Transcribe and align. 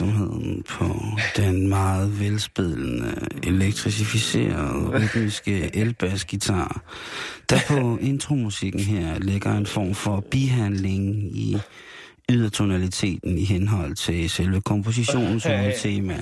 Opmærksomheden 0.00 0.62
på 0.68 0.96
den 1.36 1.68
meget 1.68 2.20
velspillende, 2.20 3.28
elektrificerede, 3.42 4.88
rytmiske 4.88 5.76
elbassgitar, 5.76 6.82
der 7.50 7.58
på 7.68 7.98
intromusikken 8.00 8.80
her 8.80 9.18
lægger 9.18 9.56
en 9.56 9.66
form 9.66 9.94
for 9.94 10.20
bihandling 10.30 11.36
i 11.36 11.58
ydertonaliteten 12.30 13.38
i 13.38 13.44
henhold 13.44 13.94
til 13.94 14.30
selve 14.30 14.60
kompositionens 14.60 15.44
hovedtema. 15.44 16.16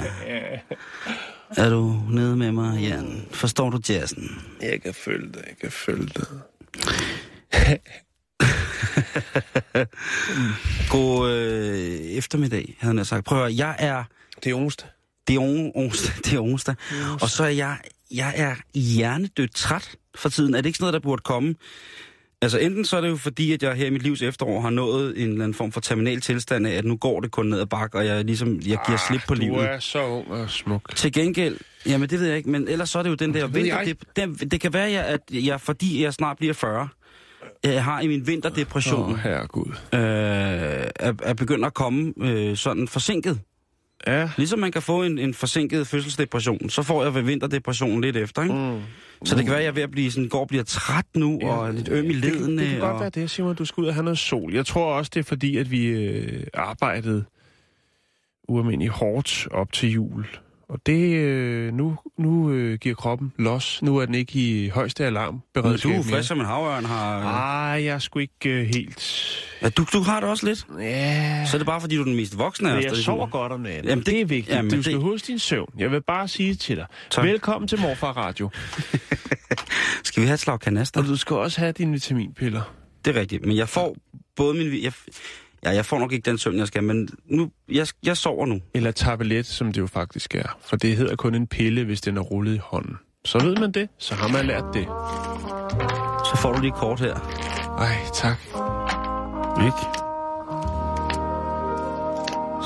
Er 1.57 1.71
du 1.71 2.01
nede 2.11 2.37
med 2.37 2.53
mig, 2.53 2.81
Jan? 2.81 3.23
Forstår 3.31 3.71
du 3.71 3.79
jazzen? 3.89 4.31
Jeg 4.63 4.83
kan 4.83 4.95
følge 4.95 5.29
det, 5.29 5.43
jeg 5.49 5.57
kan 5.61 5.71
følge 5.71 6.07
det. 6.07 6.29
God 10.91 11.33
øh, 11.33 12.01
eftermiddag, 12.01 12.77
havde 12.79 12.97
jeg 12.97 13.07
sagt. 13.07 13.25
Prøv 13.25 13.39
at 13.39 13.45
høre, 13.45 13.57
jeg 13.57 13.77
er... 13.79 14.05
Det 14.45 14.51
er 14.51 14.55
onsdag. 14.55 14.89
Det 15.29 15.37
er 15.37 15.41
on, 15.41 15.73
onsdag, 15.85 16.15
det 16.25 16.33
er 16.33 16.41
onsdag. 16.41 16.75
Og 17.21 17.31
så 17.31 17.45
er 17.45 17.49
jeg, 17.49 17.77
jeg 18.11 18.33
er 18.37 18.55
hjernedødt 18.75 19.55
træt 19.55 19.91
for 20.15 20.29
tiden. 20.29 20.55
Er 20.55 20.61
det 20.61 20.67
ikke 20.67 20.77
sådan 20.77 20.85
noget, 20.85 20.93
der 21.03 21.09
burde 21.09 21.23
komme? 21.23 21.55
Altså 22.43 22.59
enten 22.59 22.85
så 22.85 22.97
er 22.97 23.01
det 23.01 23.09
jo 23.09 23.17
fordi, 23.17 23.53
at 23.53 23.63
jeg 23.63 23.75
her 23.75 23.87
i 23.87 23.91
mit 23.91 24.03
livs 24.03 24.23
efterår 24.23 24.61
har 24.61 24.71
nået 24.71 25.23
en 25.23 25.29
eller 25.29 25.45
anden 25.45 25.55
form 25.55 25.73
for 25.73 25.81
terminal 25.81 26.21
tilstand 26.21 26.67
af, 26.67 26.73
at 26.73 26.85
nu 26.85 26.97
går 26.97 27.21
det 27.21 27.31
kun 27.31 27.47
ned 27.47 27.61
ad 27.61 27.67
bakke, 27.67 27.99
og 27.99 28.07
jeg 28.07 28.25
ligesom, 28.25 28.61
jeg 28.67 28.79
giver 28.87 28.99
slip 29.09 29.21
på 29.29 29.35
du 29.35 29.41
livet. 29.41 29.65
er 29.65 29.79
så 29.79 30.07
ung 30.07 30.31
og 30.31 30.51
smuk. 30.51 30.97
Til 30.97 31.13
gengæld, 31.13 31.57
jamen 31.87 32.11
det 32.11 32.21
ved 32.21 32.27
jeg 32.27 32.37
ikke, 32.37 32.51
men 32.51 32.69
ellers 32.69 32.91
så 32.91 32.99
er 32.99 33.03
det 33.03 33.11
jo 33.11 33.15
den 33.15 33.35
der 33.35 33.47
vinter... 33.47 33.85
Det, 33.85 33.99
det, 34.17 34.51
det 34.51 34.61
kan 34.61 34.73
være, 34.73 34.89
at 34.89 35.21
jeg, 35.31 35.61
fordi 35.61 36.03
jeg 36.03 36.15
snart 36.15 36.37
bliver 36.37 36.55
40, 36.55 36.89
jeg 37.73 37.85
har 37.85 38.01
i 38.01 38.07
min 38.07 38.27
vinterdepression, 38.27 39.13
oh, 39.13 39.19
herregud. 39.19 39.71
øh, 39.93 40.01
er, 40.01 41.13
er 41.23 41.35
begyndt 41.35 41.65
at 41.65 41.75
komme 41.75 42.13
øh, 42.21 42.57
sådan 42.57 42.89
forsinket. 42.89 43.41
Ja. 44.07 44.31
Ligesom 44.37 44.59
man 44.59 44.73
kan 44.73 44.83
få 44.83 45.03
en, 45.03 45.19
en 45.19 45.35
forsinket 45.35 45.87
fødselsdepression, 45.87 46.71
så 46.71 46.83
får 46.83 47.03
jeg 47.03 47.15
ved 47.15 47.23
vinterdepressionen 47.23 48.01
lidt 48.01 48.17
efter, 48.17 48.43
ikke? 48.43 48.55
Mm. 48.55 48.81
Så 49.25 49.37
det 49.37 49.45
kan 49.45 49.51
være, 49.51 49.59
at 49.59 49.65
jeg 49.65 49.71
er 49.71 49.75
ved 49.75 49.83
at 49.83 49.91
blive 49.91 50.11
sådan, 50.11 50.29
går 50.29 50.41
og 50.41 50.49
bliver 50.49 50.65
træt 50.65 51.07
nu, 51.15 51.39
ja, 51.43 51.49
og 51.49 51.69
er 51.69 51.73
lidt 51.73 51.89
øm 51.89 52.11
i 52.11 52.13
ledene. 52.13 52.53
Det, 52.53 52.61
det 52.61 52.69
kan 52.69 52.81
godt 52.81 52.93
og... 52.93 53.01
være 53.01 53.11
det, 53.11 53.31
Simon. 53.31 53.55
Du 53.55 53.65
skal 53.65 53.81
ud 53.81 53.87
og 53.87 53.95
have 53.95 54.05
noget 54.05 54.19
sol. 54.19 54.55
Jeg 54.55 54.67
tror 54.67 54.95
også, 54.95 55.11
det 55.15 55.21
er 55.21 55.25
fordi, 55.25 55.57
at 55.57 55.71
vi 55.71 55.87
øh, 55.87 56.47
arbejdede 56.55 57.25
ualmindeligt 58.49 58.93
hårdt 58.93 59.49
op 59.51 59.73
til 59.73 59.91
jul. 59.91 60.27
Og 60.69 60.79
det, 60.87 61.15
øh, 61.17 61.75
nu, 61.75 61.97
nu 62.19 62.51
øh, 62.53 62.79
giver 62.79 62.95
kroppen 62.95 63.33
los. 63.39 63.83
Nu 63.83 63.97
er 63.97 64.07
den 64.07 64.15
ikke 64.15 64.33
i 64.39 64.69
højeste 64.69 65.05
alarm. 65.05 65.43
Men 65.55 65.65
du 65.65 65.69
er 65.91 66.03
frisk 66.03 66.29
som 66.29 66.41
en 66.41 66.47
havørn 66.47 66.85
har... 66.85 67.21
Ah, 67.73 67.85
jeg 67.85 67.95
er 67.95 67.99
sgu 67.99 68.19
ikke 68.19 68.33
øh, 68.51 68.67
helt... 68.67 69.23
Ja, 69.63 69.69
du, 69.69 69.87
du 69.93 70.01
har 70.01 70.21
det 70.21 70.29
også 70.29 70.47
lidt. 70.47 70.67
Ja, 70.81 71.47
Så 71.51 71.57
er 71.57 71.59
det 71.59 71.67
bare, 71.67 71.81
fordi 71.81 71.95
du 71.97 72.01
er 72.01 72.05
den 72.05 72.17
mest 72.17 72.39
voksne 72.39 72.71
af 72.73 72.79
os. 72.79 72.85
Jeg 72.85 72.97
sover 72.97 73.27
godt 73.27 73.53
om 73.53 73.61
natten. 73.61 73.85
Jamen, 73.89 74.05
det- 74.05 74.13
det, 74.13 74.21
er 74.21 74.25
vigtigt. 74.25 74.57
jamen, 74.57 74.71
du 74.71 74.83
skal 74.83 74.95
det- 74.95 75.03
huske 75.03 75.27
din 75.27 75.39
søvn. 75.39 75.73
Jeg 75.79 75.91
vil 75.91 76.03
bare 76.03 76.29
sige 76.29 76.55
til 76.55 76.77
dig. 76.77 76.87
Tak. 77.11 77.25
Velkommen 77.25 77.69
til 77.69 77.81
Morfar 77.81 78.13
Radio. 78.13 78.51
Skal 80.05 80.21
vi 80.23 80.27
have 80.27 80.35
et 80.35 80.41
slag 80.41 80.61
kanaster? 80.61 81.01
Og 81.01 81.07
du 81.07 81.17
skal 81.17 81.37
også 81.37 81.61
have 81.61 81.73
dine 81.73 81.93
vitaminpiller. 81.93 82.63
Det 83.05 83.17
er 83.17 83.21
rigtigt, 83.21 83.47
men 83.47 83.57
jeg 83.57 83.69
får 83.69 83.97
både 84.37 84.55
min... 84.55 84.83
Jeg, 84.83 84.93
ja, 85.67 85.75
jeg 85.75 85.87
får 85.87 85.99
nok 85.99 86.13
ikke 86.13 86.31
den 86.31 86.39
søvn, 86.39 86.59
jeg 86.59 86.67
skal, 86.67 86.85
men 86.85 87.09
nu, 87.25 87.51
jeg, 87.73 87.87
jeg 88.03 88.17
sover 88.17 88.47
nu. 88.47 88.61
Eller 88.75 88.91
tablet, 88.91 89.47
som 89.47 89.73
det 89.73 89.81
jo 89.81 89.87
faktisk 89.87 90.35
er. 90.35 90.59
For 90.61 90.77
det 90.77 90.97
hedder 90.97 91.17
kun 91.17 91.35
en 91.35 91.47
pille, 91.47 91.85
hvis 91.85 92.01
den 92.01 92.17
er 92.17 92.21
rullet 92.21 92.55
i 92.55 92.61
hånden. 92.63 92.97
Så 93.25 93.39
ved 93.39 93.57
man 93.57 93.73
det, 93.73 93.89
så 93.99 94.15
har 94.15 94.29
man 94.29 94.47
lært 94.47 94.65
det. 94.75 94.85
Så 96.31 96.37
får 96.43 96.53
du 96.53 96.61
lige 96.61 96.73
kort 96.73 97.01
her. 97.01 97.15
Ej, 97.79 97.97
tak. 98.15 98.39
Ikke? 99.65 99.83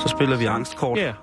Så 0.01 0.07
spiller 0.07 0.37
vi 0.37 0.45
angstkort. 0.45 0.97
Ja, 0.97 1.13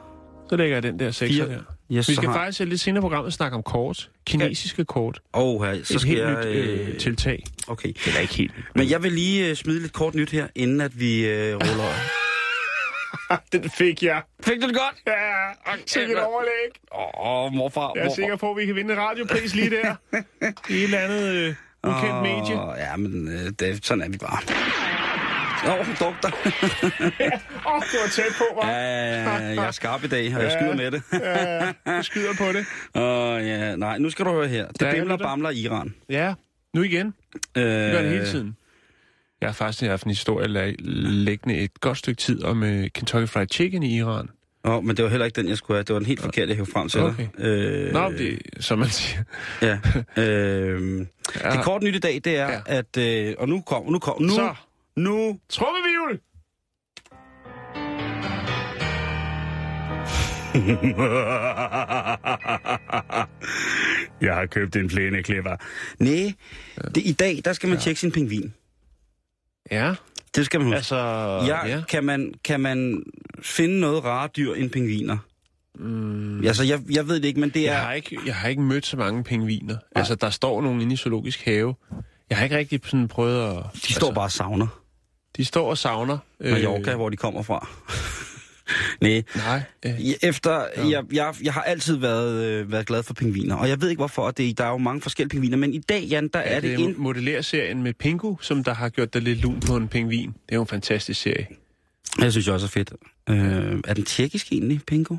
så 0.51 0.57
lægger 0.57 0.77
jeg 0.77 0.83
den 0.83 0.99
der 0.99 1.11
sekser 1.11 1.47
der. 1.47 1.78
Yes, 1.93 2.09
Vi 2.09 2.15
skal 2.15 2.29
har- 2.29 2.35
faktisk 2.39 2.61
lidt 2.61 2.81
senere 2.81 3.01
i 3.01 3.03
programmet 3.03 3.33
snakke 3.33 3.57
om 3.57 3.63
kort. 3.63 4.11
Kinesiske 4.27 4.85
kort. 4.85 5.21
Åh, 5.35 5.63
her, 5.65 5.75
så 5.85 5.95
Et 5.95 6.01
skal 6.01 6.09
helt 6.09 6.21
jeg... 6.21 6.31
nyt 6.31 6.47
øh, 6.47 6.99
tiltag. 6.99 7.45
Okay. 7.69 7.89
Det 8.05 8.17
er 8.17 8.21
ikke 8.21 8.35
helt 8.35 8.57
nyt. 8.59 8.65
Men 8.75 8.91
jeg 8.91 9.03
vil 9.03 9.13
lige 9.13 9.51
uh, 9.51 9.57
smide 9.57 9.81
lidt 9.81 9.93
kort 9.93 10.15
nyt 10.15 10.31
her, 10.31 10.47
inden 10.55 10.81
at 10.81 11.01
vi 11.01 11.25
uh, 11.25 11.31
ruller... 11.55 11.93
Den 13.53 13.71
fik 13.71 14.03
jeg. 14.03 14.23
Fik 14.45 14.63
du 14.63 14.67
det 14.69 14.75
godt? 14.77 14.95
Ja, 15.07 15.77
sikkert 15.87 16.19
et 16.19 16.25
overlæg. 16.25 16.71
Åh, 16.95 17.45
oh, 17.45 17.53
morfar. 17.53 17.93
Jeg 17.97 18.05
er 18.07 18.15
sikker 18.15 18.37
på, 18.37 18.51
at 18.51 18.57
vi 18.57 18.67
kan 18.67 18.75
vinde 18.75 18.97
radiopris 18.97 19.55
lige 19.55 19.71
der. 19.71 19.95
I 20.71 20.75
et 20.75 20.83
eller 20.85 20.99
andet 20.99 21.23
øh, 21.35 21.55
ukendt 21.85 22.15
Åh, 22.15 22.23
medie. 22.23 22.75
Ja, 22.77 22.97
men 22.97 23.29
uh, 23.29 23.51
det, 23.61 23.87
sådan 23.87 24.03
er 24.05 24.09
vi 24.09 24.19
bare. 24.19 24.39
Åh, 25.67 25.73
oh, 25.81 25.87
doktor. 25.87 26.31
Åh, 27.67 27.75
oh, 27.75 27.83
du 27.93 27.97
var 28.03 28.09
tæt 28.13 28.25
på, 28.39 28.45
hva'? 28.61 28.67
ja, 28.67 28.73
jeg 29.45 29.67
er 29.67 29.71
skarp 29.71 30.05
i 30.05 30.07
dag, 30.09 30.37
og 30.37 30.43
jeg 30.43 30.53
skyder 30.53 30.77
med 30.77 30.91
det. 30.91 31.03
Ja, 31.87 31.99
du 31.99 32.03
skyder 32.03 32.35
på 32.39 32.45
det. 32.53 32.65
Åh, 33.03 33.47
ja, 33.47 33.77
nej, 33.77 33.99
nu 33.99 34.11
skal 34.11 34.25
du 34.25 34.31
høre 34.31 34.49
her. 34.49 34.67
Det 34.69 34.83
Ja, 34.83 34.93
bimler 34.95 35.13
og 35.15 35.19
bamler 35.21 35.51
i 35.51 35.59
Iran. 35.59 35.95
Ja, 36.09 36.35
nu 36.75 36.83
igen. 36.83 37.15
Øh, 37.57 37.65
Vi 37.65 37.71
gør 37.71 38.03
det 38.03 38.11
hele 38.11 38.27
tiden. 38.27 38.57
Jeg 39.41 39.49
har 39.49 39.55
faktisk 39.55 39.83
haft 39.91 40.05
en 40.05 40.11
historie 40.11 40.75
liggende 40.79 41.59
et 41.59 41.81
godt 41.81 41.99
stykke 41.99 42.19
tid 42.21 42.45
om 42.45 42.63
uh, 42.63 42.69
Kentucky 42.69 43.29
Fried 43.29 43.47
Chicken 43.53 43.83
i 43.83 43.97
Iran. 43.99 44.29
Åh, 44.65 44.85
men 44.85 44.97
det 44.97 45.05
var 45.05 45.11
heller 45.11 45.27
ikke 45.27 45.41
den, 45.41 45.49
jeg 45.49 45.57
skulle 45.57 45.77
have. 45.79 45.83
Det 45.85 45.93
var 45.93 45.99
den 45.99 46.07
helt 46.07 46.21
forkerte, 46.23 46.49
jeg 46.49 46.57
hævde 46.57 46.71
frem 46.73 46.89
til 46.89 47.01
Okay. 47.01 47.27
dig. 47.39 47.45
Øh, 47.45 47.93
Nå, 47.93 48.11
det 48.11 48.39
som 48.61 48.79
man 48.79 48.89
siger. 48.89 49.23
Ja. 49.63 49.79
Øh, 50.23 51.01
Ja. 51.45 51.51
det 51.51 51.63
kort 51.65 51.83
nyt 51.83 51.95
i 51.97 51.99
dag, 51.99 52.21
det 52.25 52.37
er, 52.39 52.49
Ja. 52.53 52.61
at... 52.67 52.97
Øh, 52.99 53.35
og 53.39 53.49
nu 53.49 53.61
kom, 53.61 53.87
nu 53.93 53.99
kom, 53.99 54.23
nu, 54.23 54.29
Så, 54.29 54.55
nu 54.99 55.39
trummevivl! 55.49 56.21
jeg 64.21 64.35
har 64.35 64.47
købt 64.47 64.77
en 64.77 64.89
plæneklipper. 64.89 65.57
Nej, 65.99 66.33
det, 66.95 67.07
i 67.07 67.13
dag, 67.13 67.41
der 67.45 67.53
skal 67.53 67.69
man 67.69 67.79
tjekke 67.79 68.01
sin 68.01 68.13
pingvin. 68.13 68.55
Ja, 69.71 69.95
Det 70.37 70.47
skal 70.47 70.61
man 70.61 70.67
huske. 70.67 70.77
altså... 70.77 70.97
ja, 71.47 71.67
ja. 71.67 71.83
Kan, 71.89 72.05
man, 72.05 72.35
kan 72.45 72.61
man 72.61 73.03
finde 73.43 73.81
noget 73.81 74.05
rare 74.05 74.29
dyr 74.37 74.55
end 74.55 74.71
pingviner? 74.71 75.17
Mm, 75.79 76.45
Altså, 76.47 76.65
jeg, 76.65 76.81
jeg 76.91 77.09
ved 77.09 77.17
det 77.17 77.25
ikke, 77.25 77.41
men 77.41 77.51
det 77.51 77.63
jeg, 77.63 77.75
er... 77.75 77.79
har 77.79 77.93
ikke, 77.93 78.19
jeg 78.27 78.35
har 78.35 78.49
ikke 78.49 78.63
mødt 78.63 78.87
så 78.87 78.97
mange 78.97 79.25
pingviner. 79.25 79.77
Altså, 79.95 80.15
der 80.15 80.31
står 80.31 80.63
nogen 80.63 80.81
inde 80.81 80.93
i 80.93 80.97
zoologisk 80.97 81.45
have. 81.45 81.75
Jeg 82.31 82.39
har 82.39 82.45
ikke 82.45 82.57
rigtig 82.57 82.81
sådan 82.85 83.09
prøvet 83.09 83.57
at... 83.57 83.63
De 83.89 83.93
står 83.93 84.13
bare 84.13 84.25
og 84.25 84.33
savner. 84.33 84.67
De 85.39 85.45
står 85.45 85.71
og 85.71 85.79
savner. 85.79 86.19
Mallorca, 86.41 86.95
hvor 86.97 87.09
de 87.09 87.17
kommer 87.17 87.43
fra. 87.43 87.69
Nej, 89.01 89.23
Nej. 89.37 89.63
Øh, 89.87 90.09
Ja, 90.09 90.15
Efter, 90.23 90.65
jeg, 90.91 91.03
jeg, 91.13 91.35
jeg 91.43 91.53
har 91.53 91.63
altid 91.63 91.97
været, 91.97 92.45
øh, 92.45 92.73
været 92.73 92.87
glad 92.87 93.03
for 93.03 93.15
pingviner, 93.15 93.55
og 93.57 93.69
jeg 93.69 93.81
ved 93.81 93.89
ikke 93.89 94.01
hvorfor, 94.01 94.31
det, 94.31 94.59
der 94.59 94.65
er 94.65 94.71
jo 94.71 94.77
mange 94.79 95.01
forskellige 95.01 95.31
pingviner, 95.31 95.57
men 95.57 95.75
i 95.75 95.79
dag, 95.79 96.03
Jan, 96.03 96.29
der 96.29 96.39
er, 96.39 96.43
er 96.57 96.61
det, 96.61 96.79
det 96.79 96.85
en... 96.85 96.95
modellerserien 96.99 97.83
med 97.83 97.95
Pingu, 97.95 98.39
som 98.41 98.65
der 98.65 98.75
har 98.75 98.89
gjort 98.89 99.15
dig 99.15 99.23
lidt 99.23 99.41
lun 99.41 99.61
på 99.61 99.77
en 99.77 99.89
pingvin. 99.89 100.29
Det 100.29 100.35
er 100.49 100.55
jo 100.57 100.61
en 100.61 100.67
fantastisk 100.69 101.21
serie. 101.21 101.47
Jeg 102.19 102.33
synes 102.33 102.47
jeg 102.47 102.55
også 102.55 102.67
er 102.67 102.71
fedt. 102.71 102.93
Øh, 103.31 103.81
er 103.89 103.95
den 103.95 104.05
tjekkisk 104.05 104.53
egentlig, 104.53 104.81
Pingo? 104.87 105.17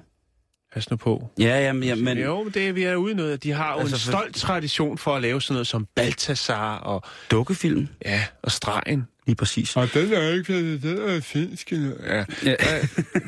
Pas 0.73 0.89
nu 0.91 0.97
på. 0.97 1.29
Ja, 1.39 1.59
ja, 1.65 1.73
men, 1.73 1.83
ja, 1.83 1.95
men 1.95 2.17
jo, 2.17 2.49
det 2.53 2.67
er 2.67 2.71
vi 2.71 2.83
er 2.83 2.95
ude 2.95 3.13
noget. 3.15 3.43
De 3.43 3.51
har 3.51 3.73
jo 3.73 3.79
Altså, 3.79 3.95
en 3.95 3.99
for- 3.99 4.19
stolt 4.19 4.35
tradition 4.35 4.97
for 4.97 5.15
at 5.15 5.21
lave 5.21 5.41
sådan 5.41 5.53
noget 5.53 5.67
som 5.67 5.87
Balthasar 5.95 6.77
og, 6.77 7.03
dukkefilm, 7.31 7.87
ja, 8.05 8.23
og 8.43 8.51
Stregen. 8.51 9.07
Lige 9.29 9.35
præcis. 9.35 9.75
Og 9.77 9.93
den 9.93 10.13
er 10.13 10.29
ikke 10.33 10.77
den 10.81 10.97
er 11.09 11.19
finsk. 11.21 11.71
Ja. 11.71 12.25
Ja. 12.45 12.55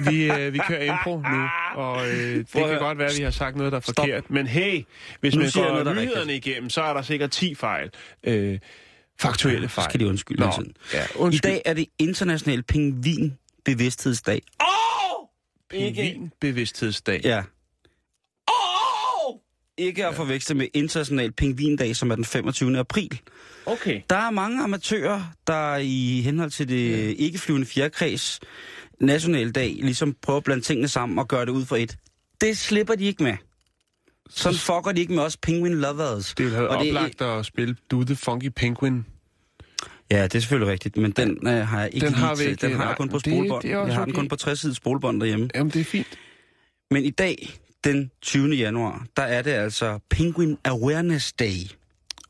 Vi, 0.09 0.31
øh, 0.31 0.53
vi 0.53 0.59
kører 0.67 0.83
impro 0.93 1.17
nu, 1.17 1.47
og 1.75 2.07
øh, 2.09 2.13
det 2.35 2.47
Prøv 2.53 2.69
kan 2.69 2.79
godt 2.79 2.97
være, 2.97 3.09
at 3.11 3.17
vi 3.17 3.23
har 3.23 3.31
sagt 3.31 3.55
noget, 3.55 3.71
der 3.71 3.77
er 3.77 3.81
Stop. 3.81 3.95
forkert. 3.95 4.29
Men 4.29 4.47
hey, 4.47 4.83
hvis 5.19 5.35
Nu 5.35 5.41
man 5.41 5.49
går 5.53 5.61
noget, 5.69 5.85
der 5.85 5.91
er 5.91 5.95
nyhederne 5.95 6.35
igennem, 6.35 6.69
så 6.69 6.81
er 6.81 6.93
der 6.93 7.01
sikkert 7.01 7.31
10 7.31 7.55
fejl. 7.55 7.89
Øh, 8.23 8.59
faktuelle 9.19 9.67
Så 9.69 9.73
fejl. 9.75 9.89
skal 9.89 9.99
de 9.99 10.07
undskylde 10.07 10.41
Nå, 10.41 10.51
tiden. 10.57 10.73
ja, 10.93 11.03
I 11.03 11.07
undskyld. 11.15 11.51
dag 11.51 11.61
er 11.65 11.73
det 11.73 11.85
international 11.99 12.63
pingvin 12.63 13.33
bevidsthedsdag. 13.65 14.41
Åh! 14.61 15.27
Pingvinbevidsthedsdag. 15.69 17.21
Ja. 17.23 17.43
Ikke 19.77 20.05
at 20.07 20.15
forveksle 20.15 20.55
med 20.55 20.67
International 20.73 21.31
Pingvindag, 21.31 21.95
som 21.95 22.11
er 22.11 22.15
den 22.15 22.25
25. 22.25 22.77
april. 22.77 23.19
Okay. 23.65 24.01
Der 24.09 24.15
er 24.15 24.31
mange 24.31 24.63
amatører, 24.63 25.23
der 25.47 25.75
i 25.77 26.21
henhold 26.25 26.51
til 26.51 26.67
det 26.69 26.89
ja. 26.91 27.13
ikke-flyvende 27.17 27.67
fjerkreds 27.67 28.39
nationaldag 28.99 29.77
ligesom 29.81 30.15
prøver 30.21 30.37
at 30.37 30.43
blande 30.43 30.63
tingene 30.63 30.87
sammen 30.87 31.19
og 31.19 31.27
gøre 31.27 31.45
det 31.45 31.51
ud 31.51 31.65
for 31.65 31.75
et. 31.75 31.97
Det 32.41 32.57
slipper 32.57 32.95
de 32.95 33.03
ikke 33.03 33.23
med. 33.23 33.33
Sådan 34.29 34.57
fucker 34.57 34.91
de 34.91 35.01
ikke 35.01 35.13
med 35.13 35.23
os 35.23 35.37
penguin 35.37 35.73
lovers. 35.73 36.33
Det 36.37 36.45
ville 36.45 36.57
have 36.57 36.69
Og 36.69 36.83
det 36.85 36.97
oplagt 36.97 37.21
at 37.21 37.45
spille 37.45 37.75
Do 37.91 38.03
the 38.03 38.15
Funky 38.15 38.49
Penguin. 38.55 39.05
Ja, 40.11 40.23
det 40.23 40.35
er 40.35 40.39
selvfølgelig 40.39 40.71
rigtigt, 40.71 40.97
men 40.97 41.11
den 41.11 41.47
øh, 41.47 41.53
har 41.67 41.79
jeg 41.81 41.89
ikke 41.93 42.05
Den 42.07 42.13
har 42.15 42.35
vi 42.35 42.43
ikke, 42.43 42.67
Den 42.67 42.75
har 42.75 42.87
jeg 42.87 42.97
kun 42.97 43.09
på 43.09 43.17
det- 43.17 43.25
spolebånd. 43.33 43.61
det 43.63 43.75
også 43.75 43.87
jeg 43.87 43.95
har 43.95 44.05
den 44.05 44.11
okay. 44.13 44.19
kun 44.19 44.27
på 44.27 44.35
60 44.35 44.59
sides 44.59 44.77
spolebånd 44.77 45.19
derhjemme. 45.21 45.49
Jamen, 45.55 45.71
det 45.73 45.79
er 45.81 45.85
fint. 45.85 46.07
Men 46.91 47.03
i 47.05 47.09
dag, 47.09 47.49
den 47.83 48.11
20. 48.21 48.55
januar, 48.55 49.05
der 49.17 49.23
er 49.23 49.41
det 49.41 49.51
altså 49.51 49.99
Penguin 50.09 50.57
Awareness 50.65 51.33
Day. 51.33 51.71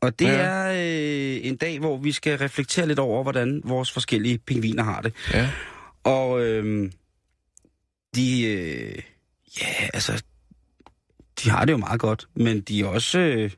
Og 0.00 0.18
det 0.18 0.24
Ja. 0.24 0.32
ja. 0.32 0.38
er 0.38 0.72
øh, 0.72 1.46
en 1.46 1.56
dag, 1.56 1.78
hvor 1.78 1.96
vi 1.96 2.12
skal 2.12 2.38
reflektere 2.38 2.86
lidt 2.86 2.98
over, 2.98 3.22
hvordan 3.22 3.60
vores 3.64 3.92
forskellige 3.92 4.38
pingviner 4.38 4.82
har 4.82 5.00
det. 5.00 5.12
Ja. 5.34 5.50
Og 6.04 6.42
øh, 6.46 6.90
de, 8.14 8.42
øh, 8.42 8.98
ja, 9.60 9.88
altså, 9.94 10.22
de 11.44 11.50
har 11.50 11.64
det 11.64 11.72
jo 11.72 11.76
meget 11.76 12.00
godt, 12.00 12.26
men 12.34 12.60
de 12.60 12.80
er 12.80 12.86
også, 12.86 13.18
øh, 13.18 13.50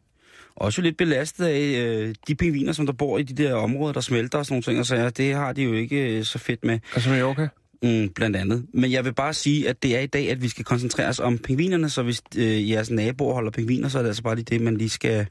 også 0.56 0.82
lidt 0.82 0.96
belastet 0.96 1.46
af 1.46 1.60
øh, 1.60 2.14
de 2.28 2.34
pingviner, 2.34 2.72
som 2.72 2.86
der 2.86 2.92
bor 2.92 3.18
i 3.18 3.22
de 3.22 3.42
der 3.42 3.54
områder, 3.54 3.92
der 3.92 4.00
smelter 4.00 4.38
og 4.38 4.46
sådan 4.46 4.54
nogle 4.54 4.62
ting, 4.62 4.78
og 4.80 4.86
så 4.86 5.10
det 5.10 5.34
har 5.34 5.52
de 5.52 5.62
jo 5.62 5.72
ikke 5.72 6.18
øh, 6.18 6.24
så 6.24 6.38
fedt 6.38 6.64
med. 6.64 6.78
Altså 6.94 7.10
Mallorca? 7.10 7.48
Mm, 7.84 8.08
blandt 8.08 8.36
andet. 8.36 8.66
Men 8.74 8.92
jeg 8.92 9.04
vil 9.04 9.14
bare 9.14 9.34
sige, 9.34 9.68
at 9.68 9.82
det 9.82 9.96
er 9.96 10.00
i 10.00 10.06
dag, 10.06 10.30
at 10.30 10.42
vi 10.42 10.48
skal 10.48 10.64
koncentrere 10.64 11.08
os 11.08 11.20
om 11.20 11.38
pingvinerne, 11.38 11.90
så 11.90 12.02
hvis 12.02 12.22
øh, 12.36 12.70
jeres 12.70 12.90
naboer 12.90 13.34
holder 13.34 13.50
pingviner, 13.50 13.88
så 13.88 13.98
er 13.98 14.02
det 14.02 14.08
altså 14.08 14.22
bare 14.22 14.34
lige 14.34 14.44
det, 14.44 14.60
man 14.60 14.76
lige 14.76 14.88
skal... 14.90 15.26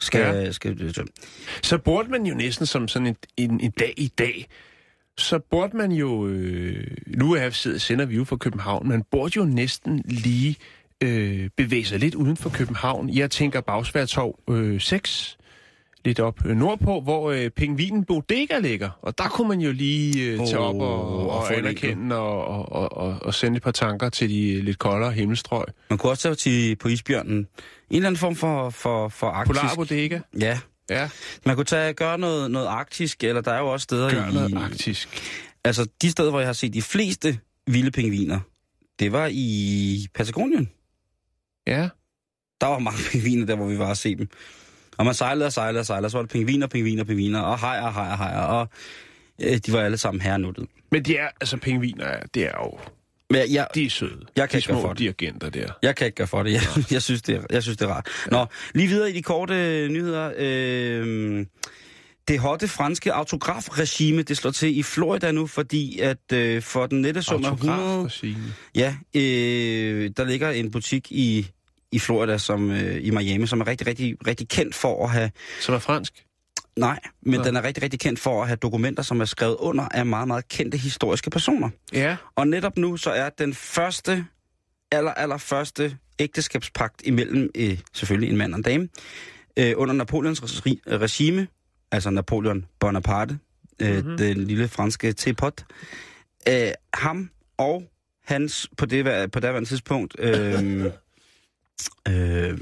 skal, 0.00 0.20
Ja. 0.20 0.52
skal 0.52 0.82
øh, 0.82 0.94
så- 0.94 1.04
Så 1.62 1.78
burde 1.78 2.10
man 2.10 2.26
jo 2.26 2.34
næsten 2.34 2.66
som 2.66 2.88
sådan 2.88 3.06
en, 3.08 3.16
en, 3.36 3.60
en 3.60 3.70
dag 3.70 3.94
i 3.96 4.08
dag, 4.18 4.46
så 5.18 5.38
burde 5.50 5.76
man 5.76 5.92
jo, 5.92 6.26
øh, 6.26 6.86
nu 7.06 7.32
er 7.32 7.40
jeg 7.42 7.54
siddet 7.54 7.80
sender 7.82 8.04
vi 8.06 8.16
jo 8.16 8.24
fra 8.24 8.36
København, 8.36 8.88
man 8.88 9.02
burde 9.10 9.32
jo 9.36 9.44
næsten 9.44 10.02
lige 10.04 10.56
øh, 11.02 11.48
bevæge 11.56 11.84
sig 11.84 11.98
lidt 11.98 12.14
uden 12.14 12.36
for 12.36 12.50
København. 12.50 13.10
Jeg 13.14 13.30
tænker 13.30 13.60
Bagsværtorv 13.60 14.38
øh, 14.50 14.80
6, 14.80 15.36
lidt 16.04 16.20
op 16.20 16.46
øh, 16.46 16.56
nordpå, 16.56 17.00
hvor 17.00 17.30
øh, 17.30 17.50
pingvinen 17.50 18.04
Bodega 18.04 18.58
ligger. 18.58 18.90
Og 19.02 19.18
der 19.18 19.28
kunne 19.28 19.48
man 19.48 19.60
jo 19.60 19.72
lige 19.72 20.24
øh, 20.24 20.38
tage 20.38 20.58
op 20.58 20.74
og, 20.74 21.08
og, 21.08 21.28
og 21.30 21.38
og 21.38 21.56
anerkende 21.56 22.16
og, 22.16 22.44
og, 22.44 22.72
og, 22.72 22.92
og, 22.96 23.18
og 23.22 23.34
sende 23.34 23.56
et 23.56 23.62
par 23.62 23.70
tanker 23.70 24.08
til 24.08 24.30
de 24.30 24.60
lidt 24.62 24.78
koldere 24.78 25.12
himmelstrøg. 25.12 25.64
Man 25.90 25.98
kunne 25.98 26.12
også 26.12 26.22
tage 26.22 26.34
til, 26.34 26.76
på 26.76 26.88
isbjørnen. 26.88 27.36
En 27.36 27.46
eller 27.90 28.06
anden 28.06 28.18
form 28.18 28.36
for, 28.36 28.70
for, 28.70 29.08
for 29.08 29.26
arktisk... 29.26 29.60
Polar 29.60 29.74
Bodega, 29.74 30.20
Ja. 30.40 30.58
ja, 30.90 31.10
Man 31.46 31.56
kunne 31.56 31.64
tage, 31.64 31.92
gøre 31.94 32.18
noget, 32.18 32.50
noget 32.50 32.66
arktisk, 32.66 33.24
eller 33.24 33.40
der 33.42 33.52
er 33.52 33.58
jo 33.58 33.68
også 33.72 33.84
steder 33.84 34.10
gør 34.10 34.28
i... 34.28 34.34
noget 34.34 34.54
arktisk. 34.56 35.08
Altså, 35.64 35.86
de 36.02 36.10
steder, 36.10 36.30
hvor 36.30 36.40
jeg 36.40 36.48
har 36.48 36.52
set 36.52 36.74
de 36.74 36.82
fleste 36.82 37.38
vilde 37.66 37.90
pingviner, 37.90 38.40
det 38.98 39.12
var 39.12 39.28
i 39.32 40.06
Patagonien. 40.14 40.70
Ja, 41.66 41.88
Der 42.60 42.66
var 42.66 42.78
mange 42.78 42.98
pingviner 43.10 43.46
der, 43.46 43.56
hvor 43.56 43.66
vi 43.66 43.78
var 43.78 43.90
at 43.90 43.98
se 43.98 44.14
dem. 44.16 44.28
Og 44.98 45.04
man 45.04 45.14
sejlede 45.14 45.46
og 45.46 45.52
sejlede 45.52 45.80
og 45.80 45.86
sejlede, 45.86 46.06
og 46.06 46.10
så 46.10 46.18
var 46.18 46.22
det 46.22 46.30
pingviner, 46.32 46.66
pingviner, 46.66 47.04
pingviner, 47.04 47.40
og 47.40 47.58
hajer, 47.58 47.90
hajer, 47.90 48.16
hajer, 48.16 48.40
og 48.40 48.68
øh, 49.42 49.56
de 49.66 49.72
var 49.72 49.80
alle 49.80 49.96
sammen 49.98 50.20
herrenuttet. 50.20 50.66
men 50.90 51.02
de 51.04 51.16
er, 51.16 51.28
altså 51.40 51.56
pingviner, 51.56 52.04
er- 52.04 52.26
det 52.34 52.42
er 52.44 52.52
jo 52.64 52.78
Men 53.30 53.38
jeg, 53.40 53.46
jeg, 53.50 53.66
De 53.74 53.84
er 53.86 53.90
søde. 53.90 54.20
Jeg 54.36 54.48
kan 54.48 54.52
de 54.52 54.58
ikke 54.58 54.68
gøre 54.68 54.76
små 54.76 54.82
for 54.82 54.88
det. 54.92 54.98
dirigenter 54.98 55.50
der. 55.50 55.66
jeg 55.82 55.96
kan 55.96 56.06
ikke 56.06 56.16
gøre 56.16 56.26
for 56.26 56.42
det. 56.42 56.52
Jeg, 56.52 56.62
jeg, 56.90 57.02
synes, 57.02 57.22
det 57.22 57.34
er, 57.36 57.42
jeg 57.50 57.62
synes, 57.62 57.78
det 57.78 57.84
er 57.88 57.90
rart. 57.92 58.08
Nå, 58.30 58.46
lige 58.74 58.88
videre 58.88 59.10
i 59.10 59.12
de 59.12 59.22
korte 59.22 59.54
øh, 59.54 59.88
nyheder. 59.88 60.32
Øh, 60.38 61.46
det 62.28 62.38
hotte 62.38 62.68
franske 62.68 63.12
autografregime, 63.12 64.22
det 64.22 64.36
slår 64.36 64.50
til 64.50 64.78
i 64.78 64.82
Florida 64.82 65.32
nu, 65.32 65.46
fordi 65.46 65.98
at 65.98 66.32
øh, 66.32 66.62
for 66.62 66.86
den 66.86 67.00
nette 67.00 67.22
sum 67.22 67.44
af 67.44 67.52
100... 67.52 67.78
Autografregime. 67.82 68.54
Ja, 68.74 68.96
øh, 69.14 70.10
der 70.16 70.24
ligger 70.24 70.50
en 70.50 70.70
butik 70.70 71.12
i, 71.12 71.50
i 71.92 71.98
Florida, 71.98 72.38
som 72.38 72.70
øh, 72.70 73.06
i 73.06 73.10
Miami, 73.10 73.46
som 73.46 73.60
er 73.60 73.66
rigtig, 73.66 73.86
rigtig, 73.86 74.16
rigtig 74.26 74.48
kendt 74.48 74.74
for 74.74 75.04
at 75.04 75.10
have... 75.10 75.30
Som 75.60 75.74
er 75.74 75.78
fransk. 75.78 76.24
Nej, 76.76 77.00
men 77.22 77.40
Nå. 77.40 77.44
den 77.44 77.56
er 77.56 77.62
rigtig, 77.62 77.82
rigtig 77.82 78.00
kendt 78.00 78.20
for 78.20 78.42
at 78.42 78.48
have 78.48 78.56
dokumenter, 78.56 79.02
som 79.02 79.20
er 79.20 79.24
skrevet 79.24 79.56
under 79.58 79.88
af 79.94 80.06
meget, 80.06 80.28
meget 80.28 80.48
kendte 80.48 80.78
historiske 80.78 81.30
personer. 81.30 81.68
Ja. 81.92 82.16
Og 82.36 82.48
netop 82.48 82.76
nu 82.76 82.96
så 82.96 83.10
er 83.10 83.28
den 83.28 83.54
første, 83.54 84.24
aller, 84.90 85.10
aller 85.10 85.36
første 85.36 85.96
ægteskabspagt 86.18 87.02
imellem 87.04 87.50
øh, 87.54 87.78
selvfølgelig 87.92 88.30
en 88.30 88.36
mand 88.36 88.52
og 88.52 88.56
en 88.56 88.62
dame, 88.62 88.88
øh, 89.56 89.72
under 89.76 89.94
Napoleons 89.94 90.42
regi- 90.42 90.80
regime, 90.86 91.46
altså 91.90 92.10
Napoleon 92.10 92.64
Bonaparte, 92.80 93.38
øh, 93.82 93.96
mm-hmm. 93.96 94.16
den 94.16 94.44
lille 94.44 94.68
franske 94.68 95.12
tepot, 95.12 95.64
øh, 96.48 96.68
ham 96.94 97.30
og 97.56 97.84
hans, 98.24 98.68
på 98.76 98.86
det 98.86 99.32
på 99.32 99.40
daværende 99.40 99.68
tidspunkt, 99.68 100.16
øh, 100.18 100.84
øh, 102.08 102.58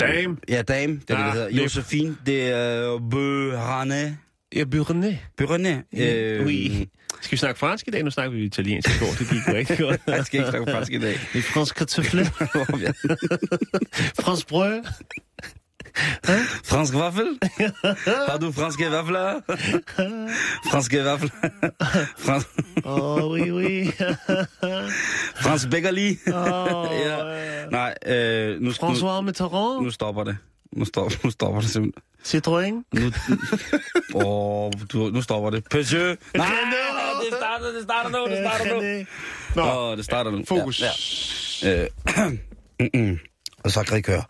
Dame. 0.00 0.36
ja, 0.48 0.62
dame, 0.62 1.00
det 1.08 1.10
er 1.10 1.16
Ah, 1.16 1.24
det, 1.24 1.26
det 1.26 1.32
hedder, 1.32 1.48
lip. 1.48 1.62
Josephine 1.62 2.16
de 2.26 2.32
øh, 2.34 3.10
Beauharnais, 3.10 4.12
Ja, 4.56 4.64
Burne. 4.64 5.18
Beauharnais, 5.36 5.84
øh, 5.96 6.46
Oui. 6.46 6.88
Skal 7.20 7.32
vi 7.32 7.36
snakke 7.36 7.58
fransk 7.58 7.88
i 7.88 7.90
dag? 7.90 8.02
Nu 8.04 8.10
snakker 8.10 8.30
vi 8.38 8.44
italiensk 8.44 8.88
i 8.88 8.98
går. 8.98 9.06
Det 9.18 9.28
gik 9.30 9.54
rigtig 9.54 9.78
godt. 9.86 10.00
jeg 10.06 10.26
skal 10.26 10.40
ikke 10.40 10.50
snakke 10.50 10.72
fransk 10.72 10.92
i 10.92 10.98
dag. 10.98 11.18
Les 11.34 11.44
fransk 11.44 11.74
kartofler. 11.74 12.24
fransk 14.22 14.46
brød. 14.48 14.82
Fransk 16.70 16.94
vaffel? 16.94 17.38
Har 18.30 18.38
du 18.38 18.52
franske 18.52 18.90
vafler? 18.90 19.40
franske 20.70 21.04
vafler? 21.04 21.30
Frans, 22.18 22.46
oh, 22.84 23.30
oui, 23.30 23.50
oui. 23.50 23.92
fransk 25.36 25.70
beggerli? 25.70 26.18
Åh, 26.26 26.88
ja. 27.06 27.16
Nej, 27.70 27.94
øh, 28.06 28.60
nu, 28.60 28.66
nu, 28.66 28.70
François 28.70 29.20
Mitterrand. 29.20 29.84
nu 29.84 29.90
stopper 29.90 30.24
det. 30.24 30.36
Nu 30.72 30.84
stopper, 30.84 31.16
nu 31.24 31.30
stopper 31.30 31.60
det 31.60 31.70
simpelthen. 31.70 32.02
Citroën. 32.24 32.82
Nu, 32.92 33.12
åh, 34.14 34.72
du, 34.92 35.10
nu 35.10 35.22
stopper 35.22 35.50
det. 35.50 35.64
Peugeot! 35.70 36.18
Nej, 36.34 36.46
det 37.24 37.36
starter, 37.36 37.72
det 37.72 37.82
starter 37.82 38.10
nu, 38.10 38.26
det 38.36 38.46
starter 38.46 38.82
nu. 38.82 39.04
Nå, 39.56 39.62
Åh, 39.62 39.96
det 39.96 40.04
starter 40.04 40.30
nu. 40.30 40.44
fokus. 40.48 40.82
Ja, 40.82 40.90
ja. 41.68 41.86
Øh, 42.84 43.18
og 43.64 43.70
så 43.70 43.82
Grikør. 43.82 44.16
Det 44.16 44.26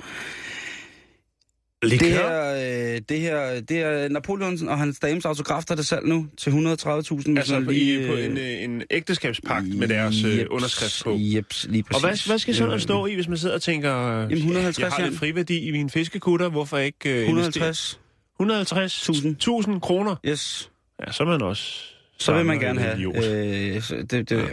Likør. 1.84 2.06
her, 2.06 2.94
øh, 2.94 3.00
det 3.08 3.20
her, 3.20 3.60
det 3.60 3.78
er 3.78 4.08
Napoleon 4.08 4.68
og 4.68 4.78
hans 4.78 4.98
dames 4.98 5.24
autograf, 5.24 5.64
der 5.64 5.72
er 5.72 5.76
det 5.76 5.86
salg 5.86 6.06
nu 6.06 6.26
til 6.38 6.50
130.000. 6.50 6.54
hvis 6.54 7.26
Altså 7.36 7.62
på, 7.64 7.70
i, 7.70 8.04
på 8.08 8.14
en, 8.14 8.38
øh, 8.38 8.62
en 8.62 8.82
ægteskabspagt 8.90 9.74
med 9.74 9.88
deres 9.88 10.24
øh, 10.24 10.38
Jeps, 10.38 10.48
underskrift 10.50 11.04
på. 11.04 11.16
Jeps, 11.18 11.66
lige 11.70 11.84
Og 11.94 12.00
præcis. 12.00 12.24
hvad, 12.24 12.32
hvad 12.32 12.38
skal 12.38 12.54
sådan 12.54 12.64
Øh, 12.64 12.68
noget 12.68 12.82
stå 12.82 13.06
i, 13.06 13.14
hvis 13.14 13.28
man 13.28 13.38
sidder 13.38 13.54
og 13.54 13.62
tænker, 13.62 13.96
øh, 13.96 14.22
Jamen, 14.22 14.36
150, 14.36 14.78
jeg 14.78 14.90
har 14.92 15.04
lidt 15.08 15.18
friværdi 15.18 15.58
i 15.58 15.70
min 15.70 15.90
fiskekutter, 15.90 16.48
hvorfor 16.48 16.78
ikke 16.78 16.98
øh, 17.10 17.28
investere? 17.28 17.68
150. 17.70 18.00
150 18.40 19.00
Tusind. 19.02 19.32
1000 19.32 19.80
kroner. 19.80 20.16
Yes. 20.26 20.70
Ja, 21.06 21.12
så 21.12 21.22
er 21.22 21.26
man 21.26 21.42
også... 21.42 21.95
Så 22.18 22.32
vil 22.32 22.46
man 22.46 22.58
gerne 22.58 22.80
en 22.80 22.86
have. 22.86 23.16
Øh, 23.16 23.82
det, 24.10 24.30
det, 24.30 24.48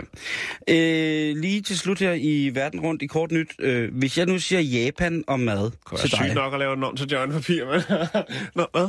ja. 0.67 0.74
øh, 0.74 1.38
lige 1.38 1.62
til 1.62 1.77
slut 1.77 2.00
her 2.00 2.13
i 2.13 2.51
Verden 2.53 2.79
Rundt 2.79 3.01
i 3.01 3.05
kort 3.08 3.32
nyt. 3.32 3.48
Øh, 3.60 3.96
hvis 3.98 4.17
jeg 4.17 4.25
nu 4.25 4.39
siger 4.39 4.60
Japan 4.62 5.24
og 5.27 5.39
mad 5.39 5.63
Det 5.63 5.74
til 6.00 6.05
er 6.05 6.08
sygt 6.08 6.20
dig. 6.20 6.34
nok 6.36 6.53
at 6.53 6.60
lave 6.60 6.75
den 6.75 6.84
om 6.84 6.98
til 6.98 7.08
John 7.08 7.32
Papir, 7.32 7.65
men... 7.65 7.82
Nå, 8.55 8.65
hvad? 8.72 8.88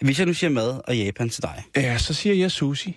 Hvis 0.00 0.18
jeg 0.18 0.26
nu 0.26 0.34
siger 0.34 0.50
mad 0.50 0.80
og 0.84 0.96
Japan 0.96 1.28
til 1.28 1.42
dig. 1.42 1.64
Ja, 1.76 1.98
så 1.98 2.14
siger 2.14 2.34
jeg 2.34 2.50
sushi. 2.50 2.96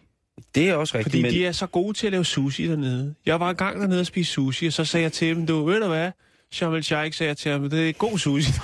Det 0.56 0.70
er 0.70 0.76
også 0.76 0.98
rigtigt. 0.98 1.12
Fordi 1.12 1.22
men, 1.22 1.32
de 1.32 1.46
er 1.46 1.52
så 1.52 1.68
gode 1.68 1.98
til 1.98 2.08
at 2.08 2.12
lave 2.12 2.26
sushi 2.26 2.68
dernede. 2.68 3.16
Jeg 3.26 3.40
var 3.40 3.50
engang 3.50 3.82
dernede 3.82 4.00
og 4.00 4.06
spise 4.06 4.32
sushi, 4.32 4.68
og 4.68 4.74
så 4.74 4.86
sagde 4.86 5.04
jeg 5.04 5.12
til 5.12 5.36
dem, 5.36 5.48
du 5.48 5.66
ved 5.66 5.82
du 5.82 5.88
hvad? 5.88 6.12
Shamil 6.52 6.84
Sheikh 6.84 7.16
sagde 7.16 7.28
jeg 7.28 7.38
til 7.38 7.52
ham, 7.52 7.70
det 7.70 7.90
er 7.90 7.94
god 7.94 8.18
sushi. 8.18 8.52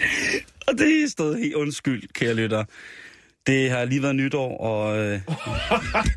Og 0.68 0.78
det 0.78 1.02
er 1.04 1.08
stået 1.08 1.38
helt 1.38 1.54
undskyld, 1.54 2.02
kære 2.14 2.34
lytter. 2.34 2.64
Det 3.46 3.70
har 3.70 3.84
lige 3.84 4.02
været 4.02 4.16
nytår, 4.16 4.58
og, 4.58 4.98
øh, 4.98 5.20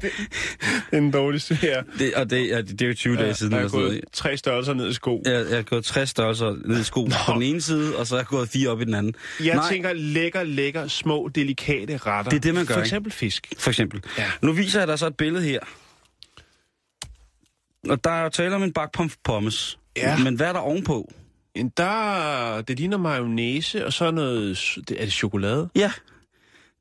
det 0.01 0.11
er 0.91 0.97
en 0.97 1.11
dårlig 1.11 1.41
serie. 1.41 1.83
det, 1.99 2.13
og 2.15 2.29
det, 2.29 2.47
ja, 2.49 2.61
det 2.61 2.81
er 2.81 2.87
jo 2.87 2.93
20 2.93 3.15
dage 3.17 3.33
siden. 3.33 3.53
jeg 3.53 3.61
har 3.61 3.69
gået 3.69 4.01
tre 4.13 4.37
størrelser 4.37 4.73
ned 4.73 4.89
i 4.89 4.93
sko. 4.93 5.21
Jeg, 5.25 5.45
jeg 5.49 5.55
har 5.55 5.61
gået 5.63 5.85
60 5.85 6.09
størrelser 6.09 6.55
ned 6.65 6.79
i 6.79 6.83
sko 6.83 7.03
på 7.03 7.33
den 7.33 7.41
ene 7.41 7.61
side, 7.61 7.97
og 7.97 8.07
så 8.07 8.15
er 8.15 8.19
jeg 8.19 8.25
gået 8.27 8.49
fire 8.49 8.69
op 8.69 8.81
i 8.81 8.85
den 8.85 8.93
anden. 8.93 9.15
Jeg 9.43 9.55
Nej. 9.55 9.69
tænker 9.71 9.93
lækker, 9.93 10.43
lækker, 10.43 10.87
små, 10.87 11.29
delikate 11.35 11.97
retter. 11.97 12.29
Det 12.29 12.37
er 12.37 12.41
det, 12.41 12.53
man 12.53 12.65
gør, 12.65 12.73
For 12.73 12.79
ikke? 12.81 12.85
eksempel 12.85 13.11
fisk. 13.11 13.47
For 13.57 13.69
eksempel. 13.69 14.03
Ja. 14.17 14.31
Nu 14.41 14.51
viser 14.51 14.79
jeg 14.79 14.87
dig 14.87 14.99
så 14.99 15.07
et 15.07 15.17
billede 15.17 15.43
her. 15.43 15.59
Og 17.89 18.03
der 18.03 18.11
er 18.11 18.23
jo 18.23 18.29
tale 18.29 18.55
om 18.55 18.63
en 18.63 18.73
bakke 18.73 19.09
pommes. 19.23 19.79
Ja. 19.97 20.17
Men 20.23 20.35
hvad 20.35 20.47
er 20.47 20.53
der 20.53 20.59
ovenpå? 20.59 21.11
Der, 21.77 22.61
det 22.61 22.79
ligner 22.79 22.97
mayonnaise, 22.97 23.85
og 23.85 23.93
så 23.93 24.11
noget... 24.11 24.77
Er 24.97 25.03
det 25.03 25.13
chokolade? 25.13 25.69
Ja, 25.75 25.91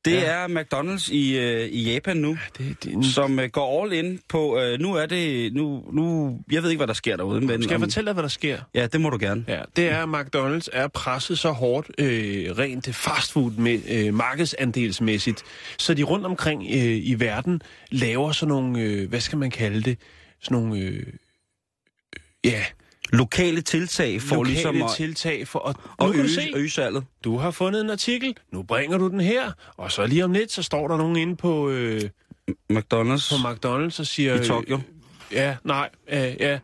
det 0.05 0.13
Ja. 0.13 0.21
ja. 0.21 0.27
er 0.27 0.49
McDonald's 0.49 1.13
i, 1.13 1.39
øh, 1.39 1.69
i 1.69 1.93
Japan 1.93 2.17
nu, 2.17 2.39
Det, 2.59 2.85
det, 2.85 3.07
som 3.07 3.39
øh, 3.39 3.49
går 3.51 3.83
all 3.85 3.93
in 3.93 4.21
på... 4.29 4.61
Øh, 4.61 4.81
nu 4.81 4.95
er 4.95 5.07
det... 5.07 5.53
Nu, 5.55 5.85
nu, 5.93 6.39
jeg 6.53 6.63
ved 6.63 6.71
ikke, 6.71 6.79
hvad 6.79 6.87
der 6.87 6.93
sker 6.95 7.17
derude, 7.17 7.41
men... 7.41 7.63
skal 7.63 7.71
jeg 7.71 7.75
om- 7.77 7.83
fortælle 7.83 8.07
dig, 8.07 8.13
hvad 8.15 8.23
der 8.23 8.29
sker? 8.29 8.59
Ja, 8.75 8.87
det 8.87 9.01
må 9.01 9.11
du 9.11 9.19
gerne. 9.21 9.45
Ja, 9.49 9.63
det 9.77 9.89
er, 9.89 10.03
at 10.03 10.09
McDonald's 10.27 10.69
er 10.73 10.89
presset 10.89 11.39
så 11.39 11.51
hårdt 11.51 11.91
øh, 11.99 12.59
rent 12.59 12.95
fastfood 12.95 13.51
med, 13.53 13.81
øh, 13.91 14.15
markedsandelsmæssigt, 14.15 15.43
så 15.79 15.95
de 15.95 16.03
rundt 16.03 16.27
omkring 16.27 16.63
øh, 16.63 16.97
i 17.07 17.15
verden 17.19 17.61
laver 17.91 18.33
sådan 18.33 18.49
nogle, 18.49 18.81
øh, 18.81 19.09
hvad 19.09 19.21
skal 19.21 19.39
man 19.39 19.51
kalde 19.51 19.83
det, 19.83 19.99
sådan 20.41 20.59
nogle, 20.59 20.79
øh, 20.81 21.03
ja, 22.45 22.65
Lokale 23.13 23.61
tiltag 23.61 24.23
for 24.23 24.37
lokale 24.37 24.53
ligesom 24.55 24.83
at, 24.83 24.91
tiltag 24.97 25.49
for 25.49 25.69
at... 25.69 25.77
at 26.09 26.17
øge, 26.17 26.29
se, 26.31 26.53
øge 26.57 26.71
salget. 26.71 27.05
du 27.25 27.37
har 27.39 27.51
fundet 27.51 27.81
en 27.81 27.91
artikel, 27.91 28.35
nu 28.53 28.63
bringer 28.63 28.99
du 28.99 29.09
den 29.09 29.21
her, 29.21 29.53
og 29.77 29.93
så 29.93 30.07
lige 30.07 30.25
om 30.25 30.33
lidt, 30.33 30.53
så 30.53 30.63
står 30.63 30.89
der 30.89 30.97
nogen 30.97 31.17
inde 31.17 31.37
på, 31.37 31.69
øh, 31.71 32.01
McDonald's 32.73 33.43
på 33.43 33.49
McDonald's 33.49 34.01
og 34.01 34.07
siger... 34.07 34.41
i 34.41 34.47
Tokyo. 34.47 34.77
Øh, 34.77 34.83
ja, 35.33 35.57
nej, 35.65 35.89
øh, 36.09 36.19
ja. 36.19 36.59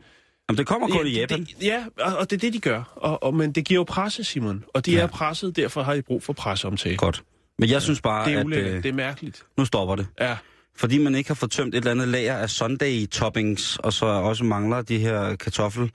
Jamen, 0.49 0.58
det 0.58 0.66
kommer 0.66 0.88
kun 0.88 1.06
i 1.06 1.11
det- 1.11 1.16
Japan. 1.16 1.40
Det, 1.40 1.54
ja, 1.62 1.84
og, 2.00 2.16
og 2.16 2.30
det 2.30 2.37
er 2.37 2.40
det, 2.40 2.52
de 2.52 2.61
gør. 2.61 2.92
Og, 2.96 3.22
og, 3.22 3.34
men 3.34 3.52
det 3.52 3.64
giver 3.64 3.78
jo 3.80 3.84
presse, 3.84 4.25
Simon. 4.25 4.64
Og 4.75 4.87
de 4.87 4.90
ja. 4.90 4.96
Ja. 4.96 5.02
er 5.02 5.06
presset, 5.06 5.56
derfor 5.56 5.82
har 5.82 5.94
de 5.94 6.02
brug 6.02 6.22
for 6.22 6.32
presseomtale. 6.32 6.96
Godt. 6.96 7.22
Men 7.58 7.70
jeg 7.70 7.82
synes 7.82 8.00
bare, 8.00 8.28
Det 8.28 8.34
er 8.34 8.40
at 8.40 8.46
øh, 8.46 8.82
Det 8.82 8.87
er 8.88 8.92
mærkeligt. 8.92 9.42
nu 9.58 9.64
stopper 9.64 9.96
det. 9.96 10.06
Ja. 10.20 10.37
Fordi 10.76 10.99
man 10.99 11.14
ikke 11.14 11.30
har 11.30 11.34
fået 11.34 11.50
tømt 11.52 11.75
et 11.75 11.78
eller 11.78 11.90
andet 11.90 12.08
lager 12.08 12.37
af 12.37 12.50
Sunday 12.50 13.06
toppings, 13.06 13.76
og 13.76 13.92
så 13.92 14.06
også 14.06 14.44
mangler 14.44 14.82
de 14.82 14.99
her 14.99 15.37
kartoffel, 15.37 15.90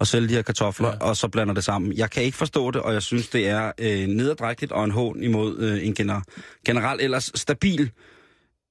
og 0.00 0.06
sælge 0.06 0.28
de 0.28 0.34
her 0.34 0.42
kartofler, 0.42 0.88
Ja. 0.88 0.94
og 0.96 1.16
så 1.16 1.28
blander 1.28 1.54
det 1.54 1.64
sammen. 1.64 1.92
Jeg 1.92 2.10
kan 2.10 2.22
ikke 2.22 2.36
forstå 2.38 2.70
det, 2.70 2.80
og 2.82 2.92
jeg 2.92 3.02
synes, 3.02 3.28
det 3.28 3.48
er 3.48 3.72
øh, 3.78 4.06
nederdrægtigt 4.06 4.72
og 4.72 4.84
en 4.84 4.90
hån 4.90 5.22
imod 5.22 5.58
øh, 5.58 5.86
en 5.86 5.94
gener- 6.00 6.22
generelt 6.66 7.02
ellers 7.02 7.32
stabil, 7.34 7.90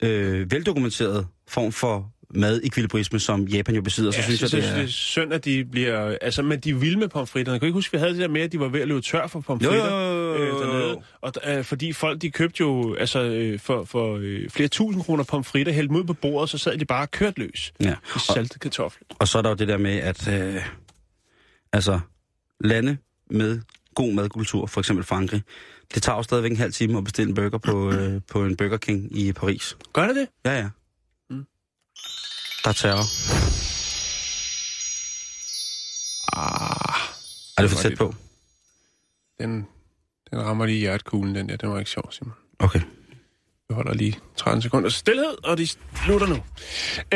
øh, 0.03 0.51
veldokumenteret 0.51 1.27
form 1.47 1.71
for 1.71 2.11
madekvilibrisme, 2.35 3.19
som 3.19 3.45
Japan 3.47 3.75
jo 3.75 3.81
besidder. 3.81 4.11
Så 4.11 4.17
ja, 4.17 4.23
synes 4.23 4.41
jeg, 4.41 4.49
synes, 4.49 4.63
det 4.65 4.71
er... 4.71 4.75
det 4.77 4.83
er 4.83 4.87
synd, 4.87 5.33
at 5.33 5.45
de 5.45 5.65
bliver... 5.65 6.17
Altså, 6.21 6.41
men 6.41 6.59
de 6.59 6.69
er 6.69 6.73
vilde 6.75 6.99
med 6.99 7.07
pomfritterne. 7.07 7.53
Jeg 7.53 7.59
kan 7.61 7.67
ikke 7.67 7.73
huske, 7.73 7.91
vi 7.91 7.97
havde 7.97 8.11
det 8.11 8.19
der 8.19 8.27
med, 8.27 8.41
at 8.41 8.51
de 8.51 8.59
var 8.59 8.67
ved 8.67 8.81
at 8.81 8.87
løbe 8.87 9.01
tør 9.01 9.27
for 9.27 9.39
pomfritter. 9.39 9.77
jo, 9.77 10.07
jo, 10.07 10.33
jo, 10.33 10.43
Øh, 10.43 10.49
jo. 10.49 10.59
dernede. 10.63 10.97
Og, 11.21 11.33
øh, 11.47 11.63
fordi 11.63 11.93
folk, 11.93 12.21
de 12.21 12.31
købte 12.31 12.57
jo 12.61 12.95
altså, 12.95 13.23
øh, 13.23 13.59
for, 13.59 13.83
for 13.83 14.17
øh, 14.21 14.49
flere 14.49 14.67
tusind 14.69 15.03
kroner 15.03 15.23
pomfritter, 15.23 15.73
hældte 15.73 15.87
dem 15.89 15.95
ud 15.97 16.03
på 16.03 16.13
bordet, 16.13 16.49
så 16.49 16.57
sad 16.57 16.77
de 16.77 16.85
bare 16.85 17.01
og 17.03 17.11
kørte 17.11 17.39
løs. 17.39 17.73
Ja. 17.79 17.93
I 18.15 18.19
saltet 18.19 18.61
kartofler. 18.61 19.07
Og 19.19 19.27
så 19.27 19.37
er 19.37 19.41
der 19.41 19.49
jo 19.49 19.55
det 19.55 19.67
der 19.67 19.77
med, 19.77 19.95
at 19.97 20.27
øh, 20.27 20.55
altså, 21.73 21.99
lande 22.59 22.97
med 23.29 23.61
god 23.95 24.13
madkultur, 24.13 24.65
for 24.65 24.81
eksempel 24.81 25.05
Frankrig, 25.05 25.43
det 25.93 26.03
tager 26.03 26.15
jo 26.17 26.23
stadigvæk 26.23 26.51
en 26.51 26.57
halv 26.57 26.73
time 26.73 26.97
at 26.97 27.03
bestille 27.03 27.29
en 27.29 27.35
burger 27.35 27.57
på, 27.57 27.91
øh, 27.93 28.21
på 28.31 28.45
en 28.45 28.57
Burger 28.57 28.77
King 28.77 29.17
i 29.17 29.33
Paris. 29.33 29.77
Gør 29.93 30.07
det 30.07 30.15
det? 30.15 30.27
Ja, 30.45 30.57
ja. 30.59 30.69
Mm. 31.29 31.45
Der 32.63 32.69
er 32.69 32.73
terror. 32.73 33.05
Ah, 36.33 36.99
Er 37.57 37.61
det 37.61 37.71
for 37.71 37.77
tæt 37.81 37.97
på? 37.97 38.13
den, 39.39 39.67
den 40.31 40.41
rammer 40.41 40.65
lige 40.65 40.79
hjertekuglen, 40.79 41.35
den 41.35 41.49
der. 41.49 41.55
Den 41.57 41.69
var 41.69 41.79
ikke 41.79 41.91
sjov, 41.91 42.11
Simon. 42.11 42.33
Okay. 42.59 42.81
Vi 43.69 43.73
holder 43.75 43.93
lige 43.93 44.17
30 44.37 44.61
sekunder 44.61 44.89
stillhed, 44.89 45.45
og 45.45 45.57
de 45.57 45.67
slutter 46.05 46.27
nu. 46.27 46.37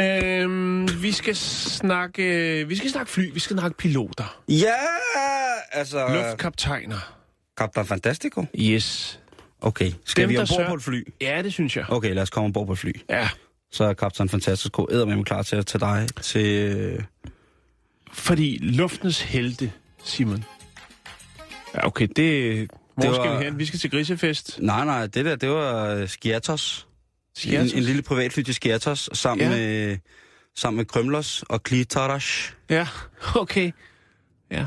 Øhm, 0.02 1.02
vi 1.04 1.12
skal 1.12 1.36
snakke, 1.36 2.66
vi 2.68 2.76
skal 2.76 2.90
snakke 2.90 3.12
fly, 3.12 3.34
vi 3.34 3.40
skal 3.40 3.58
snakke 3.58 3.78
piloter, 3.78 4.42
Ja, 4.50 4.74
altså... 5.72 6.08
luftkaptajner. 6.08 7.14
Captain 7.58 7.86
Fantastico? 7.86 8.46
Yes. 8.60 9.20
Okay. 9.62 9.92
Skal 10.06 10.22
Dem, 10.22 10.30
vi 10.30 10.38
ombord 10.38 10.48
sørger- 10.48 10.68
på 10.70 10.76
et 10.76 10.84
fly? 10.84 11.08
Ja, 11.22 11.42
det 11.42 11.54
synes 11.54 11.78
jeg. 11.78 11.86
Okay, 11.90 12.14
lad 12.14 12.24
os 12.24 12.30
komme 12.30 12.46
ombord 12.46 12.66
på 12.68 12.74
et 12.74 12.80
fly. 12.80 12.92
Ja, 13.10 13.30
Så 13.72 13.84
er 13.84 13.94
Captain 13.94 14.30
Fantastico 14.30 14.88
eddermame 14.92 15.24
klar 15.24 15.42
til 15.44 15.56
at 15.56 15.66
tage 15.66 15.80
dig 15.80 16.08
til... 16.22 16.46
øh, 16.46 17.04
fordi 18.14 18.58
luftens 18.62 19.22
helte, 19.22 19.72
Simon. 20.04 20.44
Ja, 21.76 21.88
okay, 21.88 22.08
det... 22.16 22.72
Hvor 22.96 23.04
Det 23.04 23.16
skal 23.16 23.30
var- 23.30 23.38
vi 23.40 23.44
hen? 23.46 23.60
Vi 23.60 23.66
skal 23.66 23.80
til 23.80 23.92
grisefest. 23.92 24.60
Nej, 24.62 24.86
nej, 24.86 25.08
det 25.08 25.26
der, 25.26 25.36
det 25.36 25.50
var 25.50 25.86
øh, 25.90 26.08
Skiatos. 26.08 26.88
Skiatos? 27.36 27.72
En, 27.72 27.78
en 27.78 27.84
lille 27.84 28.02
privatfly 28.02 28.42
til 28.42 28.54
Skiatos, 28.54 29.10
sammen, 29.14 29.48
Ja. 29.48 29.56
med, 29.56 29.98
sammen 30.56 30.78
med 30.78 30.86
Krymlos 30.86 31.44
og 31.50 31.64
Klitarash. 31.64 32.54
Ja, 32.70 32.88
okay. 33.42 33.72
Ja. 34.52 34.66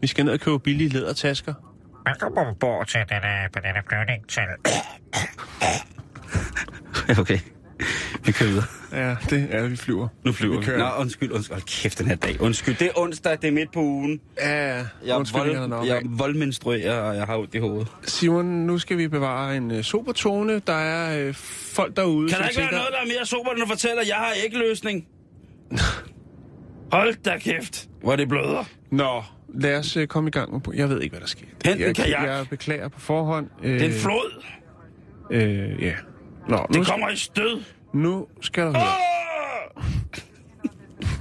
Vi 0.00 0.06
skal 0.06 0.24
ned 0.24 0.32
og 0.32 0.40
købe 0.40 0.58
billige 0.58 0.88
lædertasker. 0.88 1.54
Velkommen 2.06 2.46
ombord 2.46 2.86
til 2.86 3.00
denne, 3.08 3.48
på 3.52 3.58
denne 3.60 3.82
flyvning 3.88 4.28
til 4.28 4.42
okay, 7.22 7.38
vi 8.28 8.32
kører 8.32 8.48
videre. 8.50 8.64
Ja, 8.92 9.16
det 9.30 9.48
er, 9.50 9.68
vi 9.68 9.76
flyver. 9.76 10.08
Nu 10.24 10.32
flyver 10.32 10.60
Vi 10.60 10.72
vi. 10.72 10.78
Nå, 10.78 10.84
undskyld, 10.98 11.32
undskyld. 11.32 11.54
Hold 11.54 11.62
kæft, 11.82 11.98
den 11.98 12.06
her 12.06 12.16
dag. 12.16 12.40
Undskyld, 12.40 12.74
det 12.76 12.86
er 12.86 12.98
onsdag, 12.98 13.38
det 13.42 13.48
er 13.48 13.52
midt 13.52 13.72
på 13.72 13.80
ugen. 13.80 14.20
Ja, 14.40 14.78
ja. 14.78 14.84
Jeg, 15.06 15.16
Undskyldningerne 15.16 15.74
vold, 15.74 15.86
jeg 15.86 16.02
voldmenstruerer, 16.04 17.00
og 17.00 17.16
jeg 17.16 17.24
har 17.24 17.36
ondt 17.36 17.54
i 17.54 17.58
hovedet. 17.58 17.88
Simon, 18.02 18.44
nu 18.44 18.78
skal 18.78 18.98
vi 18.98 19.08
bevare 19.08 19.56
en 19.56 19.70
uh, 19.70 19.80
sobertone. 19.80 20.58
Der 20.66 20.72
er 20.72 21.28
uh, 21.28 21.34
folk 21.34 21.96
derude, 21.96 22.28
Kan 22.28 22.38
der 22.38 22.48
ikke 22.48 22.58
være 22.58 22.66
tænker... 22.66 22.78
noget, 22.78 22.92
der 22.92 22.98
er 23.00 23.06
mere 23.18 23.26
sober, 23.26 23.50
end 23.50 23.62
at 23.62 23.68
fortælle, 23.68 24.00
at 24.00 24.08
jeg 24.08 24.16
har 24.16 24.32
ikke 24.44 24.58
løsning? 24.58 25.06
Hold 26.92 27.14
da 27.24 27.38
kæft, 27.38 27.88
hvor 28.02 28.16
det 28.16 28.28
bløder. 28.28 28.64
Nå, 28.90 29.22
lad 29.54 29.78
os 29.78 29.96
uh, 29.96 30.04
komme 30.04 30.28
i 30.28 30.30
gang. 30.30 30.62
Jeg 30.74 30.88
ved 30.88 31.00
ikke, 31.00 31.12
hvad 31.12 31.20
der 31.20 31.26
sker. 31.26 31.46
Hent 31.64 31.76
en 31.80 31.86
jeg, 31.86 31.96
kajak. 31.96 32.26
jeg 32.26 32.46
beklager 32.50 32.88
på 32.88 33.00
forhånd. 33.00 33.46
Uh, 33.58 33.64
Det 33.64 33.82
er 33.82 33.86
en 33.86 33.92
flod. 33.92 34.42
Øh, 35.30 35.82
ja. 35.82 35.92
Nå, 36.48 36.56
nu, 36.56 36.62
Det 36.66 36.74
skal, 36.74 36.84
kommer 36.84 37.08
i 37.08 37.16
stød. 37.16 37.62
Nu 37.92 38.26
skal 38.40 38.66
du 38.66 38.70
høre. 38.72 38.84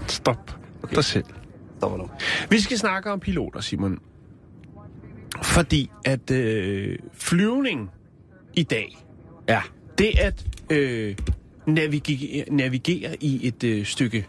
Stop 0.08 0.52
okay. 0.84 0.96
dig 0.96 1.04
selv. 1.04 1.26
Stopper 1.78 1.98
nu. 1.98 2.10
Vi 2.50 2.60
skal 2.60 2.78
snakke 2.78 3.12
om 3.12 3.20
piloter, 3.20 3.60
Simon. 3.60 4.00
Fordi 5.44 5.92
at 6.06 6.32
øh, 6.32 7.00
flyvning 7.14 7.90
i 8.54 8.64
dag, 8.64 8.98
Ja. 9.50 9.62
det 9.98 10.20
at 10.20 10.46
øh, 10.70 11.16
navigere, 11.68 12.46
navigere 12.52 13.16
i 13.24 13.48
et 13.48 13.64
øh, 13.64 13.86
stykke 13.86 14.28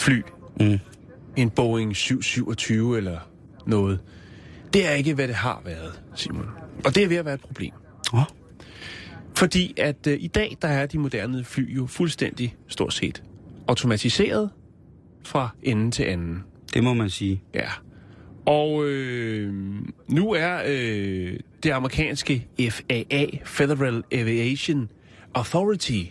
fly, 0.00 0.22
Mm. 0.60 0.78
en 1.36 1.50
Boeing 1.50 1.96
727 1.96 2.96
eller 2.96 3.18
noget, 3.66 4.00
det 4.72 4.86
er 4.88 4.90
ikke, 4.92 5.14
hvad 5.14 5.28
det 5.28 5.36
har 5.36 5.62
været, 5.64 6.02
Simon. 6.14 6.46
Og 6.84 6.94
det 6.94 7.02
er 7.02 7.08
ved 7.08 7.16
at 7.16 7.24
være 7.24 7.34
et 7.34 7.40
problem. 7.40 7.72
Oh. 8.12 8.20
Fordi 9.40 9.74
at 9.76 10.06
øh, 10.06 10.16
i 10.20 10.26
dag, 10.26 10.56
der 10.62 10.68
er 10.68 10.86
de 10.86 10.98
moderne 10.98 11.44
fly 11.44 11.76
jo 11.76 11.86
fuldstændig, 11.86 12.56
stort 12.68 12.92
set, 12.94 13.22
automatiseret 13.68 14.50
fra 15.24 15.48
ende 15.62 15.90
til 15.90 16.02
anden. 16.02 16.44
Det 16.74 16.84
må 16.84 16.94
man 16.94 17.10
sige. 17.10 17.42
Ja. 17.54 17.68
Og 18.46 18.84
øh, 18.86 19.54
nu 20.08 20.32
er 20.32 20.62
øh, 20.66 21.36
det 21.62 21.70
amerikanske 21.70 22.46
FAA, 22.70 23.26
Federal 23.44 24.02
Aviation 24.12 24.88
Authority, 25.34 26.02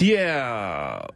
de 0.00 0.14
er, 0.16 1.10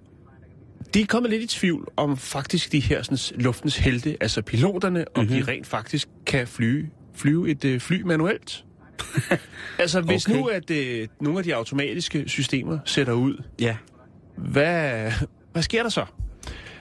de 0.95 1.01
er 1.01 1.07
kommet 1.07 1.31
lidt 1.31 1.43
i 1.43 1.47
tvivl 1.47 1.89
om 1.97 2.17
faktisk 2.17 2.73
de 2.73 2.81
her 2.81 3.03
sådan, 3.03 3.41
luftens 3.43 3.77
helte, 3.77 4.17
altså 4.21 4.43
piloterne, 4.43 5.05
om 5.15 5.25
Mhm. 5.25 5.33
de 5.35 5.43
rent 5.43 5.67
faktisk 5.67 6.09
kan 6.27 6.47
flyve, 6.47 6.87
flyve 7.15 7.51
et 7.51 7.65
øh, 7.65 7.81
fly 7.81 8.03
manuelt. 8.03 8.65
altså 9.79 10.01
hvis 10.01 10.27
Okay. 10.29 10.39
nu 10.39 10.47
at 10.47 10.71
øh, 10.71 11.09
nogle 11.21 11.39
af 11.39 11.45
de 11.45 11.55
automatiske 11.55 12.25
systemer 12.29 12.79
sætter 12.85 13.13
ud, 13.13 13.43
Ja. 13.61 13.77
hvad, 14.37 15.13
hvad 15.53 15.63
sker 15.63 15.83
der 15.83 15.91
så? 15.91 16.05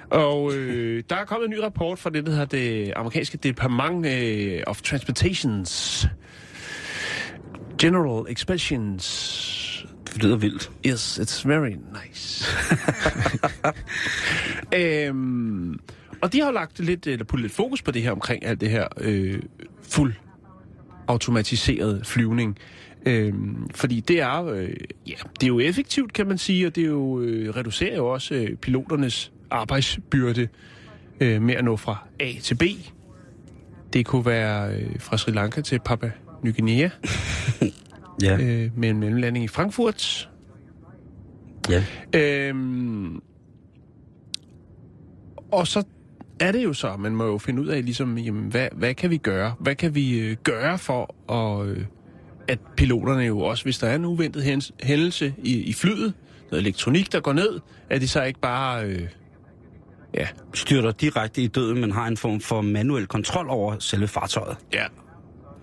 Og 0.09 0.53
øh, 0.53 1.03
der 1.09 1.15
er 1.15 1.25
kommet 1.25 1.45
en 1.45 1.51
ny 1.51 1.57
rapport 1.57 1.99
fra 1.99 2.09
det, 2.09 2.25
der 2.25 2.31
hedder 2.31 2.45
det 2.45 2.93
amerikanske 2.95 3.37
Department 3.37 4.05
øh, 4.05 4.61
of 4.67 4.81
Transportations 4.81 6.07
General 7.81 8.25
Expeditions. 8.31 9.85
Det 10.13 10.23
lyder 10.23 10.35
vildt. 10.37 10.71
Yes, 10.87 11.19
it's 11.19 11.47
very 11.47 11.69
nice. 11.69 12.45
øhm, 14.75 15.79
og 16.21 16.33
de 16.33 16.41
har 16.41 16.51
lagt 16.51 16.79
lidt, 16.79 17.07
eller 17.07 17.25
puttet 17.25 17.41
lidt 17.43 17.53
fokus 17.53 17.81
på 17.81 17.91
det 17.91 18.01
her 18.01 18.11
omkring 18.11 18.45
alt 18.45 18.61
det 18.61 18.69
her 18.69 18.87
øh, 18.97 19.41
fuld 19.89 20.13
automatiseret 21.07 22.07
flyvning. 22.07 22.57
Øhm, 23.05 23.69
fordi 23.75 23.99
det 23.99 24.19
er, 24.21 24.45
øh, 24.45 24.69
ja, 25.07 25.13
det 25.39 25.43
er 25.43 25.47
jo 25.47 25.59
effektivt, 25.59 26.13
kan 26.13 26.27
man 26.27 26.37
sige, 26.37 26.67
og 26.67 26.75
det 26.75 26.83
er 26.83 26.87
jo, 26.87 27.19
øh, 27.21 27.49
reducerer 27.55 27.95
jo 27.95 28.07
også 28.07 28.33
øh, 28.35 28.55
piloternes 28.55 29.31
arbejdsbyrde 29.49 30.47
øh, 31.19 31.41
med 31.41 31.55
at 31.55 31.65
nå 31.65 31.77
fra 31.77 31.97
A 32.19 32.31
til 32.41 32.55
B. 32.55 32.63
Det 33.93 34.05
kunne 34.05 34.25
være 34.25 34.75
øh, 34.75 34.99
fra 34.99 35.17
Sri 35.17 35.31
Lanka 35.31 35.61
til 35.61 35.79
Papua 35.85 36.11
Ny 36.43 36.55
Guinea, 36.55 36.89
Ja. 38.23 38.37
øh, 38.37 38.71
med 38.77 38.89
en 38.89 38.99
mellemlanding 38.99 39.45
i 39.45 39.47
Frankfurt. 39.47 40.29
ja. 41.69 41.83
Øhm, 42.15 43.21
og 45.51 45.67
så 45.67 45.83
er 46.47 46.51
det 46.51 46.63
jo 46.63 46.73
så, 46.73 46.95
man 46.97 47.15
må 47.15 47.25
jo 47.25 47.37
finde 47.37 47.61
ud 47.61 47.67
af, 47.67 47.85
ligesom, 47.85 48.17
jamen, 48.17 48.43
hvad, 48.51 48.67
hvad 48.71 48.93
kan 48.93 49.09
vi 49.09 49.17
gøre? 49.17 49.53
Hvad 49.59 49.75
kan 49.75 49.95
vi 49.95 50.19
øh, 50.19 50.37
gøre 50.43 50.77
for, 50.77 51.15
at, 51.61 51.67
øh, 51.67 51.85
at 52.47 52.59
piloterne 52.77 53.23
jo 53.23 53.39
også, 53.39 53.63
hvis 53.63 53.77
der 53.77 53.87
er 53.87 53.95
en 53.95 54.05
uventet 54.05 54.67
hændelse 54.83 55.33
i, 55.43 55.53
i 55.61 55.73
flyet, 55.73 56.13
noget 56.51 56.61
elektronik, 56.61 57.11
der 57.11 57.19
går 57.19 57.33
ned, 57.33 57.59
at 57.89 58.01
de 58.01 58.07
så 58.07 58.23
ikke 58.23 58.39
bare... 58.39 58.85
Øh, 58.85 59.01
ja, 60.13 60.27
Styrter 60.53 60.91
direkte 60.91 61.41
i 61.41 61.47
døden, 61.47 61.81
men 61.81 61.91
har 61.91 62.07
en 62.07 62.17
form 62.17 62.39
for 62.41 62.61
manuel 62.61 63.07
kontrol 63.07 63.49
over 63.49 63.75
selve 63.79 64.07
fartøjet. 64.07 64.57
ja. 64.73 64.83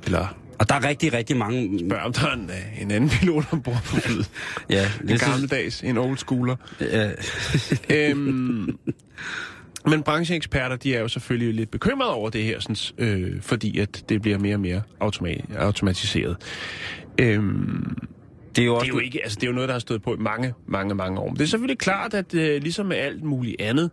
Eller 0.06 0.36
Og 0.58 0.68
der 0.68 0.74
er 0.74 0.84
rigtig, 0.88 1.12
rigtig 1.12 1.36
mange... 1.36 1.78
spørg, 1.78 2.00
om 2.00 2.12
der 2.12 2.26
er 2.26 2.32
en, 2.32 2.50
øh, 2.50 2.82
en 2.82 2.90
anden 2.90 3.10
pilot 3.10 3.44
ombord 3.52 3.74
på 3.84 3.96
flyet. 3.96 4.30
Ja, 4.70 4.82
En 5.02 5.08
det 5.08 5.20
synes, 5.20 5.32
gammeldags, 5.32 5.82
en 5.82 5.98
old 5.98 6.16
schooler. 6.18 6.56
ja, 6.80 7.10
øhm, 7.90 8.78
men 9.86 10.02
brancheeksperter, 10.02 10.76
de 10.76 10.94
er 10.94 11.00
jo 11.00 11.08
selvfølgelig 11.08 11.54
lidt 11.54 11.70
bekymrede 11.70 12.12
over 12.12 12.30
det 12.30 12.44
her, 12.44 12.60
sådan, 12.60 12.76
øh, 12.98 13.42
fordi 13.42 13.78
at 13.78 14.04
det 14.08 14.22
bliver 14.22 14.38
mere 14.38 14.54
og 14.54 14.60
mere 14.60 14.82
automa- 15.04 15.56
automatiseret. 15.58 16.36
Øhm, 17.18 17.96
det 18.56 18.62
er 18.62 18.66
jo 18.66 18.72
det 18.72 18.80
også... 18.80 18.92
er 18.92 18.94
jo 18.94 18.98
ikke, 18.98 19.20
altså 19.22 19.36
det 19.40 19.42
er 19.42 19.46
jo 19.50 19.54
noget, 19.54 19.68
der 19.68 19.74
har 19.74 19.80
stået 19.80 20.02
på 20.02 20.14
i 20.14 20.18
mange, 20.18 20.54
mange, 20.66 20.94
mange 20.94 21.20
år. 21.20 21.26
Men 21.26 21.36
det 21.36 21.42
er 21.42 21.46
selvfølgelig 21.46 21.78
klart, 21.78 22.14
at 22.14 22.34
øh, 22.34 22.62
ligesom 22.62 22.86
med 22.86 22.96
alt 22.96 23.24
muligt 23.24 23.60
andet, 23.60 23.90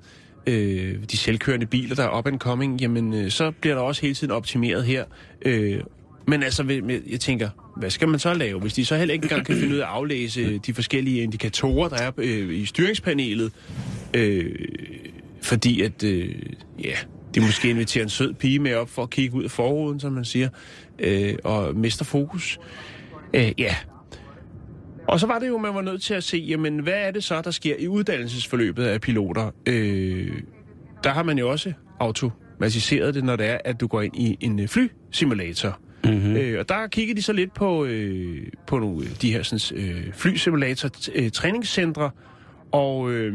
øh, 0.47 0.95
de 1.11 1.17
selvkørende 1.17 1.65
biler, 1.65 1.95
der 1.95 2.03
er 2.03 2.17
up 2.17 2.27
and 2.27 2.39
coming, 2.39 2.81
jamen 2.81 3.13
øh, 3.13 3.31
så 3.31 3.51
bliver 3.51 3.75
der 3.75 3.81
også 3.81 4.01
hele 4.01 4.15
tiden 4.15 4.31
optimeret 4.31 4.83
her. 4.83 5.03
Øh, 5.41 5.81
men 6.27 6.43
altså, 6.43 6.81
jeg 7.09 7.19
tænker, 7.19 7.49
hvad 7.77 7.89
skal 7.89 8.07
man 8.07 8.19
så 8.19 8.33
lave, 8.33 8.59
hvis 8.59 8.73
de 8.73 8.85
så 8.85 8.95
heller 8.95 9.13
ikke 9.13 9.23
engang 9.23 9.45
kan 9.45 9.55
finde 9.55 9.73
ud 9.73 9.79
af 9.79 9.85
at 9.85 9.89
aflæse 9.89 10.57
de 10.57 10.73
forskellige 10.73 11.21
indikatorer, 11.21 11.89
der 11.89 11.97
er 11.97 12.11
øh, 12.17 12.57
i 12.57 12.65
styringspanelet? 12.65 13.51
Øh, 14.13 14.55
fordi 15.41 15.81
at, 15.81 16.03
øh, 16.03 16.35
ja, 16.83 16.93
de 17.35 17.41
måske 17.41 17.69
inviterer 17.69 18.03
en 18.03 18.09
sød 18.09 18.33
pige 18.33 18.59
med 18.59 18.75
op 18.75 18.89
for 18.89 19.03
at 19.03 19.09
kigge 19.09 19.35
ud 19.35 19.43
af 19.43 19.51
forruden, 19.51 19.99
som 19.99 20.13
man 20.13 20.25
siger, 20.25 20.49
øh, 20.99 21.35
og 21.43 21.75
mister 21.75 22.05
fokus. 22.05 22.59
Øh, 23.33 23.51
ja, 23.57 23.75
og 25.07 25.19
så 25.19 25.27
var 25.27 25.39
det 25.39 25.47
jo, 25.47 25.57
man 25.57 25.75
var 25.75 25.81
nødt 25.81 26.01
til 26.01 26.13
at 26.13 26.23
se, 26.23 26.37
jamen, 26.37 26.79
hvad 26.79 26.93
er 26.93 27.11
det 27.11 27.23
så, 27.23 27.41
der 27.41 27.51
sker 27.51 27.75
i 27.79 27.87
uddannelsesforløbet 27.87 28.83
af 28.83 29.01
piloter? 29.01 29.51
Øh, 29.65 30.31
der 31.03 31.09
har 31.09 31.23
man 31.23 31.37
jo 31.37 31.49
også 31.49 31.73
automatiseret 31.99 33.15
det, 33.15 33.23
når 33.23 33.35
det 33.35 33.45
er, 33.45 33.57
at 33.65 33.79
du 33.81 33.87
går 33.87 34.01
ind 34.01 34.15
i 34.15 34.37
en 34.39 34.59
øh, 34.59 34.67
flysimulator. 34.67 35.79
Mm-hmm. 36.03 36.35
Øh, 36.35 36.59
og 36.59 36.69
der 36.69 36.87
kigger 36.87 37.15
de 37.15 37.21
så 37.21 37.33
lidt 37.33 37.53
på, 37.53 37.85
øh, 37.85 38.47
på 38.67 38.79
nogle 38.79 39.05
af 39.05 39.11
de 39.21 39.31
her 39.31 39.43
sådan, 39.43 39.85
øh, 39.85 40.13
flysimulator-træningscentre, 40.13 42.09
og 42.71 43.11
øh, 43.11 43.33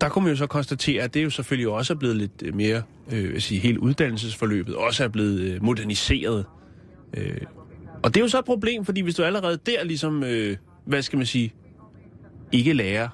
der 0.00 0.08
kunne 0.08 0.24
man 0.24 0.32
jo 0.32 0.36
så 0.36 0.46
konstatere, 0.46 1.02
at 1.02 1.14
det 1.14 1.24
jo 1.24 1.30
selvfølgelig 1.30 1.68
også 1.68 1.92
er 1.92 1.96
blevet 1.98 2.16
lidt 2.16 2.42
øh, 2.42 2.54
mere, 2.54 2.82
øh, 3.12 3.32
vil 3.32 3.42
sige, 3.42 3.60
hele 3.60 3.80
uddannelsesforløbet 3.82 4.76
også 4.76 5.04
er 5.04 5.08
blevet 5.08 5.40
øh, 5.40 5.62
moderniseret. 5.62 6.44
Øh, 7.16 7.40
og 8.02 8.14
det 8.14 8.20
er 8.20 8.24
jo 8.24 8.28
så 8.28 8.38
et 8.38 8.44
problem, 8.44 8.84
fordi 8.84 9.00
hvis 9.00 9.14
du 9.14 9.22
allerede 9.22 9.58
der 9.66 9.84
ligesom, 9.84 10.24
øh, 10.24 10.56
hvad 10.84 11.02
skal 11.02 11.16
man 11.16 11.26
sige, 11.26 11.52
ikke 12.52 12.72
lærer, 12.72 13.08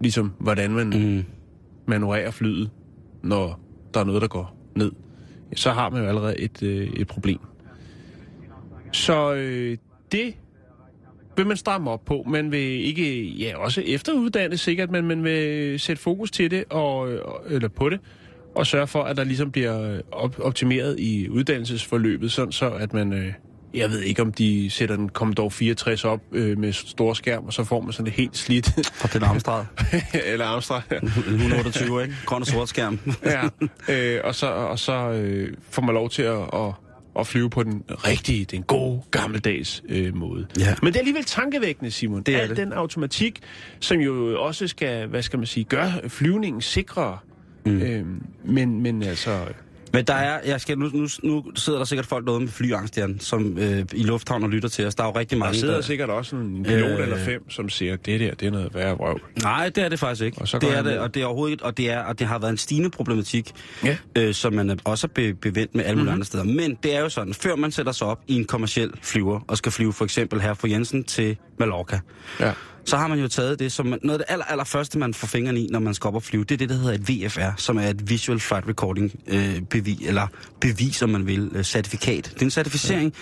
ligesom 0.00 0.32
hvordan 0.38 0.70
man 0.70 0.86
Mm, 0.86 1.24
manøvrerer 1.86 2.30
flyet, 2.30 2.70
når 3.22 3.60
der 3.94 4.00
er 4.00 4.04
noget, 4.04 4.22
der 4.22 4.28
går 4.28 4.56
ned, 4.76 4.92
så 5.56 5.70
har 5.70 5.90
man 5.90 6.02
jo 6.02 6.08
allerede 6.08 6.40
et, 6.40 6.62
øh, 6.62 6.88
et 6.88 7.06
problem. 7.06 7.38
Så 8.92 9.34
øh, 9.34 9.76
det 10.12 10.34
vil 11.40 11.46
man 11.46 11.56
stramme 11.56 11.90
op 11.90 12.04
på. 12.04 12.24
Man 12.26 12.52
vil 12.52 12.86
ikke, 12.86 13.24
ja, 13.24 13.58
også 13.58 13.82
efteruddanne 13.86 14.56
sikkert, 14.56 14.90
men 14.90 15.06
man 15.06 15.24
vil 15.24 15.80
sætte 15.80 16.02
fokus 16.02 16.30
til 16.30 16.50
det, 16.50 16.64
og, 16.70 17.08
eller 17.48 17.68
på 17.68 17.88
det, 17.88 18.00
og 18.54 18.66
sørge 18.66 18.86
for, 18.86 19.02
at 19.02 19.16
der 19.16 19.24
ligesom 19.24 19.50
bliver 19.52 20.00
op, 20.12 20.38
optimeret 20.38 21.00
i 21.00 21.28
uddannelsesforløbet, 21.28 22.32
sådan 22.32 22.52
så 22.52 22.70
at 22.70 22.92
man, 22.92 23.12
øh, 23.12 23.32
jeg 23.74 23.90
ved 23.90 24.00
ikke 24.00 24.22
om 24.22 24.32
de 24.32 24.70
sætter 24.70 24.96
den 24.96 25.08
Commodore 25.08 25.50
64 25.50 26.04
op 26.04 26.20
øh, 26.32 26.58
med 26.58 26.72
stor 26.72 27.14
skærm, 27.14 27.44
og 27.44 27.52
så 27.52 27.64
får 27.64 27.80
man 27.80 27.92
sådan 27.92 28.06
det 28.06 28.12
helt 28.12 28.36
slidt, 28.36 28.66
fra 28.94 29.08
den 29.12 29.22
Amstrad. 29.22 29.64
eller 30.32 30.46
Amstrad, 30.46 30.80
ja. 30.90 30.96
128, 30.96 32.02
ikke? 32.02 32.14
Grøn 32.26 32.40
og 32.40 32.46
sort 32.46 32.68
skærm. 32.68 32.98
ja. 33.24 33.42
øh, 33.88 34.20
og 34.24 34.34
så, 34.34 34.46
og 34.46 34.78
så 34.78 35.10
øh, 35.10 35.56
får 35.70 35.82
man 35.82 35.94
lov 35.94 36.10
til 36.10 36.22
at, 36.22 36.40
at, 36.52 36.72
at 37.18 37.26
flyve 37.26 37.50
på 37.50 37.62
den 37.62 37.82
rigtige, 37.88 38.44
den 38.44 38.62
gode, 38.62 39.02
gammeldags 39.10 39.82
øh, 39.88 40.14
måde. 40.16 40.46
Ja. 40.58 40.74
Men 40.82 40.86
det 40.86 40.96
er 40.96 41.00
alligevel 41.00 41.24
tankevækkende, 41.24 41.90
Simon. 41.90 42.22
Det 42.22 42.36
er 42.36 42.40
Al 42.40 42.48
det. 42.48 42.56
den 42.56 42.72
automatik, 42.72 43.40
som 43.80 43.98
jo 43.98 44.42
også 44.42 44.66
skal, 44.68 45.06
hvad 45.06 45.22
skal 45.22 45.38
man 45.38 45.46
sige, 45.46 45.64
gøre 45.64 46.08
flyvningen 46.08 46.60
sikrere. 46.62 47.18
Mm. 47.66 47.82
Øh, 47.82 48.06
men, 48.44 48.80
men 48.82 49.02
altså... 49.02 49.46
Men 49.92 50.04
der 50.04 50.14
er, 50.14 50.40
jeg 50.46 50.60
skal, 50.60 50.78
nu, 50.78 50.90
nu, 50.94 51.08
nu 51.22 51.44
sidder 51.54 51.78
der 51.78 51.84
sikkert 51.86 52.06
folk 52.06 52.26
derude 52.26 52.40
med 52.40 52.48
flyangst, 52.48 52.96
Jan, 52.98 53.20
som 53.20 53.58
øh, 53.58 53.84
i 53.92 54.02
lufthavn 54.02 54.42
og 54.42 54.50
lytter 54.50 54.68
til 54.68 54.86
os. 54.86 54.94
Der 54.94 55.02
er 55.02 55.06
jo 55.08 55.18
rigtig 55.18 55.36
Der 55.36 55.44
mange, 55.44 55.58
sidder 55.58 55.74
der... 55.74 55.80
sikkert 55.82 56.10
også 56.10 56.36
en 56.36 56.62
pilot 56.64 56.90
Øh. 56.90 57.02
eller 57.02 57.18
fem, 57.18 57.50
som 57.50 57.68
siger, 57.68 57.96
det 57.96 58.20
der, 58.20 58.34
det 58.34 58.46
er 58.46 58.50
noget 58.50 58.74
værre 58.74 58.96
vrøvl. 58.96 59.20
Nej, 59.42 59.68
det 59.68 59.84
er 59.84 59.88
det 59.88 59.98
faktisk 59.98 60.24
ikke. 60.24 60.38
Og 60.40 60.48
så 60.48 60.58
det 60.58 60.78
er 60.78 60.82
det, 60.82 60.98
og 60.98 61.14
det 61.14 61.22
er 61.22 61.26
overhovedet 61.26 61.52
ikke, 61.52 61.64
og 61.64 61.76
det, 61.76 61.90
er, 61.90 61.98
og 62.00 62.18
det 62.18 62.26
har 62.26 62.38
været 62.38 62.50
en 62.50 62.56
stigende 62.58 62.90
problematik, 62.90 63.52
Ja. 63.84 63.96
øh, 64.16 64.34
som 64.34 64.52
man 64.52 64.70
er 64.70 64.76
også 64.84 65.06
er 65.06 65.08
be, 65.14 65.34
bevendt 65.34 65.74
med 65.74 65.84
alle 65.84 65.96
mulige 65.96 66.10
Mhm. 66.10 66.14
andre 66.14 66.24
steder. 66.26 66.44
Men 66.44 66.78
det 66.82 66.96
er 66.96 67.00
jo 67.00 67.08
sådan, 67.08 67.34
før 67.34 67.56
man 67.56 67.72
sætter 67.72 67.92
sig 67.92 68.06
op 68.06 68.20
i 68.28 68.34
en 68.34 68.44
kommersiel 68.44 68.90
flyver, 69.02 69.40
og 69.48 69.56
skal 69.56 69.72
flyve 69.72 69.92
for 69.92 70.04
eksempel 70.04 70.40
her 70.40 70.54
fra 70.54 70.68
Jensen 70.68 71.04
til 71.04 71.36
Mallorca, 71.58 72.00
Ja 72.40 72.52
så 72.90 72.96
har 72.96 73.06
man 73.08 73.18
jo 73.18 73.28
taget 73.28 73.58
det 73.58 73.72
som 73.72 73.86
noget 73.86 74.10
af 74.12 74.18
det 74.18 74.24
aller, 74.28 74.44
aller 74.44 74.64
første, 74.64 74.98
man 74.98 75.14
får 75.14 75.26
fingrene 75.26 75.60
i, 75.60 75.68
når 75.70 75.78
man 75.78 75.94
skal 75.94 76.08
op 76.08 76.14
og 76.14 76.22
flyve. 76.22 76.44
Det 76.44 76.54
er 76.54 76.58
det, 76.58 76.68
der 76.68 76.74
hedder 76.74 76.92
et 76.92 77.08
VFR, 77.08 77.56
som 77.56 77.78
er 77.78 77.88
et 77.88 78.10
Visual 78.10 78.40
Flight 78.40 78.68
Recording 78.68 79.12
øh, 79.26 79.62
bevis, 79.62 80.08
eller 80.08 80.26
bevis, 80.60 81.02
om 81.02 81.10
man 81.10 81.26
vil, 81.26 81.50
øh, 81.54 81.64
certifikat. 81.64 82.24
Det 82.24 82.40
er 82.40 82.46
en 82.46 82.50
certificering, 82.50 83.14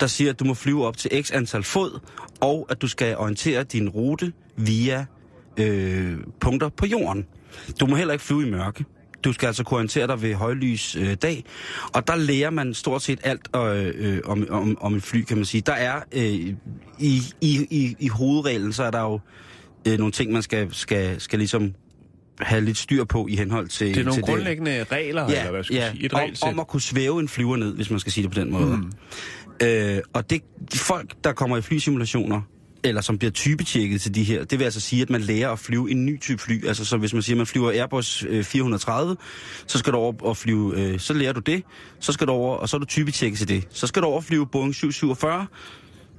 der 0.00 0.06
siger, 0.06 0.30
at 0.30 0.40
du 0.40 0.44
må 0.44 0.54
flyve 0.54 0.86
op 0.86 0.96
til 0.96 1.24
x 1.24 1.30
antal 1.32 1.62
fod, 1.62 2.00
og 2.40 2.66
at 2.70 2.82
du 2.82 2.88
skal 2.88 3.16
orientere 3.16 3.62
din 3.62 3.88
rute 3.88 4.32
via 4.56 5.06
øh, 5.56 6.16
punkter 6.40 6.68
på 6.68 6.86
jorden. 6.86 7.26
Du 7.80 7.86
må 7.86 7.96
heller 7.96 8.12
ikke 8.12 8.24
flyve 8.24 8.46
i 8.46 8.50
mørke. 8.50 8.84
Du 9.24 9.32
skal 9.32 9.46
altså 9.46 9.64
kunne 9.64 9.76
orientere 9.76 10.06
dig 10.06 10.22
ved 10.22 10.34
højlys 10.34 10.96
øh, 10.96 11.14
dag, 11.14 11.44
og 11.94 12.06
der 12.06 12.16
lærer 12.16 12.50
man 12.50 12.74
stort 12.74 13.02
set 13.02 13.20
alt 13.22 13.48
øh, 13.56 13.92
øh, 13.94 14.20
om, 14.24 14.46
om, 14.50 14.78
om 14.80 14.94
et 14.94 15.02
fly, 15.02 15.22
kan 15.22 15.36
man 15.36 15.46
sige. 15.46 15.60
Der 15.60 15.72
er 15.72 16.00
øh, 16.12 16.22
i, 16.22 16.54
i, 16.98 17.66
i, 17.70 17.96
i 17.98 18.08
hovedreglen, 18.08 18.72
så 18.72 18.84
er 18.84 18.90
der 18.90 19.00
jo 19.00 19.20
øh, 19.88 19.98
nogle 19.98 20.12
ting, 20.12 20.32
man 20.32 20.42
skal, 20.42 20.74
skal, 20.74 21.20
skal 21.20 21.38
ligesom 21.38 21.74
have 22.40 22.60
lidt 22.60 22.78
styr 22.78 23.04
på 23.04 23.26
i 23.26 23.36
henhold 23.36 23.68
til 23.68 23.86
Det 23.86 23.96
er 23.96 24.04
nogle 24.04 24.16
til 24.16 24.22
grundlæggende 24.22 24.84
regler, 24.84 25.30
ja, 25.30 25.38
eller 25.38 25.50
hvad 25.50 25.64
skal 25.64 25.76
ja, 25.76 25.90
sige, 25.90 26.04
et 26.04 26.12
om, 26.12 26.20
regelsæt. 26.20 26.48
om 26.48 26.60
at 26.60 26.66
kunne 26.66 26.82
svæve 26.82 27.20
en 27.20 27.28
flyver 27.28 27.56
ned, 27.56 27.74
hvis 27.74 27.90
man 27.90 28.00
skal 28.00 28.12
sige 28.12 28.22
det 28.22 28.32
på 28.32 28.40
den 28.40 28.52
måde. 28.52 28.76
Mm. 28.76 28.92
Øh, 29.66 30.00
og 30.12 30.30
det, 30.30 30.42
de 30.72 30.78
folk, 30.78 31.14
der 31.24 31.32
kommer 31.32 31.56
i 31.56 31.60
flysimulationer, 31.60 32.40
eller 32.84 33.00
som 33.00 33.18
bliver 33.18 33.30
typetjekket 33.30 34.00
til 34.00 34.14
de 34.14 34.22
her, 34.22 34.44
det 34.44 34.58
vil 34.58 34.64
altså 34.64 34.80
sige, 34.80 35.02
at 35.02 35.10
man 35.10 35.20
lærer 35.20 35.50
at 35.50 35.58
flyve 35.58 35.90
en 35.90 36.06
ny 36.06 36.20
type 36.20 36.42
fly. 36.42 36.66
Altså 36.66 36.84
så 36.84 36.96
hvis 36.96 37.12
man 37.12 37.22
siger, 37.22 37.34
at 37.34 37.38
man 37.38 37.46
flyver 37.46 37.70
Airbus 37.70 38.24
øh, 38.28 38.44
430, 38.44 39.16
så 39.66 39.78
skal 39.78 39.92
du 39.92 39.98
over 39.98 40.14
og 40.22 40.36
flyve, 40.36 40.80
øh, 40.80 40.98
så 40.98 41.14
lærer 41.14 41.32
du 41.32 41.40
det, 41.40 41.62
så 42.00 42.12
skal 42.12 42.26
du 42.26 42.32
over, 42.32 42.56
og 42.56 42.68
så 42.68 42.76
er 42.76 42.78
du 42.78 42.86
typetjekket 42.86 43.38
til 43.38 43.48
det. 43.48 43.68
Så 43.70 43.86
skal 43.86 44.02
du 44.02 44.06
over 44.06 44.16
og 44.16 44.24
flyve 44.24 44.46
Boeing 44.46 44.74
747, 44.74 45.46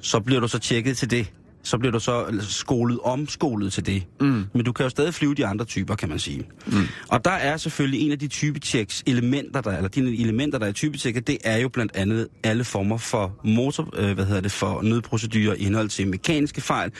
så 0.01 0.19
bliver 0.19 0.39
du 0.39 0.47
så 0.47 0.59
tjekket 0.59 0.97
til 0.97 1.11
det. 1.11 1.31
Så 1.63 1.77
bliver 1.77 1.91
du 1.91 1.99
så 1.99 2.25
skolet 2.39 2.99
omskolet 3.03 3.73
til 3.73 3.85
det. 3.85 4.03
Mm. 4.21 4.45
Men 4.53 4.65
du 4.65 4.71
kan 4.71 4.83
jo 4.83 4.89
stadig 4.89 5.13
flyve 5.13 5.35
de 5.35 5.45
andre 5.45 5.65
typer, 5.65 5.95
kan 5.95 6.09
man 6.09 6.19
sige. 6.19 6.47
Mm. 6.67 6.73
Og 7.07 7.25
der 7.25 7.31
er 7.31 7.57
selvfølgelig 7.57 8.01
en 8.01 8.11
af 8.11 8.19
de 8.19 8.27
typetjeks 8.27 9.03
elementer, 9.05 9.61
der, 9.61 9.71
eller 9.71 9.89
de 9.89 10.21
elementer, 10.21 10.59
der 10.59 10.65
er 10.65 10.69
i 10.69 10.73
typetjekket, 10.73 11.27
det 11.27 11.37
er 11.43 11.57
jo 11.57 11.69
blandt 11.69 11.95
andet 11.95 12.27
alle 12.43 12.63
former 12.63 12.97
for 12.97 13.39
motor, 13.45 13.89
øh, 13.97 14.13
hvad 14.13 14.25
hedder 14.25 14.41
det, 14.41 14.51
for 14.51 14.81
nødprocedurer 14.81 15.55
i 15.55 15.63
henhold 15.63 15.89
til 15.89 16.07
mekaniske 16.07 16.61
fejl, 16.61 16.91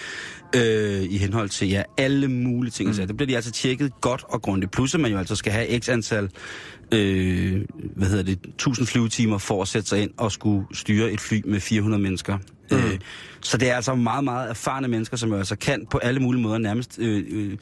øh, 0.56 1.04
i 1.04 1.18
henhold 1.18 1.50
til 1.50 1.70
ja, 1.70 1.84
alle 1.98 2.28
mulige 2.28 2.72
ting. 2.72 2.90
Mm. 2.90 2.94
Så 2.94 3.06
det 3.06 3.18
bliver 3.18 3.28
de 3.28 3.36
altså 3.36 3.52
tjekket 3.52 3.92
godt 4.02 4.24
og 4.30 4.42
grundigt. 4.42 4.72
Plus 4.72 4.94
at 4.94 5.00
man 5.00 5.12
jo 5.12 5.18
altså 5.18 5.36
skal 5.36 5.52
have 5.52 5.80
x 5.80 5.90
antal 5.90 6.30
øh, 6.92 7.62
hvad 7.96 8.08
hedder 8.08 8.24
det, 8.24 8.40
1000 8.46 8.88
flyvetimer 8.88 9.38
for 9.38 9.62
at 9.62 9.68
sætte 9.68 9.90
sig 9.90 10.02
ind 10.02 10.12
og 10.18 10.32
skulle 10.32 10.66
styre 10.74 11.12
et 11.12 11.22
fly 11.22 11.42
med 11.46 11.60
400 11.60 12.04
mennesker. 12.04 12.38
Mm. 12.72 12.78
Øh, 12.78 13.00
så 13.42 13.58
det 13.58 13.70
er 13.70 13.76
altså 13.76 13.96
meget, 13.96 14.24
meget 14.24 14.50
erfarne 14.50 14.88
mennesker, 14.88 15.18
som 15.18 15.34
altså 15.34 15.56
kan 15.56 15.86
på 15.92 15.98
alle 15.98 16.20
mulige 16.20 16.42
måder 16.42 16.58
nærmest... 16.58 17.00
Øh, 17.00 17.24
øh, 17.32 17.58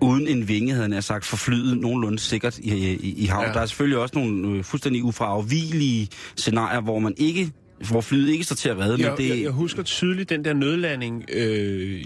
uden 0.00 0.28
en 0.28 0.48
vinge, 0.48 0.74
havde 0.74 0.88
nær 0.88 1.00
sagt, 1.00 1.24
for 1.24 1.36
flyet 1.36 1.78
nogenlunde 1.78 2.18
sikkert 2.18 2.58
i, 2.58 2.92
i, 2.92 3.14
i 3.16 3.26
havn. 3.26 3.46
Ja. 3.46 3.52
Der 3.52 3.60
er 3.60 3.66
selvfølgelig 3.66 3.98
også 3.98 4.18
nogle 4.18 4.58
øh, 4.58 4.64
fuldstændig 4.64 5.04
ufravigelige 5.04 6.08
scenarier, 6.36 6.80
hvor 6.80 6.98
man 6.98 7.14
ikke 7.16 7.52
hvor 7.90 8.00
flyet 8.00 8.28
ikke 8.28 8.44
står 8.44 8.54
til 8.54 8.68
at 8.68 8.78
redde, 8.78 9.02
Jeg, 9.02 9.10
men 9.10 9.18
det... 9.18 9.28
jeg, 9.28 9.42
jeg 9.42 9.50
husker 9.50 9.82
tydeligt 9.82 10.30
den 10.30 10.44
der 10.44 10.52
nødlanding 10.52 11.24
øh, 11.32 12.04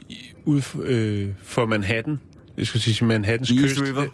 for, 0.60 0.82
øh, 0.84 1.28
for 1.42 1.66
Manhattan. 1.66 2.18
Jeg 2.58 2.66
skal 2.66 2.80
sige 2.80 3.04
Manhattans 3.04 3.50
East 3.50 3.62
kyst. 3.62 3.82
River. 3.82 4.06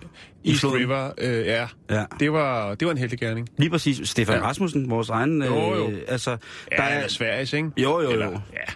Øh, 0.44 0.48
I 0.48 0.50
East 0.50 0.60
floden. 0.60 0.78
River, 0.78 1.10
øh, 1.18 1.46
ja. 1.46 1.66
Ja. 1.90 2.04
Det 2.20 2.32
var, 2.32 2.74
det 2.74 2.86
var 2.86 2.92
en 2.92 2.98
heldig 2.98 3.18
gerning. 3.18 3.48
Lige 3.58 3.70
præcis. 3.70 4.08
Stefan 4.08 4.34
Ja. 4.34 4.42
Rasmussen, 4.42 4.90
vores 4.90 5.08
egen... 5.08 5.42
Jo, 5.42 5.74
jo. 5.74 5.90
Øh, 5.90 5.98
altså, 6.08 6.30
Ja, 6.30 6.76
der 6.76 6.82
er... 6.82 7.00
er, 7.00 7.08
Sveriges, 7.08 7.52
ikke? 7.52 7.70
Jo, 7.76 8.00
jo, 8.00 8.02
jo. 8.02 8.10
Eller, 8.10 8.30
ja. 8.30 8.72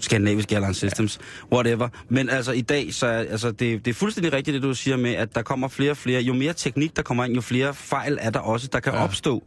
Scandinavisk 0.00 0.52
Airline 0.52 0.74
Systems, 0.74 1.18
ja. 1.20 1.56
whatever. 1.56 1.88
Men 2.08 2.28
altså 2.28 2.52
i 2.52 2.60
dag, 2.60 2.94
så 2.94 3.06
er 3.06 3.18
altså, 3.18 3.50
det, 3.50 3.84
det 3.84 3.90
er 3.90 3.94
fuldstændig 3.94 4.32
rigtigt, 4.32 4.54
det 4.54 4.62
du 4.62 4.74
siger 4.74 4.96
med, 4.96 5.14
at 5.14 5.34
der 5.34 5.42
kommer 5.42 5.68
flere 5.68 5.90
og 5.90 5.96
flere. 5.96 6.20
Jo 6.20 6.34
mere 6.34 6.52
teknik, 6.52 6.96
der 6.96 7.02
kommer 7.02 7.24
ind, 7.24 7.34
jo 7.34 7.40
flere 7.40 7.74
fejl 7.74 8.18
er 8.20 8.30
der 8.30 8.40
også, 8.40 8.68
der 8.72 8.80
kan 8.80 8.92
ja. 8.92 9.04
opstå. 9.04 9.42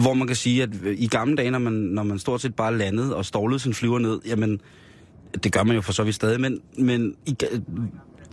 Hvor 0.00 0.14
man 0.14 0.26
kan 0.26 0.36
sige, 0.36 0.62
at 0.62 0.70
i 0.96 1.06
gamle 1.06 1.36
dage, 1.36 1.50
når 1.50 1.58
man, 1.58 1.72
når 1.72 2.02
man 2.02 2.18
stort 2.18 2.40
set 2.40 2.54
bare 2.54 2.78
landede 2.78 3.16
og 3.16 3.24
stålede 3.24 3.58
sin 3.58 3.74
flyver 3.74 3.98
ned, 3.98 4.20
jamen, 4.26 4.60
det 5.44 5.52
gør 5.52 5.62
man 5.62 5.76
jo 5.76 5.82
for 5.82 5.92
så 5.92 6.04
vidt 6.04 6.14
stadig, 6.14 6.40
men, 6.40 6.60
men 6.78 7.14
i, 7.26 7.36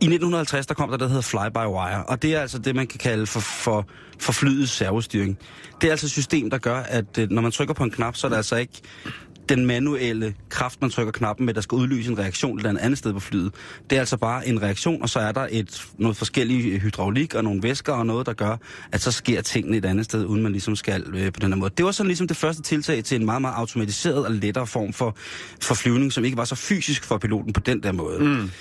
i 0.01 0.05
1950, 0.05 0.65
der 0.65 0.73
kom 0.73 0.89
der, 0.89 0.97
der 0.97 1.07
hedder 1.07 1.21
fly-by-wire, 1.21 2.03
og 2.05 2.21
det 2.21 2.35
er 2.35 2.41
altså 2.41 2.59
det, 2.59 2.75
man 2.75 2.87
kan 2.87 2.99
kalde 2.99 3.25
for, 3.25 3.39
for, 3.39 3.85
for 4.19 4.31
flyets 4.31 4.71
servostyring. 4.71 5.37
Det 5.81 5.87
er 5.87 5.91
altså 5.91 6.05
et 6.05 6.11
system, 6.11 6.49
der 6.49 6.57
gør, 6.57 6.77
at 6.77 7.17
øh, 7.19 7.29
når 7.31 7.41
man 7.41 7.51
trykker 7.51 7.73
på 7.73 7.83
en 7.83 7.91
knap, 7.91 8.15
så 8.15 8.27
er 8.27 8.29
det 8.29 8.37
altså 8.37 8.55
ikke 8.55 8.81
den 9.49 9.65
manuelle 9.65 10.35
kraft, 10.49 10.81
man 10.81 10.89
trykker 10.89 11.11
knappen 11.11 11.45
med, 11.45 11.53
der 11.53 11.61
skal 11.61 11.75
udløse 11.75 12.11
en 12.11 12.19
reaktion 12.19 12.57
et 12.57 12.65
eller 12.65 12.81
andet 12.81 12.97
sted 12.97 13.13
på 13.13 13.19
flyet. 13.19 13.53
Det 13.89 13.95
er 13.95 13.99
altså 13.99 14.17
bare 14.17 14.47
en 14.47 14.61
reaktion, 14.61 15.01
og 15.01 15.09
så 15.09 15.19
er 15.19 15.31
der 15.31 15.47
et, 15.51 15.85
noget 15.97 16.17
forskellige 16.17 16.71
øh, 16.71 16.81
hydraulik 16.81 17.35
og 17.35 17.43
nogle 17.43 17.63
væsker 17.63 17.93
og 17.93 18.05
noget, 18.05 18.25
der 18.25 18.33
gør, 18.33 18.57
at 18.91 19.01
så 19.01 19.11
sker 19.11 19.41
tingene 19.41 19.77
et 19.77 19.85
andet 19.85 20.05
sted, 20.05 20.25
uden 20.25 20.43
man 20.43 20.51
ligesom 20.51 20.75
skal 20.75 21.03
øh, 21.15 21.33
på 21.33 21.39
den 21.39 21.53
her 21.53 21.59
måde. 21.59 21.71
Det 21.77 21.85
var 21.85 21.91
sådan 21.91 22.07
ligesom 22.07 22.27
det 22.27 22.37
første 22.37 22.61
tiltag 22.61 23.03
til 23.03 23.19
en 23.19 23.25
meget, 23.25 23.41
meget 23.41 23.55
automatiseret 23.55 24.25
og 24.25 24.31
lettere 24.31 24.67
form 24.67 24.93
for, 24.93 25.15
for 25.61 25.75
flyvning, 25.75 26.13
som 26.13 26.25
ikke 26.25 26.37
var 26.37 26.45
så 26.45 26.55
fysisk 26.55 27.03
for 27.03 27.17
piloten 27.17 27.53
på 27.53 27.59
den 27.59 27.83
der 27.83 27.91
måde. 27.91 28.19
Mm. 28.19 28.51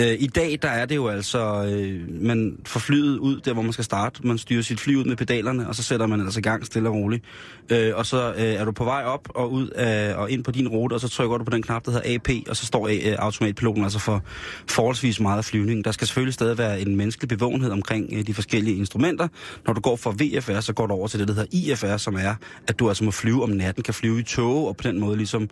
Øh, 0.00 0.16
I 0.18 0.26
dag, 0.26 0.58
der 0.62 0.68
er 0.68 0.86
det 0.86 0.96
jo 0.96 1.08
altså, 1.08 1.64
øh, 1.64 2.22
man 2.22 2.58
får 2.66 2.80
flyet 2.80 3.18
ud 3.18 3.40
der, 3.40 3.52
hvor 3.52 3.62
man 3.62 3.72
skal 3.72 3.84
starte. 3.84 4.26
Man 4.26 4.38
styrer 4.38 4.62
sit 4.62 4.80
fly 4.80 4.94
ud 4.94 5.04
med 5.04 5.16
pedalerne, 5.16 5.68
og 5.68 5.74
så 5.74 5.82
sætter 5.82 6.06
man 6.06 6.20
altså 6.20 6.38
i 6.38 6.42
gang 6.42 6.66
stille 6.66 6.88
og 6.88 6.94
roligt. 6.94 7.24
Øh, 7.70 7.92
og 7.94 8.06
så 8.06 8.32
øh, 8.36 8.42
er 8.42 8.64
du 8.64 8.72
på 8.72 8.84
vej 8.84 9.02
op 9.04 9.28
og 9.34 9.52
ud 9.52 9.68
af, 9.68 10.14
og 10.14 10.30
ind 10.30 10.44
på 10.44 10.50
din 10.50 10.68
rute, 10.68 10.94
og 10.94 11.00
så 11.00 11.08
trykker 11.08 11.38
du 11.38 11.44
på 11.44 11.50
den 11.50 11.62
knap, 11.62 11.84
der 11.84 11.90
hedder 11.90 12.14
AP, 12.14 12.48
og 12.48 12.56
så 12.56 12.66
står 12.66 12.88
øh, 12.88 13.14
automatpiloten 13.18 13.84
altså 13.84 13.98
for 13.98 14.22
forholdsvis 14.68 15.20
meget 15.20 15.44
flyvning. 15.44 15.84
Der 15.84 15.92
skal 15.92 16.06
selvfølgelig 16.06 16.34
stadig 16.34 16.58
være 16.58 16.80
en 16.80 16.96
menneskelig 16.96 17.28
bevågenhed 17.28 17.70
omkring 17.70 18.08
øh, 18.12 18.26
de 18.26 18.34
forskellige 18.34 18.76
instrumenter. 18.76 19.28
Når 19.66 19.72
du 19.72 19.80
går 19.80 19.96
fra 19.96 20.10
VFR, 20.10 20.60
så 20.60 20.72
går 20.72 20.86
du 20.86 20.94
over 20.94 21.08
til 21.08 21.20
det, 21.20 21.28
der 21.28 21.34
hedder 21.34 21.72
IFR, 21.72 21.96
som 21.96 22.14
er, 22.14 22.34
at 22.68 22.78
du 22.78 22.88
altså 22.88 23.04
må 23.04 23.10
flyve 23.10 23.42
om 23.42 23.50
natten, 23.50 23.82
kan 23.82 23.94
flyve 23.94 24.20
i 24.20 24.22
tog, 24.22 24.68
og 24.68 24.76
på 24.76 24.82
den 24.82 25.00
måde 25.00 25.16
ligesom 25.16 25.48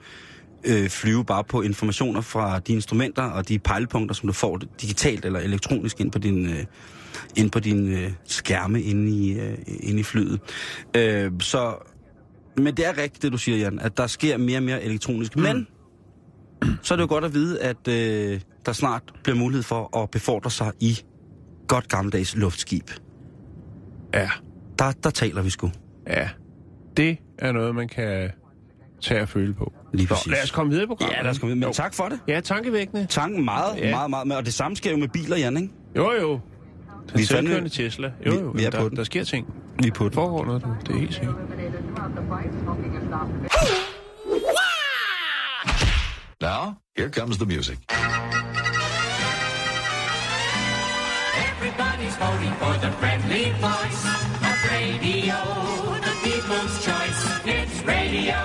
øh, 0.65 0.89
flyve 0.89 1.25
bare 1.25 1.45
på 1.45 1.63
informationer 1.63 2.21
fra 2.21 2.59
de 2.59 2.73
instrumenter 2.73 3.23
og 3.23 3.49
de 3.49 3.59
pejlepunkter, 3.59 4.15
som 4.15 4.27
du 4.27 4.33
får 4.33 4.61
digitalt 4.81 5.25
eller 5.25 5.41
elektronisk 5.41 6.01
ind 6.01 6.13
på 6.13 6.19
din, 6.19 6.47
øh, 6.47 6.65
ind 7.37 7.51
på 7.51 7.61
din 7.61 7.93
øh, 7.93 8.13
skærme 8.25 8.83
inde 8.83 9.11
i, 9.11 9.41
øh, 9.41 9.59
inde 9.81 10.01
i 10.01 10.03
flyet. 10.03 10.41
Øh, 10.97 11.33
så, 11.41 11.75
men 12.57 12.77
det 12.77 12.87
er 12.87 12.99
rigtigt, 12.99 13.23
det 13.23 13.33
du 13.33 13.39
siger, 13.39 13.59
Jan, 13.59 13.79
at 13.79 13.97
der 13.97 14.07
sker 14.07 14.37
mere 14.37 14.59
og 14.59 14.63
mere 14.63 14.83
elektronisk. 14.83 15.37
Mm. 15.37 15.43
Men 15.43 15.67
så 16.83 16.95
er 16.95 16.97
det 16.97 17.03
jo 17.03 17.09
godt 17.09 17.25
at 17.25 17.35
vide, 17.35 17.61
at 17.61 17.89
øh, 17.89 18.41
der 18.67 18.73
snart 18.73 19.03
bliver 19.23 19.37
mulighed 19.37 19.63
for 19.63 19.99
at 20.03 20.11
befordre 20.11 20.51
sig 20.51 20.73
i 20.81 20.99
godt 21.69 21.89
gammeldags 21.89 22.37
luftskib. 22.37 22.91
Ja. 24.15 24.31
Der, 24.79 24.93
der 24.93 25.11
taler 25.11 25.43
vi 25.43 25.51
sgu. 25.51 25.71
Ja. 26.07 26.29
Det 26.97 27.19
er 27.39 27.53
noget, 27.53 27.75
man 27.75 27.89
kan 27.89 28.31
tage 29.03 29.21
at 29.21 29.29
føle 29.29 29.55
på. 29.55 29.73
Lige 29.93 30.07
præcis. 30.07 30.25
Så 30.25 30.31
lad 30.31 30.43
os 30.43 30.51
komme 30.51 30.71
videre 30.73 30.87
på 30.87 30.95
programmet. 30.95 31.17
Ja, 31.17 31.23
lad 31.23 31.31
os 31.31 31.39
komme 31.39 31.55
videre. 31.55 31.69
Men 31.69 31.73
jo. 31.75 31.83
tak 31.83 31.95
for 31.95 32.09
det. 32.09 32.21
Ja, 32.29 32.41
tankevækkende. 32.41 33.07
Tanken 33.07 33.45
meget, 33.45 33.77
ja. 33.79 33.91
meget, 33.91 34.11
meget, 34.11 34.27
meget. 34.27 34.39
Og 34.39 34.45
det 34.47 34.55
samme 34.55 34.77
sker 34.77 34.91
jo 34.91 34.97
med 34.97 35.09
biler, 35.09 35.37
Jan, 35.37 35.57
ikke? 35.57 35.69
Jo, 35.97 36.13
jo. 36.13 36.41
Den 37.13 37.19
vi 37.19 37.25
selvkørende 37.25 37.69
Tesla. 37.69 38.13
Jo, 38.27 38.33
jo. 38.35 38.51
Vi, 38.51 38.59
vi 38.59 38.65
er 38.65 38.71
der, 38.71 38.81
på 38.81 38.89
den. 38.89 38.97
Der 38.97 39.05
sker 39.05 39.25
ting. 39.25 39.47
Vi 39.83 39.89
er 39.89 39.93
på 39.93 40.05
den. 40.05 40.13
Foregår 40.13 40.45
noget, 40.45 40.67
det 40.87 40.95
er 40.95 40.99
helt 40.99 41.15
sikkert. 41.15 41.35
Now, 46.41 46.75
here 46.97 47.11
comes 47.11 47.37
the 47.37 47.47
music. 47.47 47.79
Everybody's 51.49 52.17
voting 52.19 52.55
for 52.61 52.73
the 52.81 52.91
friendly 53.01 53.53
voice 53.61 54.40
radio, 54.73 55.39
the 56.07 56.15
people's 56.27 56.75
choice. 56.87 57.21
It's 57.57 57.77
radio 57.95 58.41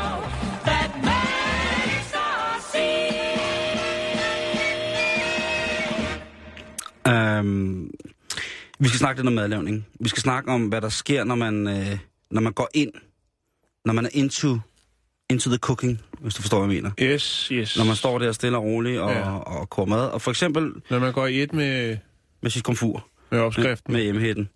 that 0.69 0.89
makes 1.09 2.11
us 2.13 2.63
see. 2.71 3.09
Øhm, 7.07 7.91
vi 8.79 8.87
skal 8.87 8.99
snakke 8.99 9.21
lidt 9.21 9.27
om 9.27 9.33
madlavning. 9.33 9.87
Vi 9.99 10.09
skal 10.09 10.21
snakke 10.21 10.51
om, 10.51 10.65
hvad 10.67 10.81
der 10.81 10.89
sker, 10.89 11.23
når 11.23 11.35
man, 11.35 11.67
øh, 11.67 11.97
når 12.31 12.41
man 12.41 12.53
går 12.53 12.69
ind, 12.73 12.91
når 13.85 13.93
man 13.93 14.05
er 14.05 14.09
into, 14.13 14.57
into 15.29 15.49
the 15.49 15.57
cooking, 15.57 16.01
hvis 16.19 16.33
du 16.33 16.41
forstår, 16.41 16.65
hvad 16.65 16.75
jeg 16.75 16.83
mener. 16.83 17.13
Yes, 17.13 17.47
yes. 17.51 17.77
Når 17.77 17.85
man 17.85 17.95
står 17.95 18.19
der 18.19 18.31
stille 18.31 18.57
og 18.57 18.63
roligt 18.63 18.99
og, 18.99 19.11
Ja. 19.11 19.29
og, 19.31 19.47
og 19.59 19.69
koger 19.69 19.87
mad. 19.87 20.07
Og 20.09 20.21
for 20.21 20.31
eksempel 20.31 20.71
Når 20.89 20.99
man 20.99 21.13
går 21.13 21.27
i 21.27 21.43
et 21.43 21.53
med, 21.53 21.97
med 22.41 22.51
sit 22.51 22.63
komfur. 22.63 23.07
med 23.31 23.39
opskriften. 23.39 23.93
Med 23.93 24.01
hjemmehætten. 24.03 24.49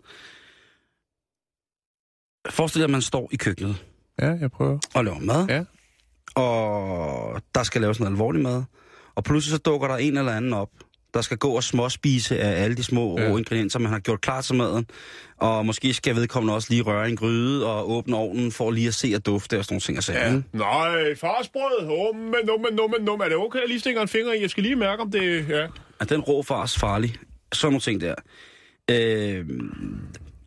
Forestil 2.49 2.80
dig, 2.80 2.84
at 2.84 2.89
man 2.89 3.02
står 3.02 3.30
i 3.32 3.36
køkkenet 3.36 3.75
Ja, 4.21 4.32
jeg 4.41 4.52
prøver. 4.52 4.80
og 4.95 5.06
laver 5.06 5.19
mad. 5.19 5.45
Ja. 5.49 5.63
Og 6.41 7.41
der 7.56 7.63
skal 7.63 7.82
laves 7.82 7.99
noget 7.99 8.12
alvorlig 8.12 8.41
mad. 8.41 8.63
Og 9.15 9.23
pludselig 9.23 9.52
så 9.52 9.58
dukker 9.58 9.88
der 9.88 9.95
en 9.97 10.17
eller 10.17 10.32
anden 10.32 10.54
op, 10.54 10.69
der 11.13 11.21
skal 11.21 11.38
gå 11.38 11.49
og 11.52 11.63
småspise 11.63 12.39
af 12.39 12.63
alle 12.63 12.78
de 12.78 12.84
små 12.84 13.19
Ja. 13.19 13.38
ingredienser, 13.38 13.80
man 13.80 13.91
har 13.91 13.99
gjort 13.99 14.21
klar 14.21 14.41
til 14.41 14.56
maden. 14.56 14.86
Og 15.38 15.65
måske 15.65 15.93
skal 15.93 16.15
vedkommende 16.15 16.54
også 16.56 16.67
lige 16.71 16.82
røre 16.82 17.10
en 17.10 17.15
gryde 17.15 17.65
og 17.65 17.91
åbne 17.91 18.15
ovnen 18.15 18.52
for 18.52 18.71
lige 18.71 18.88
at 18.88 18.93
se 18.93 19.12
og 19.15 19.25
dufte 19.25 19.58
og 19.60 19.65
sådan 19.65 19.73
nogle 19.73 19.82
ting. 19.82 19.97
Og 19.97 20.04
sager, 20.04 20.32
Ja. 20.34 20.41
Nej, 20.54 21.15
farsbrød. 21.15 22.13
Men, 22.13 22.45
no, 22.75 22.88
men, 22.88 23.06
no. 23.06 23.13
Er 23.15 23.28
det 23.30 23.38
okay, 23.38 23.60
jeg 23.60 23.67
lige 23.67 23.80
stikker 23.80 24.02
en 24.02 24.08
finger 24.08 24.34
i? 24.34 24.41
Jeg 24.41 24.49
skal 24.49 24.63
lige 24.63 24.75
mærke, 24.75 25.02
om 25.02 25.12
det... 25.12 25.49
Ja. 25.49 25.67
Er 25.99 26.06
den 26.06 26.21
rå 26.21 26.43
fars 26.43 26.78
farlig? 26.80 27.15
Sådan 27.54 27.71
nogle 27.71 27.82
ting 27.82 28.02
der. 28.02 28.15
Øh, 28.91 29.45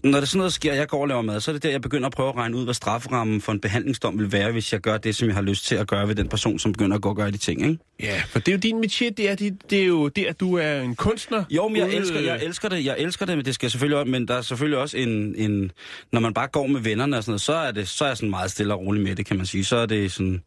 når 0.04 0.20
det 0.20 0.28
sådan 0.28 0.38
noget 0.38 0.52
sker, 0.52 0.74
jeg 0.74 0.88
går 0.88 1.00
og 1.02 1.08
laver 1.08 1.22
mad, 1.22 1.40
så 1.40 1.50
er 1.50 1.52
det 1.52 1.62
der, 1.62 1.70
jeg 1.70 1.80
begynder 1.80 2.06
at 2.06 2.12
prøve 2.12 2.28
at 2.28 2.36
regne 2.36 2.56
ud, 2.56 2.64
hvad 2.64 2.74
strafferammen 2.74 3.40
for 3.40 3.52
en 3.52 3.60
behandlingsdom 3.60 4.18
vil 4.18 4.32
være, 4.32 4.52
hvis 4.52 4.72
jeg 4.72 4.80
gør 4.80 4.96
det, 4.98 5.16
som 5.16 5.28
jeg 5.28 5.34
har 5.34 5.42
lyst 5.42 5.64
til 5.66 5.74
at 5.74 5.86
gøre 5.88 6.08
ved 6.08 6.14
den 6.14 6.28
person, 6.28 6.58
som 6.58 6.72
begynder 6.72 6.96
at 6.96 7.02
gå 7.02 7.08
og 7.08 7.16
gøre 7.16 7.30
de 7.30 7.36
ting, 7.36 7.62
ikke? 7.62 7.78
Ja, 8.02 8.22
for 8.28 8.38
det 8.38 8.48
er 8.48 8.52
jo 8.52 8.58
din 8.58 8.76
métier. 8.84 9.10
Det 9.16 9.30
er, 9.30 9.34
det, 9.34 9.70
det 9.70 9.82
er 9.82 9.86
jo 9.86 10.08
det, 10.08 10.24
at 10.26 10.40
du 10.40 10.54
er 10.54 10.80
en 10.80 10.96
kunstner. 10.96 11.44
Jo, 11.50 11.68
men 11.68 11.76
jeg 11.76 11.86
Ude- 11.86 11.96
elsker, 11.96 12.20
jeg 12.20 12.44
elsker 12.44 12.68
det, 12.68 12.84
jeg 12.84 12.96
elsker 12.98 13.26
det, 13.26 13.36
men 13.36 13.44
det 13.44 13.54
skal 13.54 13.70
selvfølgelig 13.70 13.98
også, 13.98 14.10
men 14.10 14.28
der 14.28 14.34
er 14.34 14.42
selvfølgelig 14.42 14.78
også 14.78 14.96
en, 14.96 15.34
en, 15.36 15.72
når 16.12 16.20
man 16.20 16.34
bare 16.34 16.48
går 16.48 16.66
med 16.66 16.80
vennerne 16.80 17.16
og 17.16 17.22
sådan 17.22 17.30
noget, 17.30 17.40
så 17.40 17.52
er 17.54 17.70
det, 17.70 17.88
så 17.88 18.04
er 18.04 18.08
jeg 18.08 18.16
sådan 18.16 18.30
meget 18.30 18.50
stille 18.50 18.74
og 18.74 18.80
rolig 18.80 19.02
med 19.02 19.16
det, 19.16 19.26
kan 19.26 19.36
man 19.36 19.46
sige. 19.46 19.64
Så 19.64 19.76
er 19.76 19.86
det 19.86 20.12
sådan, 20.12 20.42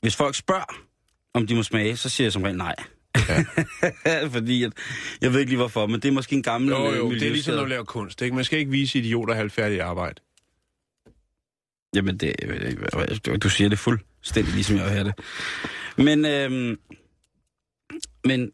hvis 0.00 0.16
folk 0.16 0.34
spørger, 0.34 0.74
om 1.34 1.46
de 1.46 1.54
må 1.54 1.62
smage, 1.62 1.96
så 1.96 2.08
siger 2.08 2.24
jeg 2.26 2.32
som 2.32 2.42
regel 2.42 2.56
nej. 2.58 2.74
Ja. 3.28 3.44
Fordi 4.36 4.64
at, 4.64 4.72
jeg 5.20 5.32
ved 5.32 5.40
ikke 5.40 5.50
lige 5.50 5.58
hvorfor, 5.58 5.86
men 5.86 6.00
det 6.00 6.08
er 6.08 6.12
måske 6.12 6.36
en 6.36 6.42
gammel 6.42 6.70
Jo, 6.70 6.94
jo, 6.94 7.10
øh, 7.12 7.20
det 7.20 7.26
er 7.26 7.30
ligesom, 7.30 7.54
når 7.54 7.62
du 7.62 7.68
laver 7.68 7.84
kunst. 7.84 8.22
Ikke? 8.22 8.36
Man 8.36 8.44
skal 8.44 8.58
ikke 8.58 8.70
vise 8.70 8.98
idioter 8.98 9.34
halvfærdigt 9.34 9.80
arbejde. 9.80 10.20
Jamen, 11.94 12.16
det, 12.16 12.34
du, 13.26 13.36
du 13.36 13.48
siger 13.48 13.68
det 13.68 13.78
fuldstændig, 13.78 14.54
ligesom 14.54 14.76
jeg 14.76 14.84
have 14.84 15.04
det. 15.04 15.14
Men, 15.96 16.24
øhm, 16.24 16.78
men 18.24 18.52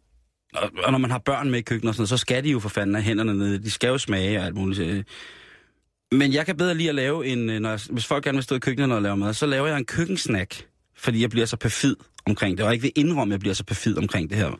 og, 0.54 0.70
og 0.84 0.92
når 0.92 0.98
man 0.98 1.10
har 1.10 1.18
børn 1.18 1.50
med 1.50 1.58
i 1.58 1.62
køkkenet 1.62 1.88
og 1.88 1.94
sådan 1.94 2.00
noget, 2.00 2.08
så 2.08 2.16
skal 2.16 2.44
de 2.44 2.50
jo 2.50 2.60
for 2.60 2.68
fanden 2.68 2.94
have 2.94 3.04
hænderne 3.04 3.38
nede. 3.38 3.58
De 3.58 3.70
skal 3.70 3.88
jo 3.88 3.98
smage 3.98 4.38
og 4.38 4.46
alt 4.46 4.54
muligt. 4.54 4.80
øh. 4.80 5.04
Men 6.12 6.32
jeg 6.32 6.46
kan 6.46 6.56
bedre 6.56 6.74
lige 6.74 6.88
at 6.88 6.94
lave 6.94 7.26
en, 7.26 7.50
øh, 7.50 7.60
når 7.60 7.70
jeg, 7.70 7.80
hvis 7.90 8.06
folk 8.06 8.24
gerne 8.24 8.36
vil 8.36 8.42
stå 8.42 8.54
i 8.54 8.58
køkkenet 8.58 8.96
og 8.96 9.02
lave 9.02 9.16
mad, 9.16 9.34
så 9.34 9.46
laver 9.46 9.66
jeg 9.66 9.78
en 9.78 9.84
køkkensnack, 9.84 10.66
fordi 10.98 11.22
jeg 11.22 11.30
bliver 11.30 11.46
så 11.46 11.56
perfid 11.56 11.96
omkring 12.26 12.58
det, 12.58 12.64
og 12.64 12.66
jeg 12.66 12.74
ikke 12.74 12.82
vil 12.82 12.92
indrømme, 12.96 13.32
at 13.32 13.36
jeg 13.36 13.40
bliver 13.40 13.54
så 13.54 13.64
perfid 13.64 13.98
omkring 13.98 14.30
det 14.30 14.38
her. 14.38 14.50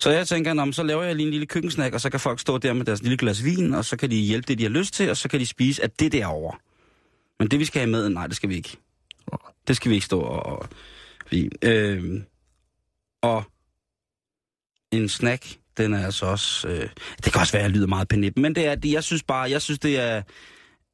Så 0.00 0.10
jeg 0.10 0.28
tænker, 0.28 0.54
nå, 0.54 0.72
så 0.72 0.82
laver 0.82 1.02
jeg 1.02 1.16
lige 1.16 1.26
en 1.26 1.30
lille 1.30 1.46
køkkensnack, 1.46 1.94
og 1.94 2.00
så 2.00 2.10
kan 2.10 2.20
folk 2.20 2.40
stå 2.40 2.58
der 2.58 2.72
med 2.72 2.84
deres 2.84 3.02
lille 3.02 3.16
glas 3.16 3.44
vin, 3.44 3.74
og 3.74 3.84
så 3.84 3.96
kan 3.96 4.10
de 4.10 4.16
hjælpe 4.16 4.48
det, 4.48 4.58
de 4.58 4.62
har 4.62 4.70
lyst 4.70 4.94
til, 4.94 5.10
og 5.10 5.16
så 5.16 5.28
kan 5.28 5.40
de 5.40 5.46
spise 5.46 5.82
af 5.82 5.90
det 5.90 6.12
derovre. 6.12 6.58
Men 7.38 7.48
det, 7.48 7.58
vi 7.58 7.64
skal 7.64 7.80
have 7.80 7.90
med, 7.90 8.08
nej, 8.08 8.26
det 8.26 8.36
skal 8.36 8.48
vi 8.48 8.54
ikke. 8.54 8.76
Det 9.68 9.76
skal 9.76 9.90
vi 9.90 9.94
ikke 9.94 10.06
stå 10.06 10.20
og... 10.20 10.46
og 10.46 10.68
fordi, 11.26 11.48
øh, 11.62 12.20
og 13.22 13.44
en 14.92 15.08
snack, 15.08 15.46
den 15.76 15.94
er 15.94 16.04
altså 16.04 16.26
også... 16.26 16.68
Øh, 16.68 16.88
det 17.24 17.32
kan 17.32 17.40
også 17.40 17.52
være, 17.52 17.62
at 17.62 17.68
jeg 17.68 17.76
lyder 17.76 17.86
meget 17.86 18.08
penippen, 18.08 18.42
men 18.42 18.54
det 18.54 18.66
er, 18.66 18.74
det, 18.74 18.92
jeg 18.92 19.04
synes 19.04 19.22
bare, 19.22 19.50
jeg 19.50 19.62
synes, 19.62 19.78
det 19.78 20.00
er, 20.00 20.22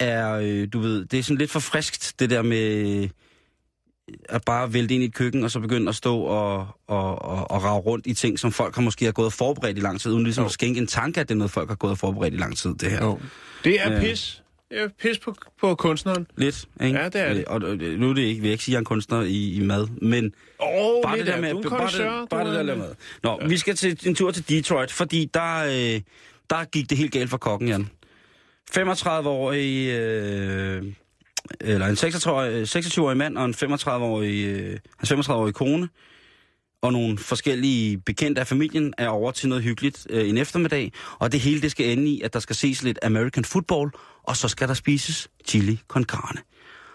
er 0.01 0.33
øh, 0.33 0.69
du 0.73 0.81
ved, 0.81 1.05
det 1.05 1.19
er 1.19 1.23
sådan 1.23 1.39
lidt 1.39 1.51
for 1.51 1.61
friskt, 1.61 2.15
det 2.19 2.31
der 2.31 2.43
med 2.43 3.09
at 4.29 4.43
bare 4.47 4.73
vælte 4.73 4.95
ind 4.95 5.03
i 5.03 5.07
et 5.07 5.15
køkken, 5.15 5.45
og 5.45 5.51
så 5.51 5.61
begynde 5.61 5.89
at 5.89 5.95
stå 5.95 6.19
og, 6.21 6.67
og, 6.87 7.23
og, 7.23 7.51
og 7.51 7.65
rave 7.65 7.79
rundt 7.81 8.07
i 8.07 8.15
ting, 8.15 8.39
som 8.39 8.53
folk 8.53 8.75
har 8.75 8.83
måske 8.83 9.05
har 9.05 9.13
gået 9.13 9.27
og 9.27 9.33
forberedt 9.33 9.79
i 9.79 9.81
lang 9.81 10.01
tid, 10.01 10.13
uden 10.13 10.25
ligesom 10.25 10.43
Jo. 10.43 10.47
at 10.47 10.53
skænke 10.53 10.81
en 10.81 10.87
tanke, 10.87 11.21
at 11.21 11.29
det 11.29 11.35
er 11.35 11.39
noget, 11.39 11.51
folk 11.51 11.69
har 11.69 11.77
gået 11.77 11.91
og 11.91 11.99
forberedt 11.99 12.35
i 12.35 12.37
lang 12.37 12.57
tid, 12.57 12.75
det 12.75 12.91
her. 12.91 13.05
Jo. 13.05 13.19
Det 13.65 13.81
er 13.81 13.93
Ja. 13.93 14.01
pis. 14.01 14.43
Det 14.71 14.81
er 14.81 14.89
pis 15.03 15.19
på, 15.19 15.35
på 15.61 15.75
kunstneren. 15.75 16.27
Lidt, 16.37 16.65
ikke? 16.83 16.99
Ja, 16.99 17.05
det 17.05 17.21
er 17.21 17.35
det. 17.35 17.45
Og, 17.45 17.55
og 17.63 17.77
nu 17.77 18.11
er 18.11 18.15
det 18.15 18.23
ikke, 18.23 18.43
jeg 18.43 18.53
ikke 18.53 18.65
sige, 18.65 18.73
at 18.73 18.75
jeg 18.75 18.77
er 18.77 18.81
en 18.81 18.85
kunstner 18.85 19.21
i, 19.23 19.53
i 19.55 19.61
mad, 19.61 19.87
men 20.03 20.33
oh, 20.59 21.03
bare 21.03 21.19
det 21.19 21.27
der 21.27 21.41
med, 21.41 21.51
en 21.51 21.63
bare 21.71 21.87
det, 22.23 22.29
bare 22.31 22.45
det 22.45 22.53
der 22.55 22.59
er 22.59 22.65
at 22.65 22.69
en- 22.73 22.79
mad. 22.79 22.95
Nå, 23.23 23.39
ja. 23.43 23.47
vi 23.47 23.59
skal 23.59 23.77
til 23.77 23.99
en 24.07 24.15
tur 24.15 24.31
til 24.31 24.49
Detroit, 24.49 24.93
fordi 24.93 25.31
der, 25.35 25.65
øh, 25.65 26.01
der 26.51 26.65
gik 26.65 26.91
det 26.91 26.99
helt 26.99 27.13
galt 27.13 27.31
for 27.31 27.37
kokken, 27.37 27.69
Jan. 27.69 27.89
35-årig, 28.79 29.89
øh, 29.89 30.83
eller 31.61 31.87
en 31.87 31.95
26-årig 31.95 32.69
26 32.69 33.15
mand 33.15 33.39
og 33.39 33.45
en 33.45 33.55
35-årig, 33.55 34.45
øh, 34.45 34.79
hans 34.99 35.13
35-årige 35.13 35.53
kone, 35.53 35.89
og 36.83 36.93
nogle 36.93 37.19
forskellige 37.19 37.99
bekendte 37.99 38.41
af 38.41 38.47
familien 38.47 38.95
er 38.99 39.09
over 39.09 39.31
til 39.33 39.49
noget 39.49 39.65
hyggeligt 39.65 40.07
øh, 40.11 40.29
en 40.29 40.39
eftermiddag, 40.39 40.93
og 41.19 41.33
det 41.33 41.41
hele 41.41 41.63
det 41.63 41.71
skal 41.71 41.99
ende 41.99 42.11
i, 42.11 42.21
at 42.21 42.33
der 42.33 42.41
skal 42.41 42.57
ses 42.57 42.83
lidt 42.83 42.99
American 43.03 43.45
football, 43.45 43.91
og 44.23 44.37
så 44.37 44.49
skal 44.49 44.69
der 44.69 44.75
spises 44.75 45.29
chili 45.47 45.81
con 45.89 46.05
carne. 46.05 46.41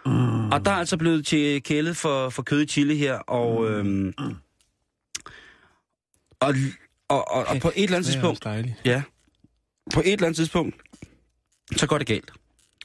Mm. 0.05 0.51
Og 0.51 0.65
der 0.65 0.71
er 0.71 0.75
altså 0.75 0.97
blevet 0.97 1.25
til 1.25 1.63
kælet 1.63 1.97
for, 1.97 2.29
for 2.29 2.43
kød 2.43 2.61
i 2.61 2.65
chili 2.65 2.95
her, 2.97 3.13
og, 3.13 3.69
øhm, 3.69 4.13
og, 6.39 6.53
og, 7.09 7.31
og, 7.31 7.45
og 7.47 7.57
på 7.61 7.71
et 7.75 7.83
eller 7.83 7.97
andet 7.97 8.05
Det 8.05 8.13
tidspunkt, 8.13 8.45
ja, 8.85 9.01
på 9.93 9.99
et 9.99 10.13
eller 10.13 10.25
andet 10.25 10.35
tidspunkt, 10.35 10.75
så 11.75 11.87
går 11.87 11.97
det 11.97 12.07
galt. 12.07 12.31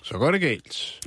Så 0.02 0.18
går 0.18 0.30
det 0.30 0.40
galt. 0.40 1.00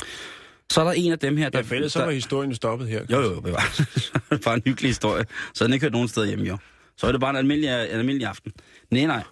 Så 0.72 0.82
er 0.82 0.86
der 0.86 0.92
en 0.92 1.12
af 1.12 1.20
dem 1.20 1.38
her, 1.38 1.50
der... 1.50 1.60
Ja, 1.60 1.64
for 1.64 1.76
ellers 1.76 1.92
så 1.94 2.04
var 2.04 2.12
historien 2.12 2.56
stoppet 2.56 2.88
her. 2.88 3.06
Jo, 3.12 3.22
jo, 3.22 3.36
det 3.42 3.52
var 3.54 4.38
bare 4.44 4.56
en 4.56 4.62
hyggelig 4.66 4.90
historie. 4.90 5.26
Så 5.54 5.64
den 5.64 5.74
ikke 5.74 5.84
hørt 5.84 5.92
nogen 5.94 6.08
steder 6.08 6.28
hjemme, 6.28 6.46
jo. 6.46 6.58
Så 6.98 7.08
er 7.08 7.12
det 7.12 7.22
bare 7.22 7.30
en 7.30 7.36
almindelig, 7.36 7.70
en 7.70 8.00
almindelig 8.00 8.28
aften. 8.28 8.52
Nej, 8.92 9.06
nej. 9.06 9.24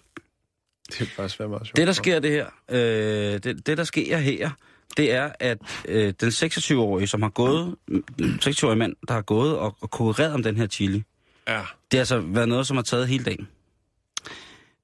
Det 0.89 1.01
er 1.01 1.05
faktisk 1.05 1.39
være 1.39 1.49
meget 1.49 1.67
sjovt. 1.67 1.77
Det, 1.77 1.87
der 1.87 1.93
sker 1.93 2.19
det 2.19 2.31
her, 2.31 2.45
øh, 2.71 2.77
det, 3.43 3.65
det, 3.67 3.77
der 3.77 3.83
sker 3.83 4.17
her, 4.17 4.49
det 4.97 5.11
er, 5.11 5.31
at 5.39 5.57
øh, 5.87 6.13
den 6.21 6.29
26-årige, 6.29 7.07
som 7.07 7.21
har 7.21 7.29
gået, 7.29 7.75
den 8.19 8.39
26-årige 8.45 8.75
mand, 8.79 8.95
der 9.07 9.13
har 9.13 9.21
gået 9.21 9.57
og, 9.57 9.75
og 9.81 9.91
konkurreret 9.91 10.33
om 10.33 10.43
den 10.43 10.57
her 10.57 10.67
chili, 10.67 11.03
Ja. 11.47 11.53
det 11.53 11.63
har 11.93 11.99
altså 11.99 12.19
været 12.19 12.49
noget, 12.49 12.67
som 12.67 12.77
har 12.77 12.83
taget 12.83 13.07
hele 13.07 13.23
dagen. 13.23 13.47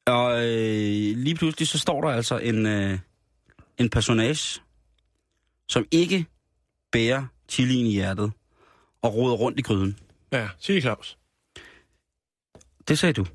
Og 0.06 0.38
øh, 0.48 1.18
lige 1.18 1.36
pludselig, 1.36 1.68
så 1.68 1.80
står 1.80 2.02
der 2.02 2.10
altså 2.10 2.38
en, 2.38 2.66
øh, 2.66 3.00
en 3.78 3.90
personage, 3.90 4.62
som 5.70 5.86
ikke 5.92 6.26
bærer 6.92 7.26
chilien 7.50 7.86
i 7.86 7.92
hjertet 7.92 8.32
og 9.02 9.16
roder 9.16 9.36
rundt 9.36 9.60
i 9.60 9.62
gryden. 9.62 9.98
Ja, 10.32 10.48
Chili 10.62 10.82
Claus. 10.82 11.18
Det 12.88 13.00
sagde 13.00 13.14
du. 13.14 13.26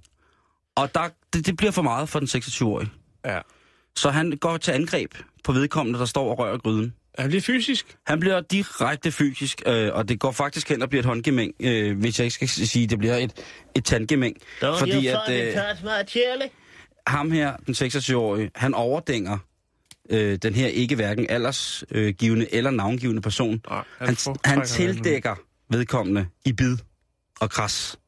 Og 0.75 0.95
der, 0.95 1.09
det, 1.33 1.47
det 1.47 1.57
bliver 1.57 1.71
for 1.71 1.83
meget 1.83 2.09
for 2.09 2.19
den 2.19 2.29
26-årige. 2.29 2.91
Ja. 3.25 3.41
Så 3.97 4.11
han 4.11 4.31
går 4.41 4.57
til 4.57 4.73
angreb 4.73 5.15
på 5.45 5.53
vedkommende, 5.53 5.99
der 5.99 6.05
står 6.05 6.31
og 6.31 6.39
rører 6.39 6.59
gryden. 6.59 6.95
Han 7.19 7.29
bliver 7.29 7.43
fysisk. 7.43 7.97
Han 8.07 8.21
bliver 8.21 8.41
direkte 8.41 9.13
fysisk, 9.13 9.63
øh, 9.67 9.95
og 9.95 10.09
det 10.09 10.21
går 10.21 10.33
faktisk 10.33 10.69
hen 10.69 10.83
og 10.83 10.89
bliver 10.89 11.03
et 11.03 11.07
håndgemæng, 11.07 11.55
øh, 11.61 11.99
hvis 11.99 12.19
jeg 12.19 12.25
ikke 12.25 12.35
skal 12.35 12.49
sige, 12.49 12.87
det 12.87 12.99
bliver 12.99 13.17
et, 13.17 13.33
et 13.75 13.85
tandgemæng. 13.85 14.37
Fordi 14.61 15.07
at 15.07 15.21
øh, 15.31 15.57
ham 17.07 17.31
her, 17.31 17.57
den 17.57 17.75
26-årige, 17.75 18.51
han 18.55 18.75
overdænger 18.75 19.39
øh, 20.11 20.39
den 20.43 20.55
her 20.55 20.67
ikke 20.67 20.95
hverken 20.95 21.27
aldersgivende 21.29 22.55
eller 22.55 22.71
navngivende 22.71 23.23
person. 23.23 23.63
Nej, 23.71 23.85
Han, 23.99 24.17
han, 24.45 24.67
tildækker 24.67 25.35
vedkommende 25.71 26.27
i 26.45 26.53
bid 26.53 26.77
og 27.41 27.51
kras. 27.51 27.99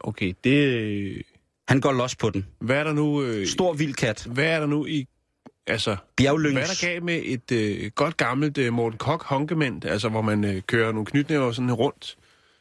Okay, 0.00 0.32
det... 0.44 1.22
Han 1.68 1.80
går 1.80 1.92
los 1.92 2.16
på 2.16 2.30
den. 2.30 2.46
Hvad 2.60 2.76
er 2.76 2.84
der 2.84 2.92
nu... 2.92 3.22
Øh, 3.22 3.46
Stor 3.46 3.72
vild 3.72 3.94
kat. 3.94 4.26
hvad 4.30 4.44
er 4.46 4.60
der 4.60 4.66
nu 4.66 4.86
i... 4.86 5.06
Altså, 5.66 5.96
Bjerglyngs. 6.16 6.52
hvad 6.54 6.62
er 6.62 6.66
der 6.66 6.86
gav 6.86 7.02
med 7.04 7.22
et 7.24 7.52
øh, 7.52 7.90
godt 7.94 8.16
gammelt 8.16 8.58
øh, 8.58 8.72
Morten 8.72 8.98
Koch 8.98 9.24
honkement, 9.26 9.84
altså 9.84 10.08
hvor 10.08 10.22
man 10.22 10.44
øh, 10.44 10.62
kører 10.62 10.92
nogle 10.92 11.06
knytnæver 11.06 11.52
sådan 11.52 11.72
rundt? 11.72 12.16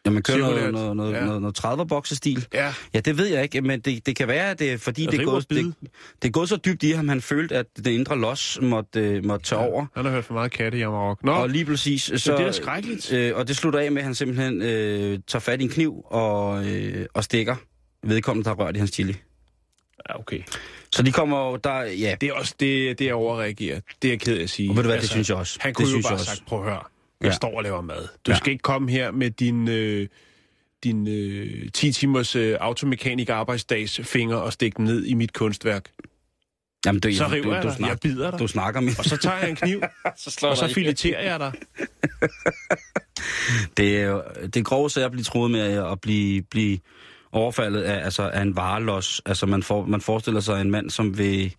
Ja, 0.05 0.09
man 0.09 0.23
kører 0.23 0.37
noget, 0.37 0.73
noget, 0.73 0.95
noget, 0.97 1.13
Ja. 1.13 1.25
noget, 1.25 1.41
noget 1.41 1.59
30'er-boksestil. 1.65 2.45
Ja, 2.53 2.73
Ja, 2.93 2.99
det 2.99 3.17
ved 3.17 3.25
jeg 3.25 3.43
ikke, 3.43 3.61
men 3.61 3.79
det, 3.79 4.05
det 4.05 4.15
kan 4.15 4.27
være, 4.27 4.51
at 4.51 4.59
det 4.59 4.71
er 4.73 4.77
fordi, 4.77 5.05
det 5.05 5.19
er, 5.19 5.25
gået, 5.25 5.49
det, 5.49 5.73
det 6.21 6.27
er 6.27 6.31
gået 6.31 6.49
så 6.49 6.55
dybt 6.57 6.83
i 6.83 6.91
ham, 6.91 7.07
han 7.07 7.21
følte, 7.21 7.55
at 7.55 7.65
det 7.77 7.87
indre 7.87 8.19
los 8.19 8.59
måtte, 8.61 8.99
øh, 8.99 9.25
måtte 9.25 9.45
tage 9.45 9.59
over. 9.59 9.85
han 9.95 10.05
har 10.05 10.11
hørt 10.11 10.25
for 10.25 10.33
meget 10.33 10.51
katte 10.51 10.77
i 10.77 10.81
Amarok. 10.81 11.23
Nå, 11.23 11.31
Og 11.31 11.49
lige 11.49 11.65
præcis, 11.65 12.11
så... 12.15 12.37
det 12.37 12.47
er 12.47 12.51
skrækkeligt. 12.51 13.13
Øh, 13.13 13.35
og 13.35 13.47
det 13.47 13.55
slutter 13.57 13.79
af 13.79 13.91
med, 13.91 13.97
at 13.97 14.03
han 14.05 14.15
simpelthen 14.15 14.61
øh, 14.61 15.19
tager 15.27 15.39
fat 15.39 15.61
i 15.61 15.63
en 15.63 15.69
kniv 15.69 16.01
og, 16.05 16.65
øh, 16.65 17.05
og 17.13 17.23
stikker 17.23 17.55
vedkommende, 18.03 18.49
der 18.49 18.55
har 18.55 18.63
rørt 18.65 18.75
i 18.75 18.79
hans 18.79 18.91
chili. 18.91 19.15
ja, 20.09 20.19
okay. 20.19 20.39
Så 20.91 21.03
de 21.03 21.11
kommer 21.11 21.49
jo, 21.49 21.55
der, 21.55 21.81
ja, 21.81 22.15
Det 22.21 22.29
er 22.29 22.33
også 22.33 22.55
det, 22.59 22.99
det 22.99 23.09
er 23.09 23.13
overreageret. 23.13 23.83
Det 24.01 24.07
er 24.07 24.11
jeg 24.11 24.19
ked 24.19 24.37
af 24.37 24.43
at 24.43 24.49
sige. 24.49 24.69
Altså, 24.69 24.71
Og 24.71 24.75
ved 24.77 24.83
du 24.83 24.89
hvad, 24.89 25.01
det 25.01 25.09
synes 25.09 25.29
jeg 25.29 25.37
også. 25.37 25.57
Han 25.61 25.69
Det 25.69 25.75
kunne 25.75 25.85
jo 25.85 25.89
synes 25.91 26.07
bare 26.07 26.19
sagt, 26.19 26.43
prøv 26.47 26.59
at 26.59 26.65
høre, 26.65 26.81
jeg 27.21 27.27
Ja. 27.27 27.33
står 27.35 27.57
og 27.57 27.63
laver 27.63 27.81
mad. 27.81 28.07
Du 28.25 28.31
Ja. 28.31 28.37
skal 28.37 28.51
ikke 28.51 28.61
komme 28.61 28.91
her 28.91 29.11
med 29.11 29.31
din, 29.31 29.67
øh, 29.69 30.07
din 30.83 31.07
øh, 31.07 31.69
10 31.73 31.91
timers 31.91 32.35
øh, 32.35 32.57
automekanik 32.59 33.29
arbejdsdags 33.29 33.99
finger 34.03 34.35
og 34.37 34.53
stikke 34.53 34.77
den 34.77 34.85
ned 34.85 35.05
i 35.05 35.13
mit 35.13 35.33
kunstværk. 35.33 35.89
jamen, 36.85 37.01
du, 37.01 37.15
Så 37.15 37.27
river 37.27 37.43
du, 37.43 37.53
jeg 37.53 37.63
du, 37.63 37.67
dig. 37.67 37.75
snak, 37.77 37.89
Jeg 37.89 37.99
bider 37.99 38.31
dig. 38.31 38.39
du 38.39 38.47
snakker 38.47 38.81
med. 38.81 38.99
Og 38.99 39.05
så 39.05 39.17
tager 39.17 39.37
jeg 39.37 39.49
en 39.49 39.55
kniv, 39.55 39.81
så 40.17 40.31
slår 40.31 40.49
og 40.49 40.57
så 40.57 40.73
fileterer 40.73 41.23
jeg 41.31 41.39
dig. 41.39 41.51
Det 43.77 43.99
er 44.01 44.05
jo 44.05 44.23
det 44.43 44.57
er 44.57 44.63
grove 44.63 44.89
sager 44.89 45.05
at 45.05 45.11
blive 45.11 45.23
troet 45.23 45.51
med 45.51 45.61
at 45.91 46.01
blive, 46.01 46.41
blive 46.41 46.79
overfaldet 47.31 47.81
af, 47.81 48.05
altså, 48.05 48.29
af 48.29 48.41
en 48.41 48.55
varelos. 48.55 49.21
Altså 49.25 49.45
man, 49.45 49.63
for, 49.63 49.85
man 49.85 50.01
forestiller 50.01 50.39
sig 50.39 50.61
en 50.61 50.71
mand, 50.71 50.89
som 50.89 51.17
vil, 51.17 51.55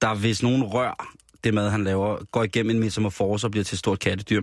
der 0.00 0.14
hvis 0.14 0.42
nogen 0.42 0.62
rør 0.64 1.14
det 1.44 1.54
mad, 1.54 1.70
han 1.70 1.84
laver, 1.84 2.24
går 2.32 2.44
igennem 2.44 2.70
en 2.70 2.78
metamorfose 2.80 3.46
og 3.46 3.50
bliver 3.50 3.64
til 3.64 3.74
et 3.74 3.78
stort 3.78 3.98
kattedyr. 3.98 4.40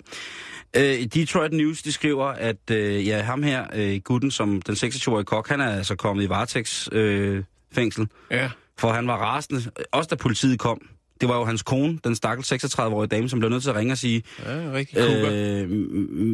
Øh, 0.78 0.82
Detroit 1.04 1.54
News, 1.54 1.82
de 1.82 1.92
skriver, 1.92 2.26
at 2.26 2.72
øh, 2.72 3.08
ja, 3.08 3.22
ham 3.22 3.44
her, 3.44 3.66
øh, 3.76 4.00
gutten, 4.04 4.32
som 4.32 4.62
den 4.62 4.76
26-årige 4.76 5.26
kok, 5.26 5.50
han 5.50 5.62
er 5.62 5.70
altså 5.78 5.96
kommet 5.96 6.24
i 6.24 6.30
varetægtsfængsel, 6.30 6.98
øh, 7.00 7.44
fængsel, 7.72 8.08
Ja, 8.32 8.50
for 8.80 8.92
han 8.92 9.08
var 9.08 9.18
rasende. 9.18 9.72
Også 9.92 10.08
da 10.08 10.16
politiet 10.16 10.60
kom. 10.60 10.82
Det 11.22 11.30
var 11.30 11.38
jo 11.38 11.46
hans 11.46 11.62
kone, 11.64 12.00
den 12.04 12.16
stakkels 12.16 12.52
36-årige 12.54 13.08
dame, 13.08 13.30
som 13.30 13.40
blev 13.40 13.50
nødt 13.50 13.64
til 13.64 13.70
at 13.70 13.76
ringe 13.76 13.94
og 13.94 13.98
sige, 13.98 14.24
ja 14.46 14.72
rigtig 14.74 14.98
kukker. 14.98 15.30
Øh, 15.34 15.70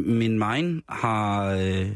min 0.05 0.39
mine 0.39 0.81
har, 0.89 1.45
øh, 1.51 1.87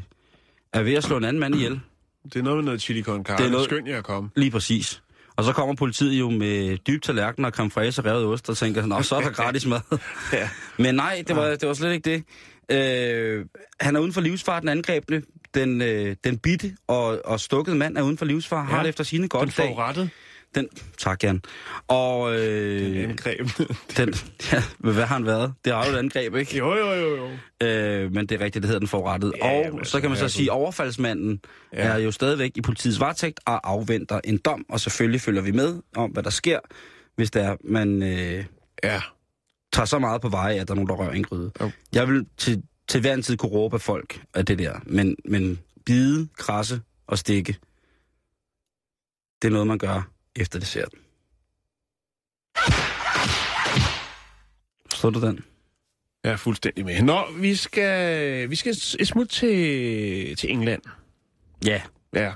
er 0.73 0.81
ved 0.83 0.93
at 0.93 1.03
slå 1.03 1.17
en 1.17 1.23
anden 1.23 1.39
mand 1.39 1.55
ihjel. 1.55 1.79
Det 2.23 2.35
er 2.39 2.43
noget 2.43 2.57
med 2.57 2.65
noget 2.65 2.81
chili 2.81 3.01
con 3.03 3.23
carne. 3.23 3.37
Det 3.37 3.43
er 3.43 3.47
er 3.47 3.51
noget- 3.51 3.65
skønt, 3.65 3.87
jeg 3.87 4.03
kom. 4.03 4.31
Lige 4.35 4.51
præcis. 4.51 5.01
Og 5.37 5.43
så 5.43 5.53
kommer 5.53 5.75
politiet 5.75 6.19
jo 6.19 6.29
med 6.29 6.77
dyb 6.77 7.01
tallerken 7.01 7.45
og 7.45 7.51
creme 7.51 7.71
fraise 7.71 8.01
og 8.01 8.05
revet 8.05 8.25
ost, 8.25 8.49
og 8.49 8.57
tænker, 8.57 8.85
nå, 8.85 9.01
så 9.01 9.15
er 9.15 9.21
der 9.21 9.29
gratis 9.43 9.65
mad. 9.65 9.79
Ja. 10.33 10.49
Men 10.77 10.95
nej, 10.95 11.23
det 11.27 11.35
var, 11.35 11.47
det 11.49 11.67
var 11.67 11.73
slet 11.73 11.93
ikke 11.93 12.09
det. 12.11 12.23
Øh, 12.71 13.45
han 13.79 13.95
er 13.95 13.99
uden 13.99 14.13
for 14.13 14.21
livsfar, 14.21 14.59
den 14.59 14.69
angrebne. 14.69 15.21
Den, 15.53 15.81
øh, 15.81 16.15
den 16.23 16.37
bitte 16.37 16.77
og, 16.87 17.21
og 17.25 17.39
stukkede 17.39 17.75
mand 17.75 17.97
er 17.97 18.01
uden 18.01 18.17
for 18.17 18.25
livsfar, 18.25 18.57
ja. 18.57 18.63
har 18.63 18.81
det 18.83 18.89
efter 18.89 19.03
sine 19.03 19.27
godt 19.27 19.41
Den 19.41 19.53
dag. 19.57 19.67
forurettet. 19.67 20.09
Den, 20.57 20.69
tak, 20.97 21.23
Jan. 21.23 21.41
Og 21.87 22.35
øh, 22.39 23.03
Angreb. 23.09 23.47
den, 23.97 24.13
ja, 24.53 24.63
hvad 24.77 24.93
har 24.93 25.15
han 25.15 25.25
været? 25.25 25.53
Det 25.65 25.73
har 25.73 25.85
jo 25.85 25.91
et 25.91 25.97
angreb, 25.97 26.35
ikke? 26.35 26.57
jo, 26.57 26.75
jo, 26.75 26.93
jo, 26.93 27.15
jo. 27.15 27.29
Øh, 27.67 28.11
men 28.13 28.25
det 28.27 28.41
er 28.41 28.45
rigtigt, 28.45 28.63
det 28.63 28.65
hedder 28.65 28.79
den 28.79 28.87
forurettet. 28.87 29.33
Ja, 29.37 29.45
og 29.57 29.63
jamen, 29.65 29.85
så 29.85 30.01
kan 30.01 30.09
man 30.09 30.19
så 30.19 30.29
sige, 30.29 30.45
at 30.45 30.49
overfaldsmanden 30.49 31.41
ja. 31.73 31.87
Ja. 31.87 31.93
er 31.93 31.97
jo 31.97 32.11
stadigvæk 32.11 32.51
i 32.55 32.61
politiets 32.61 32.99
varetægt 32.99 33.39
og 33.45 33.69
afventer 33.69 34.21
en 34.23 34.37
dom. 34.37 34.65
Og 34.69 34.79
selvfølgelig 34.79 35.21
følger 35.21 35.41
vi 35.41 35.51
med 35.51 35.81
om, 35.95 36.11
hvad 36.11 36.23
der 36.23 36.29
sker, 36.29 36.59
hvis 37.15 37.31
der 37.31 37.55
man 37.63 38.03
øh, 38.03 38.45
Ja. 38.83 39.01
tager 39.73 39.85
så 39.85 39.99
meget 39.99 40.21
på 40.21 40.29
veje, 40.29 40.55
at 40.59 40.67
der 40.67 40.73
er 40.73 40.75
nogen, 40.75 40.89
der 40.89 40.95
rører 40.95 41.11
en 41.11 41.23
gryde. 41.23 41.51
Jo. 41.61 41.71
Jeg 41.93 42.07
vil 42.07 42.25
til, 42.37 42.63
til 42.87 43.01
hver 43.01 43.13
en 43.13 43.21
tid 43.21 43.37
kunne 43.37 43.51
råbe 43.51 43.75
af 43.75 43.81
folk 43.81 44.21
af 44.33 44.45
det 44.45 44.59
der. 44.59 44.79
Men, 44.85 45.15
men 45.25 45.59
bide, 45.85 46.27
krasse 46.37 46.81
og 47.07 47.17
stikke, 47.17 47.55
det 49.41 49.47
er 49.47 49.51
noget, 49.51 49.67
man 49.67 49.77
gør 49.77 50.09
efter 50.37 50.59
desserten. 50.59 50.99
Forstår 54.91 55.09
du 55.09 55.21
den? 55.21 55.39
Jeg 56.23 56.31
er 56.31 56.37
fuldstændig 56.37 56.85
med. 56.85 57.01
Nå, 57.01 57.25
vi 57.39 57.55
skal, 57.55 58.49
vi 58.49 58.55
skal 58.55 58.71
et 58.99 59.07
smut 59.07 59.29
til, 59.29 60.35
til 60.35 60.51
England. 60.51 60.81
Ja. 61.65 61.81
Ja. 62.13 62.31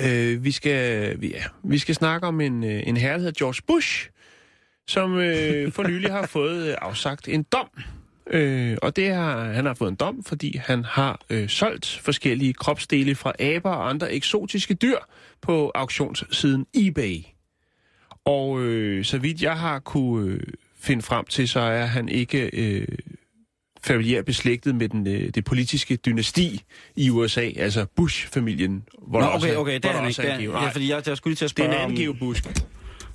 Øh, 0.00 0.44
vi, 0.44 0.50
skal, 0.50 1.20
vi, 1.20 1.28
ja, 1.28 1.44
vi 1.62 1.78
skal 1.78 1.94
snakke 1.94 2.26
om 2.26 2.40
en, 2.40 2.64
øh, 2.64 2.82
en 2.86 2.96
herre, 2.96 3.12
der 3.12 3.18
hedder 3.18 3.38
George 3.38 3.62
Bush, 3.66 4.10
som 4.86 5.18
øh, 5.18 5.72
for 5.72 5.82
nylig 5.82 6.12
har 6.12 6.26
fået 6.36 6.68
øh, 6.68 6.76
afsagt 6.80 7.28
en 7.28 7.42
dom. 7.42 7.68
Øh, 8.26 8.76
og 8.82 8.96
det 8.96 9.14
har, 9.14 9.44
han 9.44 9.66
har 9.66 9.74
fået 9.74 9.90
en 9.90 9.96
dom, 9.96 10.24
fordi 10.24 10.56
han 10.56 10.84
har 10.84 11.20
øh, 11.30 11.48
solgt 11.48 12.00
forskellige 12.02 12.52
kropsdele 12.52 13.14
fra 13.14 13.32
aber 13.40 13.70
og 13.70 13.88
andre 13.88 14.12
eksotiske 14.12 14.74
dyr 14.74 14.98
på 15.42 15.72
auktionssiden 15.74 16.66
eBay. 16.74 17.18
Og 18.24 18.60
øh, 18.62 19.04
så 19.04 19.18
vidt 19.18 19.42
jeg 19.42 19.58
har 19.58 19.78
kunne 19.78 20.32
øh, 20.32 20.40
finde 20.80 21.02
frem 21.02 21.24
til, 21.24 21.48
så 21.48 21.60
er 21.60 21.84
han 21.84 22.08
ikke 22.08 22.50
øh, 22.52 22.88
familiær 23.84 24.22
beslægtet 24.22 24.74
med 24.74 24.88
den, 24.88 25.06
øh, 25.06 25.28
det 25.34 25.44
politiske 25.44 25.96
dynasti 25.96 26.62
i 26.96 27.10
USA, 27.10 27.50
altså 27.56 27.86
Bush-familien. 27.96 28.84
Hvor 29.06 29.20
Nå, 29.20 29.26
okay, 29.26 29.54
okay, 29.54 29.74
det 29.74 29.84
er 29.84 29.92
han 29.92 30.08
ikke. 30.08 30.22
er 30.22 30.38
en 30.38 30.44
ja, 30.44 30.68
fordi 30.68 30.90
jeg, 30.90 31.02
jeg 31.08 31.16
skulle 31.16 31.30
lige 31.30 31.36
til 31.36 31.44
at 31.44 31.56
det 31.56 31.62
er 31.64 31.70
spørge 31.70 31.84
en 31.84 31.90
anden. 31.90 31.98
Geo 32.04 32.12
Bush. 32.12 32.42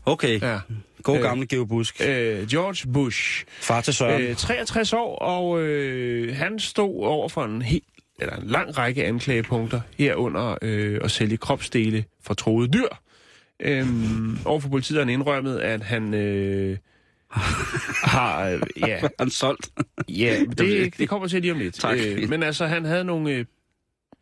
Okay, 0.06 0.42
Ja. 0.42 0.60
god 1.04 1.18
Øh, 1.18 1.22
gamle 1.24 1.48
Geo 1.48 1.66
Busk. 1.66 2.02
Øh, 2.02 2.48
George 2.48 2.92
Bush. 2.94 3.46
Far 3.48 3.82
til 3.82 3.94
Søren. 3.94 4.22
Øh, 4.22 4.36
63 4.36 4.94
år, 4.94 5.16
og 5.20 5.62
øh, 5.62 6.36
han 6.36 6.60
stod 6.60 7.06
over 7.06 7.30
for 7.30 7.44
en 7.46 7.62
helt 7.62 7.84
eller 8.20 8.36
en 8.36 8.48
lang 8.48 8.78
række 8.78 9.06
anklagepunkter 9.06 9.82
herunder 9.98 10.58
øh, 10.62 11.00
at 11.04 11.12
sælge 11.12 11.38
kropsdele 11.38 12.06
fra 12.24 12.34
troede 12.34 12.68
dyr. 12.68 12.88
Øhm, 13.60 14.38
overfor 14.46 14.70
politiet 14.70 14.98
har 14.98 15.06
han 15.06 15.14
indrømmet, 15.14 15.60
at 15.60 15.82
han 15.84 16.14
øh, 16.14 16.78
har... 18.04 18.50
Øh, 18.50 18.62
ja, 18.78 19.02
Han 19.20 19.30
solgt. 19.30 19.70
ja 20.10 20.40
det, 20.58 20.98
det 20.98 21.10
kommer 21.10 21.28
til 21.28 21.42
lige 21.42 21.52
om 21.52 21.60
lidt. 21.60 21.76
Tak. 21.76 21.98
Øh, 22.06 22.30
men 22.30 22.44
altså, 22.44 22.66
han 22.66 22.86
havde 22.86 23.04
nogle 23.04 23.32
øh, 23.32 23.46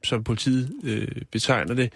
som 0.03 0.23
politiet 0.23 0.71
øh, 0.84 1.08
betegner 1.31 1.73
det, 1.73 1.93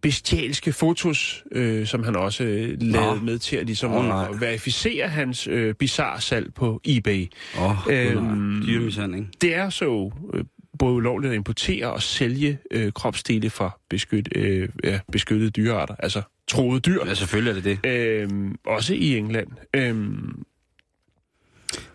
bestialske 0.00 0.72
fotos, 0.72 1.44
øh, 1.52 1.86
som 1.86 2.04
han 2.04 2.16
også 2.16 2.44
øh, 2.44 2.82
lavede 2.82 3.24
med 3.24 3.38
til 3.38 3.56
at, 3.56 3.66
ligesom, 3.66 3.90
nej. 3.90 4.28
at 4.32 4.40
verificere 4.40 5.08
hans 5.08 5.46
øh, 5.46 5.74
bizarre 5.74 6.20
salg 6.20 6.54
på 6.54 6.80
eBay. 6.84 7.32
Åh, 7.58 7.86
oh, 7.86 7.94
Øhm, 7.94 8.62
dyremishandling. 8.66 9.30
Det 9.40 9.54
er 9.54 9.70
så 9.70 10.12
øh, 10.34 10.44
både 10.78 10.94
ulovligt 10.94 11.30
at 11.30 11.36
importere 11.36 11.92
og 11.92 12.02
sælge 12.02 12.58
øh, 12.70 12.92
kropsdele 12.92 13.50
fra 13.50 13.78
beskyt, 13.90 14.28
øh, 14.34 14.68
ja, 14.84 15.00
beskyttede 15.12 15.50
dyrearter, 15.50 15.94
altså 15.98 16.22
troede 16.48 16.80
dyr. 16.80 17.06
Ja, 17.06 17.14
selvfølgelig 17.14 17.50
er 17.50 17.54
det 17.54 17.84
det. 17.84 17.90
Øhm, 17.90 18.56
også 18.66 18.94
i 18.94 19.16
England. 19.16 19.48
Øhm, 19.74 20.42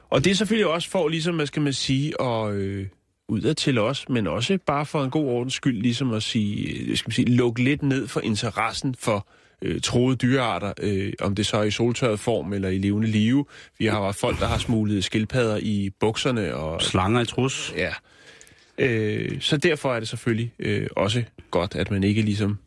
og 0.09 0.23
det 0.23 0.31
er 0.31 0.35
selvfølgelig 0.35 0.67
også 0.67 0.89
for, 0.89 1.07
ligesom, 1.07 1.35
hvad 1.35 1.45
skal 1.45 1.61
man 1.61 1.73
sige, 1.73 2.19
og 2.19 2.55
øh, 2.55 2.87
udad 3.27 3.53
til 3.53 3.77
os, 3.77 4.09
men 4.09 4.27
også 4.27 4.57
bare 4.65 4.85
for 4.85 5.03
en 5.03 5.09
god 5.09 5.25
ordens 5.25 5.53
skyld, 5.53 5.81
ligesom 5.81 6.13
at 6.13 6.23
sige, 6.23 6.79
øh, 6.79 6.97
skal 6.97 7.09
man 7.09 7.13
sige, 7.13 7.35
lukke 7.35 7.63
lidt 7.63 7.83
ned 7.83 8.07
for 8.07 8.21
interessen 8.21 8.95
for 8.99 9.27
øh, 9.61 9.81
troede 9.81 10.15
dyrearter, 10.15 10.73
øh, 10.81 11.13
om 11.21 11.35
det 11.35 11.45
så 11.45 11.57
er 11.57 11.63
i 11.63 11.71
soltørret 11.71 12.19
form 12.19 12.53
eller 12.53 12.69
i 12.69 12.77
levende 12.77 13.07
live. 13.07 13.45
Vi 13.79 13.85
har 13.85 14.03
haft 14.03 14.19
folk, 14.19 14.39
der 14.39 14.47
har 14.47 14.57
smuglet 14.57 15.03
skildpadder 15.03 15.57
i 15.57 15.89
bukserne 15.99 16.55
og 16.55 16.81
Slanger 16.81 17.21
i 17.21 17.25
trus. 17.25 17.73
Ja. 17.77 17.93
Øh, 18.81 19.41
så 19.41 19.57
derfor 19.57 19.95
er 19.95 19.99
det 19.99 20.09
selvfølgelig 20.09 20.53
øh, 20.59 20.87
også 20.95 21.23
godt, 21.51 21.75
at 21.75 21.91
man 21.91 22.03
ikke 22.03 22.21
ligesom 22.21 22.57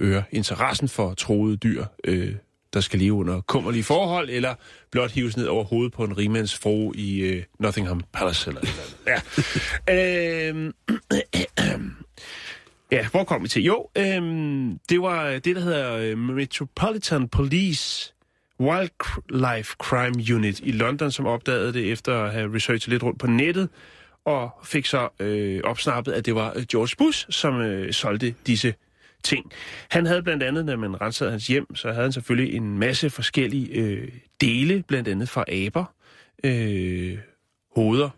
øger 0.00 0.22
interessen 0.30 0.88
for 0.88 1.14
troede 1.14 1.56
dyr, 1.56 1.84
øh, 2.04 2.34
der 2.74 2.80
skal 2.80 2.98
leve 2.98 3.12
under 3.12 3.40
kummerlige 3.40 3.84
forhold, 3.84 4.30
eller 4.30 4.54
blot 4.90 5.10
hives 5.10 5.36
ned 5.36 5.46
over 5.46 5.64
hovedet 5.64 5.92
på 5.92 6.04
en 6.04 6.18
rimandsfrue 6.18 6.96
i 6.96 7.20
øh, 7.20 7.42
Nottingham 7.58 8.02
Palace. 8.12 8.50
Eller, 8.50 8.60
et 8.60 8.68
eller 8.68 8.82
andet. 9.06 9.32
ja. 9.88 10.72
Øh, 11.72 11.80
ja, 12.92 13.08
hvor 13.08 13.24
kom 13.24 13.42
vi 13.42 13.48
til? 13.48 13.62
Jo, 13.62 13.88
øhm, 13.98 14.78
det 14.88 15.02
var 15.02 15.30
det, 15.30 15.56
der 15.56 15.62
hedder 15.62 15.96
øh, 15.96 16.18
Metropolitan 16.18 17.28
Police 17.28 18.12
Wildlife 18.60 19.74
Crime 19.78 20.34
Unit 20.36 20.60
i 20.60 20.72
London, 20.72 21.10
som 21.10 21.26
opdagede 21.26 21.72
det 21.72 21.92
efter 21.92 22.22
at 22.22 22.32
have 22.32 22.54
researchet 22.54 22.88
lidt 22.88 23.02
rundt 23.02 23.20
på 23.20 23.26
nettet, 23.26 23.68
og 24.26 24.50
fik 24.64 24.86
så 24.86 25.08
øh, 25.20 25.60
opsnappet, 25.64 26.12
at 26.12 26.26
det 26.26 26.34
var 26.34 26.52
øh, 26.56 26.62
George 26.62 26.96
Bush, 26.98 27.26
som 27.30 27.60
øh, 27.60 27.92
solgte 27.92 28.34
disse 28.46 28.74
ting. 29.24 29.52
Han 29.90 30.06
havde 30.06 30.22
blandt 30.22 30.42
andet, 30.42 30.64
når 30.64 30.76
man 30.76 31.00
rensede 31.00 31.30
hans 31.30 31.46
hjem, 31.46 31.74
så 31.74 31.88
havde 31.88 32.02
han 32.02 32.12
selvfølgelig 32.12 32.56
en 32.56 32.78
masse 32.78 33.10
forskellige 33.10 33.68
øh, 33.68 34.08
dele, 34.40 34.82
blandt 34.88 35.08
andet 35.08 35.28
fra 35.28 35.44
aber, 35.48 35.84
øh, 36.44 37.18
hoveder 37.76 38.10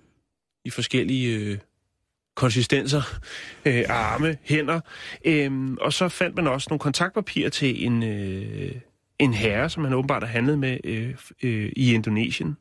i 0.64 0.70
forskellige 0.70 1.38
øh, 1.38 1.58
konsistenser, 2.36 3.02
øh, 3.64 3.84
arme, 3.88 4.36
hænder. 4.42 4.80
Øh, 5.24 5.76
og 5.80 5.92
så 5.92 6.08
fandt 6.08 6.36
man 6.36 6.46
også 6.46 6.66
nogle 6.70 6.80
kontaktpapirer 6.80 7.50
til 7.50 7.86
en, 7.86 8.02
øh, 8.02 8.72
en 9.18 9.34
herre, 9.34 9.70
som 9.70 9.84
han 9.84 9.94
åbenbart 9.94 10.22
har 10.22 10.30
handlet 10.30 10.58
med 10.58 10.78
øh, 10.84 11.14
øh, 11.42 11.72
i 11.76 11.94
Indonesien. 11.94 12.56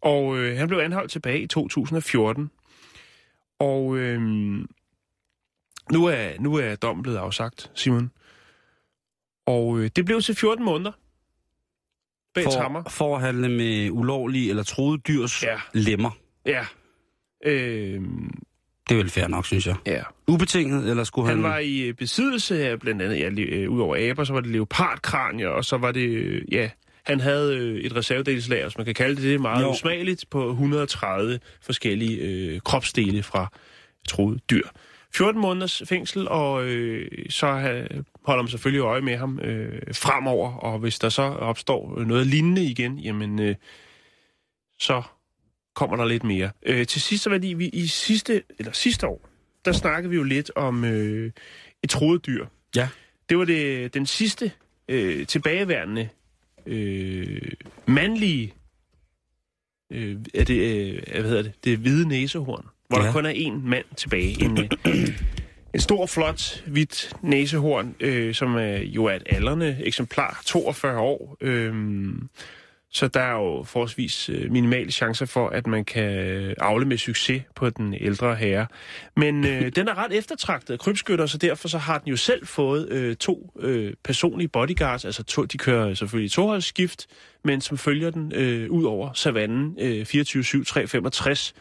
Og 0.00 0.38
øh, 0.38 0.58
han 0.58 0.68
blev 0.68 0.78
anholdt 0.78 1.10
tilbage 1.10 1.40
i 1.40 1.46
2014. 1.46 2.50
Og 3.64 3.96
øh, 3.98 4.20
nu, 5.92 6.04
er, 6.06 6.40
nu 6.40 6.54
er 6.54 6.74
dommen 6.76 7.02
blevet 7.02 7.18
afsagt, 7.18 7.70
Simon. 7.74 8.10
Og 9.46 9.78
øh, 9.78 9.90
det 9.96 10.04
blev 10.04 10.20
til 10.20 10.34
14 10.34 10.64
måneder 10.64 10.92
bag 12.34 12.44
trammer. 12.52 12.82
For, 12.82 12.90
for 12.90 13.16
at 13.16 13.22
handle 13.22 13.48
med 13.48 13.90
ulovlige 13.90 14.50
eller 14.50 14.62
troede 14.62 14.98
dyrs 14.98 15.42
Ja. 15.42 15.56
lemmer. 15.72 16.10
Ja. 16.46 16.66
Øh, 17.44 18.02
Det 18.88 18.94
er 18.94 18.96
vel 18.96 19.10
fair 19.10 19.26
nok, 19.28 19.46
synes 19.46 19.66
jeg. 19.66 19.76
ja. 19.86 20.02
Ubetinget, 20.28 20.90
eller 20.90 21.04
skulle 21.04 21.28
han... 21.28 21.36
Han 21.36 21.42
var 21.44 21.58
i 21.58 21.80
øh, 21.80 21.94
besiddelse 21.94 22.68
af 22.68 22.80
blandt 22.80 23.02
andet, 23.02 23.18
ja, 23.18 23.30
øh, 23.42 23.70
ud 23.70 23.80
over 23.80 24.10
aber, 24.10 24.24
så 24.24 24.32
var 24.32 24.40
det 24.40 24.50
leopardkranier, 24.50 25.48
og 25.48 25.64
så 25.64 25.76
var 25.76 25.92
det, 25.92 26.08
øh, 26.08 26.42
ja, 26.52 26.70
han 27.06 27.20
havde 27.20 27.56
øh, 27.56 27.80
et 27.80 27.96
reservedelslager, 27.96 28.64
hvis 28.64 28.78
man 28.78 28.84
kan 28.84 28.94
kalde 28.94 29.16
det 29.16 29.24
det, 29.24 29.40
meget 29.40 29.62
Jo. 29.62 29.70
usmageligt, 29.70 30.24
på 30.30 30.50
130 30.50 31.40
forskellige 31.60 32.18
øh, 32.18 32.60
kropsdele 32.60 33.22
fra 33.22 33.52
troede 34.08 34.38
dyr. 34.50 34.68
14 35.14 35.40
måneders 35.40 35.82
fængsel, 35.86 36.28
og 36.28 36.64
øh, 36.64 37.10
så 37.30 37.46
øh, 37.46 38.02
holder 38.24 38.42
man 38.42 38.50
selvfølgelig 38.50 38.80
øje 38.80 39.00
med 39.00 39.16
ham 39.16 39.38
øh, 39.38 39.94
fremover, 39.94 40.52
og 40.52 40.78
hvis 40.78 40.98
der 40.98 41.08
så 41.08 41.22
opstår 41.22 42.04
noget 42.06 42.26
lignende 42.26 42.64
igen, 42.64 42.98
jamen, 42.98 43.40
øh, 43.40 43.54
så 44.78 45.02
kommer 45.74 45.96
der 45.96 46.04
lidt 46.04 46.24
mere. 46.24 46.50
Øh, 46.66 46.86
til 46.86 47.00
sidst 47.00 47.24
så 47.24 47.30
var 47.30 47.38
det, 47.38 47.58
vi 47.58 47.68
i 47.68 47.86
sidste, 47.86 48.42
eller 48.58 48.72
sidste 48.72 49.06
år, 49.06 49.28
der 49.64 49.72
snakkede 49.72 50.10
vi 50.10 50.16
jo 50.16 50.22
lidt 50.22 50.50
om 50.56 50.84
øh, 50.84 51.32
et 51.82 51.90
troet 51.90 52.26
dyr. 52.26 52.46
Ja. 52.76 52.88
Det 53.28 53.38
var 53.38 53.44
det, 53.44 53.94
den 53.94 54.06
sidste 54.06 54.52
øh, 54.88 55.26
tilbageværende 55.26 56.08
øh, 56.66 57.52
mandlige, 57.86 58.54
øh, 59.92 60.16
er 60.34 60.44
det, 60.44 60.86
øh, 60.86 61.02
hvad 61.10 61.30
hedder 61.30 61.42
det, 61.42 61.52
det 61.64 61.78
hvide 61.78 62.08
næsehorn, 62.08 62.66
hvor 62.88 62.98
ja. 62.98 63.06
Der 63.06 63.12
kun 63.12 63.26
er 63.26 63.32
én 63.32 63.68
mand 63.68 63.84
tilbage. 63.96 64.44
En, 64.44 64.58
øh, 64.58 65.08
en 65.74 65.80
stor, 65.80 66.06
flot, 66.06 66.62
hvidt 66.66 67.12
næsehorn, 67.22 67.94
øh, 68.00 68.34
som 68.34 68.54
er, 68.54 68.76
jo 68.76 69.04
er 69.04 69.14
et 69.14 69.22
aldrende 69.26 69.76
eksemplar, 69.80 70.42
42 70.46 71.00
år. 71.00 71.36
Øh, 71.40 71.74
så 72.94 73.08
der 73.08 73.20
er 73.20 73.32
jo 73.32 73.62
forholdsvis 73.62 74.28
øh, 74.28 74.52
minimale 74.52 74.92
chancer 74.92 75.26
for, 75.26 75.48
at 75.48 75.66
man 75.66 75.84
kan 75.84 76.08
afle 76.58 76.86
med 76.86 76.98
succes 76.98 77.42
på 77.54 77.70
den 77.70 77.94
ældre 77.94 78.34
herre. 78.34 78.66
Men 79.16 79.46
øh, 79.46 79.72
den 79.76 79.88
er 79.88 80.04
ret 80.04 80.12
eftertragtet 80.12 80.74
af 80.74 80.80
krybskytter, 80.80 81.26
så 81.26 81.38
derfor 81.38 81.68
så 81.68 81.78
har 81.78 81.98
den 81.98 82.08
jo 82.08 82.16
selv 82.16 82.46
fået 82.46 82.88
øh, 82.88 83.16
to 83.16 83.52
øh, 83.60 83.92
personlige 84.04 84.48
bodyguards. 84.48 85.04
Altså 85.04 85.22
to, 85.22 85.44
de 85.44 85.58
kører 85.58 85.94
selvfølgelig 85.94 86.32
toholdsskift, 86.32 87.06
men 87.44 87.60
som 87.60 87.78
følger 87.78 88.10
den 88.10 88.32
øh, 88.34 88.70
ud 88.70 88.84
over 88.84 89.12
savannen 89.12 89.76
øh, 89.80 90.06
24-7-365, 90.08 91.52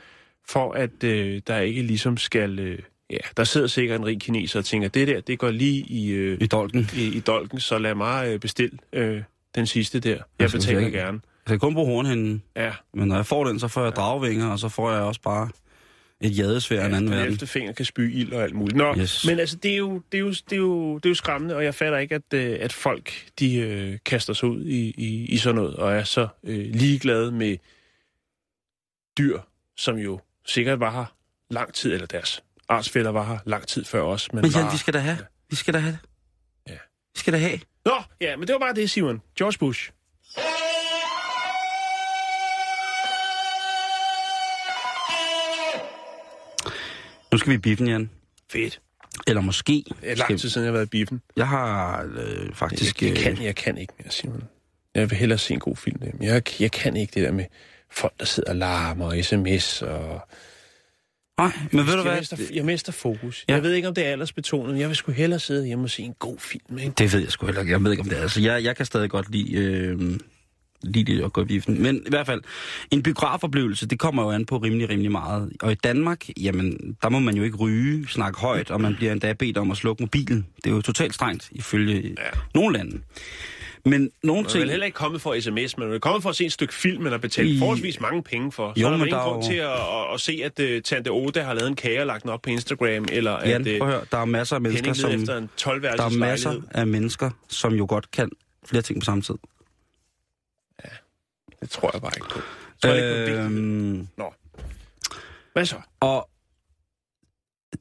for 0.48 0.72
at 0.72 1.04
øh, 1.04 1.42
der 1.48 1.60
ikke 1.60 1.82
ligesom 1.82 2.18
skal... 2.18 2.60
Øh, 2.60 2.80
ja, 3.10 3.18
der 3.38 3.44
sidder 3.44 3.68
sikkert 3.68 4.00
en 4.00 4.06
rig 4.06 4.22
kineser 4.22 4.60
og 4.60 4.66
tænker, 4.66 4.88
det 4.88 5.08
der, 5.08 5.22
det 5.22 5.40
går 5.40 5.52
lige 5.52 5.86
i... 5.88 6.12
Øh, 6.12 6.38
I 6.42 6.48
dolken. 6.48 6.90
i, 6.98 7.18
i 7.18 7.20
dolken, 7.20 7.60
så 7.60 7.78
lad 7.78 7.96
mig 7.96 8.28
øh, 8.28 8.40
bestille 8.40 8.78
øh, 8.94 9.22
den 9.56 9.66
sidste 9.68 10.00
der. 10.00 10.10
Jeg 10.10 10.22
Altså, 10.40 10.58
betaler 10.58 10.80
jeg- 10.82 10.92
gerne. 10.92 11.22
Jeg 11.46 11.50
kan 11.52 11.60
kun 11.60 11.74
bruge 11.74 11.88
hornhænden, 11.94 12.44
Ja, 12.56 12.72
men 12.94 13.08
når 13.08 13.16
jeg 13.16 13.26
får 13.26 13.44
den, 13.46 13.60
så 13.60 13.68
får 13.68 13.84
jeg 13.84 13.92
dragvinger, 13.92 14.48
og 14.52 14.60
så 14.60 14.70
får 14.70 14.92
jeg 14.92 15.02
også 15.02 15.22
bare 15.22 15.50
et 16.22 16.38
jadesvær 16.38 16.82
af 16.82 16.86
en 16.86 16.94
anden 16.94 17.08
den 17.12 17.18
verden. 17.18 17.32
elfte 17.32 17.48
finger 17.48 17.72
kan 17.74 17.86
spy 17.86 18.16
ild 18.16 18.34
og 18.34 18.44
alt 18.44 18.56
muligt. 18.56 18.78
Nå, 18.78 18.96
Yes. 18.98 19.26
men 19.28 19.40
altså, 19.40 19.56
det 19.56 19.74
er, 19.74 19.78
jo, 19.78 20.02
det, 20.12 20.18
er 20.18 20.22
jo, 20.22 20.30
det, 20.30 20.52
er 20.52 20.56
jo, 20.58 20.96
det 20.98 21.06
er 21.06 21.10
jo 21.10 21.16
skræmmende, 21.16 21.56
og 21.56 21.64
jeg 21.64 21.76
fatter 21.76 21.98
ikke, 21.98 22.16
at, 22.16 22.34
øh, 22.34 22.58
at 22.62 22.74
folk 22.74 23.14
de 23.40 23.56
øh, 23.56 23.98
kaster 24.06 24.34
sig 24.34 24.50
ud 24.50 24.66
i, 24.66 24.94
i, 24.98 25.26
i 25.26 25.38
sådan 25.38 25.56
noget, 25.56 25.76
og 25.76 25.94
er 25.94 26.04
så 26.04 26.28
øh, 26.44 26.66
ligeglade 26.74 27.32
med 27.32 27.58
dyr, 29.18 29.40
som 29.78 29.96
jo 29.98 30.20
sikkert 30.48 30.80
var 30.80 30.92
her 30.92 31.06
lang 31.50 31.74
tid, 31.74 31.94
eller 31.94 32.08
deres 32.08 32.44
artsfælder 32.70 33.12
var 33.12 33.26
her 33.26 33.38
lang 33.46 33.68
tid 33.68 33.86
før 33.86 34.02
os. 34.02 34.34
Men, 34.34 34.42
Men 34.42 34.52
bare... 34.52 34.64
Jan, 34.64 34.74
vi 34.74 34.78
skal 34.78 34.94
da 34.94 35.00
have. 35.00 35.18
Vi 35.50 35.56
skal 35.56 35.74
da 35.74 35.80
have 35.80 35.92
det. 35.92 36.00
Ja. 36.70 36.78
Vi 37.14 37.20
skal 37.20 37.34
da 37.34 37.38
have. 37.38 37.60
Nå, 37.86 38.04
ja, 38.22 38.38
men 38.38 38.48
det 38.48 38.54
var 38.54 38.60
bare 38.60 38.74
det, 38.74 38.90
Simon. 38.90 39.22
George 39.38 39.58
Bush. 39.60 39.92
Nu 47.32 47.38
skal 47.38 47.50
vi 47.50 47.56
i 47.56 47.58
biffen, 47.58 47.88
Jan. 47.88 48.10
Fedt. 48.52 48.82
Eller 49.28 49.42
måske. 49.42 49.84
Det 50.02 50.12
er 50.12 50.16
lang 50.16 50.40
tid 50.40 50.50
siden, 50.50 50.66
jeg 50.66 50.72
har 50.72 50.74
været 50.74 50.86
i 50.86 50.90
biffen. 50.90 51.22
Jeg 51.38 51.48
har 51.48 52.04
øh, 52.04 52.54
faktisk... 52.54 53.02
Jeg, 53.02 53.10
jeg, 53.10 53.18
øh, 53.18 53.24
kan, 53.24 53.46
jeg 53.46 53.56
kan 53.56 53.78
ikke 53.78 53.94
mere, 54.00 54.12
Simon. 54.12 54.44
Jeg 54.96 55.10
vil 55.10 55.18
hellere 55.18 55.38
se 55.38 55.54
en 55.54 55.60
god 55.60 55.76
film. 55.76 55.98
Men 56.02 56.24
jeg, 56.24 56.62
jeg 56.62 56.72
kan 56.72 56.96
ikke 56.96 57.12
det 57.14 57.24
der 57.24 57.32
med 57.32 57.46
folk, 57.92 58.14
der 58.20 58.26
sidder 58.26 58.50
og 58.50 58.56
larmer 58.56 59.06
og 59.06 59.26
sms. 59.26 59.82
Og... 59.82 60.28
Nej, 61.38 61.52
men 61.72 61.88
ved 61.88 61.94
du 61.94 62.00
jeg, 62.00 62.02
hvad? 62.02 62.18
mister, 62.18 62.38
jeg 62.54 62.66
mister 62.66 62.92
fokus. 62.92 63.46
Ja. 63.50 63.54
Jeg 63.54 63.64
ved 63.64 63.74
ikke, 63.74 63.88
om 63.88 63.94
det 63.94 64.06
er 64.06 64.12
aldersbetonet, 64.12 64.72
men 64.72 64.82
jeg 64.82 64.88
vil 64.88 64.96
sgu 64.96 65.12
hellere 65.12 65.40
sidde 65.40 65.66
hjemme 65.66 65.86
og 65.86 65.90
se 65.90 66.04
en 66.04 66.14
god 66.20 66.40
film. 66.40 66.78
Ikke? 66.78 66.94
Det 66.98 67.14
ved 67.14 67.20
jeg 67.20 67.32
sgu 67.32 67.46
heller 67.46 67.62
ikke. 67.62 67.72
Jeg 67.72 67.84
ved 67.84 67.92
ikke, 67.92 68.02
om 68.02 68.10
det 68.10 68.18
er. 68.18 68.22
Altså, 68.22 68.42
jeg, 68.42 68.64
jeg 68.64 68.76
kan 68.76 68.86
stadig 68.86 69.10
godt 69.10 69.32
lide, 69.32 69.54
øh, 69.54 70.20
lide 70.84 71.14
det 71.14 71.24
at 71.24 71.34
gå 71.34 71.42
i 71.42 71.46
biffen. 71.46 71.82
Men 71.82 71.96
i 71.96 72.10
hvert 72.10 72.26
fald, 72.26 72.42
en 72.92 73.04
biografoplevelse, 73.04 73.88
det 73.88 74.00
kommer 74.00 74.24
jo 74.24 74.32
an 74.32 74.46
på 74.46 74.58
rimelig, 74.58 74.90
rimelig 74.90 75.12
meget. 75.12 75.52
Og 75.62 75.72
i 75.72 75.76
Danmark, 75.76 76.26
jamen, 76.42 76.98
der 77.02 77.10
må 77.10 77.20
man 77.20 77.36
jo 77.36 77.44
ikke 77.44 77.58
ryge, 77.58 78.08
snakke 78.08 78.40
højt, 78.40 78.72
og 78.72 78.82
man 78.82 78.96
bliver 78.96 79.12
endda 79.12 79.34
bedt 79.34 79.58
om 79.58 79.72
at 79.72 79.78
slukke 79.78 80.04
mobilen. 80.04 80.48
Det 80.64 80.70
er 80.70 80.76
jo 80.76 80.82
totalt 80.82 81.14
strengt, 81.14 81.50
ifølge 81.52 82.02
ja. 82.02 82.40
nogle 82.56 82.78
lande. 82.78 83.00
Men 83.86 84.12
nogle 84.24 84.42
Man 84.42 84.50
er 84.50 84.50
ting... 84.54 84.70
heller 84.70 84.86
ikke 84.86 84.96
kommet 84.96 85.22
for 85.22 85.40
sms, 85.40 85.78
men 85.78 85.88
man 85.88 85.96
er 85.96 86.00
kommet 86.00 86.24
for 86.24 86.30
at 86.30 86.36
se 86.36 86.46
et 86.46 86.52
stykke 86.54 86.74
film, 86.74 87.06
eller 87.06 87.18
betale 87.18 87.50
I- 87.50 87.60
forholdsvis 87.60 88.00
mange 88.00 88.24
penge 88.24 88.52
for. 88.52 88.74
Så 88.76 88.82
Jo, 88.82 88.86
er 88.88 88.90
der 88.92 88.98
men 88.98 89.08
ingen 89.08 89.20
der 89.20 89.26
er 89.26 89.30
grund 89.30 89.44
jo- 89.44 89.50
til 89.50 89.56
at, 89.58 89.72
at, 89.72 90.14
at 90.14 90.22
se, 90.22 90.42
at 90.44 90.76
uh, 90.78 90.82
Tante 90.82 91.10
Oda 91.10 91.44
har 91.44 91.54
lavet 91.54 91.68
en 91.70 91.76
kage 91.76 92.00
og 92.00 92.06
lagt 92.08 92.24
den 92.24 92.30
op 92.32 92.42
på 92.42 92.50
Instagram, 92.50 93.06
eller 93.12 93.48
Jan, 93.48 93.68
at 93.68 93.82
uh, 93.82 93.88
at 93.88 93.94
høre, 93.94 94.06
der 94.12 94.18
er 94.18 94.26
masser 94.26 94.56
af 94.56 94.62
mennesker, 94.62 94.94
som... 94.94 95.12
efter 95.12 95.38
en 95.38 95.50
12 95.58 95.82
Der 95.82 95.90
er 95.90 96.10
masser 96.10 96.50
lejlighed. 96.50 96.70
af 96.76 96.88
mennesker, 96.88 97.30
som 97.50 97.74
jo 97.74 97.86
godt 97.90 98.12
kan 98.12 98.30
flere 98.66 98.82
ting 98.82 99.00
på 99.02 99.06
samme 99.06 99.22
tid. 99.22 99.36
Det 101.62 101.70
tror 101.72 101.90
jeg 101.94 102.02
bare 102.02 102.12
ikke 102.16 102.28
på. 102.30 102.40
Jeg 102.84 102.90
tror 102.90 102.94
ikke 102.94 103.38
på. 103.38 103.42
Øhm, 103.44 104.08
Nå. 104.18 104.34
Hvad 105.54 105.66
så? 105.66 105.76
Og 106.00 106.30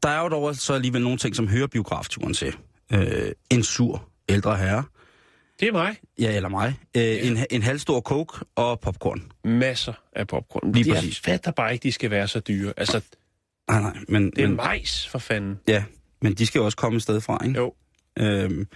der 0.03 0.09
er 0.09 0.23
jo 0.23 0.29
dog 0.29 0.55
så 0.57 0.75
alligevel 0.75 1.03
nogle 1.03 1.19
ting, 1.19 1.37
som 1.37 1.49
hører 1.49 1.67
biografturen 1.67 2.35
til. 2.35 2.57
Øh, 2.93 3.33
en 3.51 3.63
sur 3.63 4.09
ældre 4.29 4.57
herre, 4.57 4.85
Det 5.63 5.69
er 5.69 5.73
mig. 5.73 5.97
ja, 6.19 6.37
eller 6.37 6.49
mig, 6.49 6.75
øh, 6.97 7.03
ja. 7.03 7.31
en, 7.31 7.39
en 7.51 7.63
halvstor 7.63 8.01
coke 8.01 8.45
og 8.55 8.81
popcorn. 8.81 9.33
Masser 9.45 9.93
af 10.17 10.27
popcorn. 10.29 10.73
Lige 10.73 10.89
jeg 10.89 10.97
præcis. 10.97 11.21
fatter 11.21 11.51
bare 11.51 11.73
ikke, 11.73 11.83
de 11.83 11.93
skal 11.93 12.11
være 12.11 12.29
så 12.29 12.41
dyre. 12.41 12.73
Altså, 12.77 13.01
Nej, 13.71 13.81
nej, 13.81 13.97
men, 14.09 14.31
det 14.31 14.39
er 14.39 14.47
men, 14.47 14.57
majs, 14.57 15.09
for 15.09 15.19
fanden. 15.19 15.59
ja, 15.69 15.85
men 16.23 16.35
de 16.35 16.47
skal 16.47 16.59
jo 16.59 16.65
også 16.65 16.77
komme 16.77 16.97
et 16.97 17.03
sted 17.03 17.21
fra, 17.21 17.45
ikke? 17.45 17.59
Jo. 17.61 17.75
Øhm, 18.19 18.67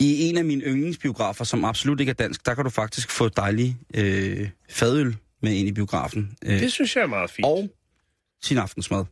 I 0.00 0.22
en 0.28 0.38
af 0.38 0.44
mine 0.44 0.64
yndlingsbiografer, 0.64 1.44
som 1.44 1.64
absolut 1.64 2.00
ikke 2.00 2.10
er 2.10 2.14
dansk, 2.14 2.46
der 2.46 2.54
kan 2.54 2.64
du 2.64 2.70
faktisk 2.70 3.10
få 3.10 3.28
dejlig 3.28 3.76
øh, 3.94 4.48
fadøl 4.70 5.16
med 5.42 5.52
ind 5.52 5.68
i 5.68 5.72
biografen. 5.72 6.36
Øh, 6.44 6.60
Det 6.60 6.72
synes 6.72 6.96
jeg 6.96 7.02
er 7.02 7.06
meget 7.06 7.30
fint. 7.30 7.46
og 7.46 7.68
sin 8.42 8.58
aftensmad. 8.58 9.04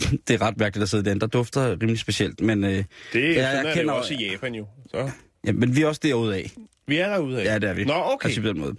det 0.28 0.30
er 0.30 0.42
ret 0.42 0.56
mærkeligt 0.56 0.82
at 0.82 0.88
sidde 0.88 1.10
den. 1.10 1.20
Der 1.20 1.26
dufter 1.26 1.70
rimelig 1.72 1.98
specielt, 1.98 2.40
men, 2.40 2.64
øh, 2.64 2.70
det 2.70 2.84
jeg 2.84 2.84
sådan 3.12 3.56
er 3.58 3.62
det 3.62 3.74
kender- 3.74 3.94
jo 3.94 3.98
også 3.98 4.14
i 4.14 4.30
Japan 4.30 4.54
jo. 4.54 4.66
Så. 4.90 5.10
Ja, 5.46 5.52
men 5.52 5.76
vi 5.76 5.82
er 5.82 5.86
også 5.86 6.00
derude 6.04 6.36
af. 6.36 6.50
Vi 6.86 6.96
er 6.96 7.08
derude 7.08 7.40
af. 7.40 7.44
Ja, 7.44 7.58
det 7.58 7.68
er 7.68 7.74
vi. 7.74 7.84
Nå, 7.84 7.92
okay. 7.94 8.26
Altså, 8.26 8.40
på 8.40 8.48
den 8.48 8.58
måde. 8.58 8.76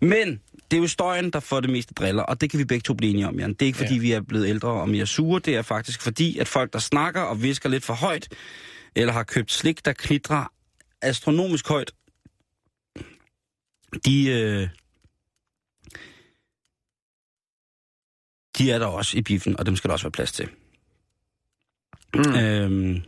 Men 0.00 0.40
det 0.70 0.76
er 0.76 0.80
jo 0.80 0.86
støjen, 0.86 1.30
der 1.30 1.40
får 1.40 1.60
det 1.60 1.70
meste 1.70 1.94
driller, 1.94 2.22
og 2.22 2.40
det 2.40 2.50
kan 2.50 2.58
vi 2.58 2.64
begge 2.64 2.82
to 2.82 2.94
blive 2.94 3.10
enige 3.10 3.28
om, 3.28 3.38
Jan. 3.40 3.52
Det 3.52 3.62
er 3.62 3.66
ikke, 3.66 3.78
fordi 3.78 3.94
Ja. 3.94 4.00
vi 4.00 4.12
er 4.12 4.20
blevet 4.20 4.48
ældre 4.48 4.68
og 4.68 4.88
mere 4.88 5.06
sure. 5.06 5.40
Det 5.40 5.56
er 5.56 5.62
faktisk 5.62 6.02
fordi, 6.02 6.38
at 6.38 6.48
folk, 6.48 6.72
der 6.72 6.78
snakker 6.78 7.20
og 7.20 7.42
visker 7.42 7.68
lidt 7.68 7.84
for 7.84 7.94
højt, 7.94 8.28
eller 8.96 9.12
har 9.12 9.22
købt 9.22 9.52
slik, 9.52 9.84
der 9.84 9.92
knitrer 9.92 10.52
astronomisk 11.02 11.68
højt, 11.68 11.92
de, 14.04 14.28
øh, 14.28 14.68
de 18.58 18.70
er 18.70 18.78
der 18.78 18.86
også 18.86 19.18
i 19.18 19.22
biffen, 19.22 19.58
og 19.58 19.66
dem 19.66 19.76
skal 19.76 19.88
der 19.88 19.92
også 19.92 20.04
være 20.04 20.10
plads 20.12 20.32
til. 20.32 20.48
Mm. 22.14 22.34
Øhm, 22.34 23.02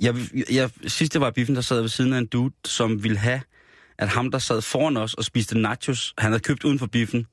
jeg, 0.00 0.14
jeg, 0.50 0.70
sidst 0.86 1.14
jeg 1.14 1.20
var 1.20 1.28
i 1.28 1.32
biffen, 1.32 1.54
der 1.54 1.60
sad 1.60 1.76
jeg 1.76 1.82
ved 1.82 1.88
siden 1.88 2.12
af 2.12 2.18
en 2.18 2.26
dude, 2.26 2.54
som 2.64 3.02
ville 3.02 3.18
have, 3.18 3.40
at 3.98 4.08
ham, 4.08 4.30
der 4.30 4.38
sad 4.38 4.62
foran 4.62 4.96
os 4.96 5.14
og 5.14 5.24
spiste 5.24 5.58
nachos, 5.58 6.14
han 6.18 6.30
havde 6.30 6.42
købt 6.42 6.64
uden 6.64 6.78
for 6.78 6.86
biffen, 6.86 7.26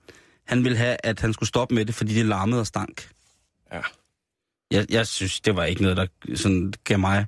han 0.48 0.64
ville 0.64 0.78
have, 0.78 0.98
at 1.04 1.20
han 1.20 1.34
skulle 1.34 1.50
stoppe 1.50 1.76
med 1.76 1.86
det, 1.86 1.96
fordi 1.96 2.14
det 2.14 2.26
larmede 2.26 2.60
og 2.60 2.68
stank. 2.68 3.10
Ja. 3.74 3.82
Jeg, 4.72 4.86
jeg 4.90 5.08
synes, 5.08 5.40
det 5.40 5.56
var 5.56 5.64
ikke 5.66 5.82
noget, 5.82 5.98
der 5.98 6.08
sådan 6.36 6.74
gav 6.84 7.00
mig... 7.00 7.26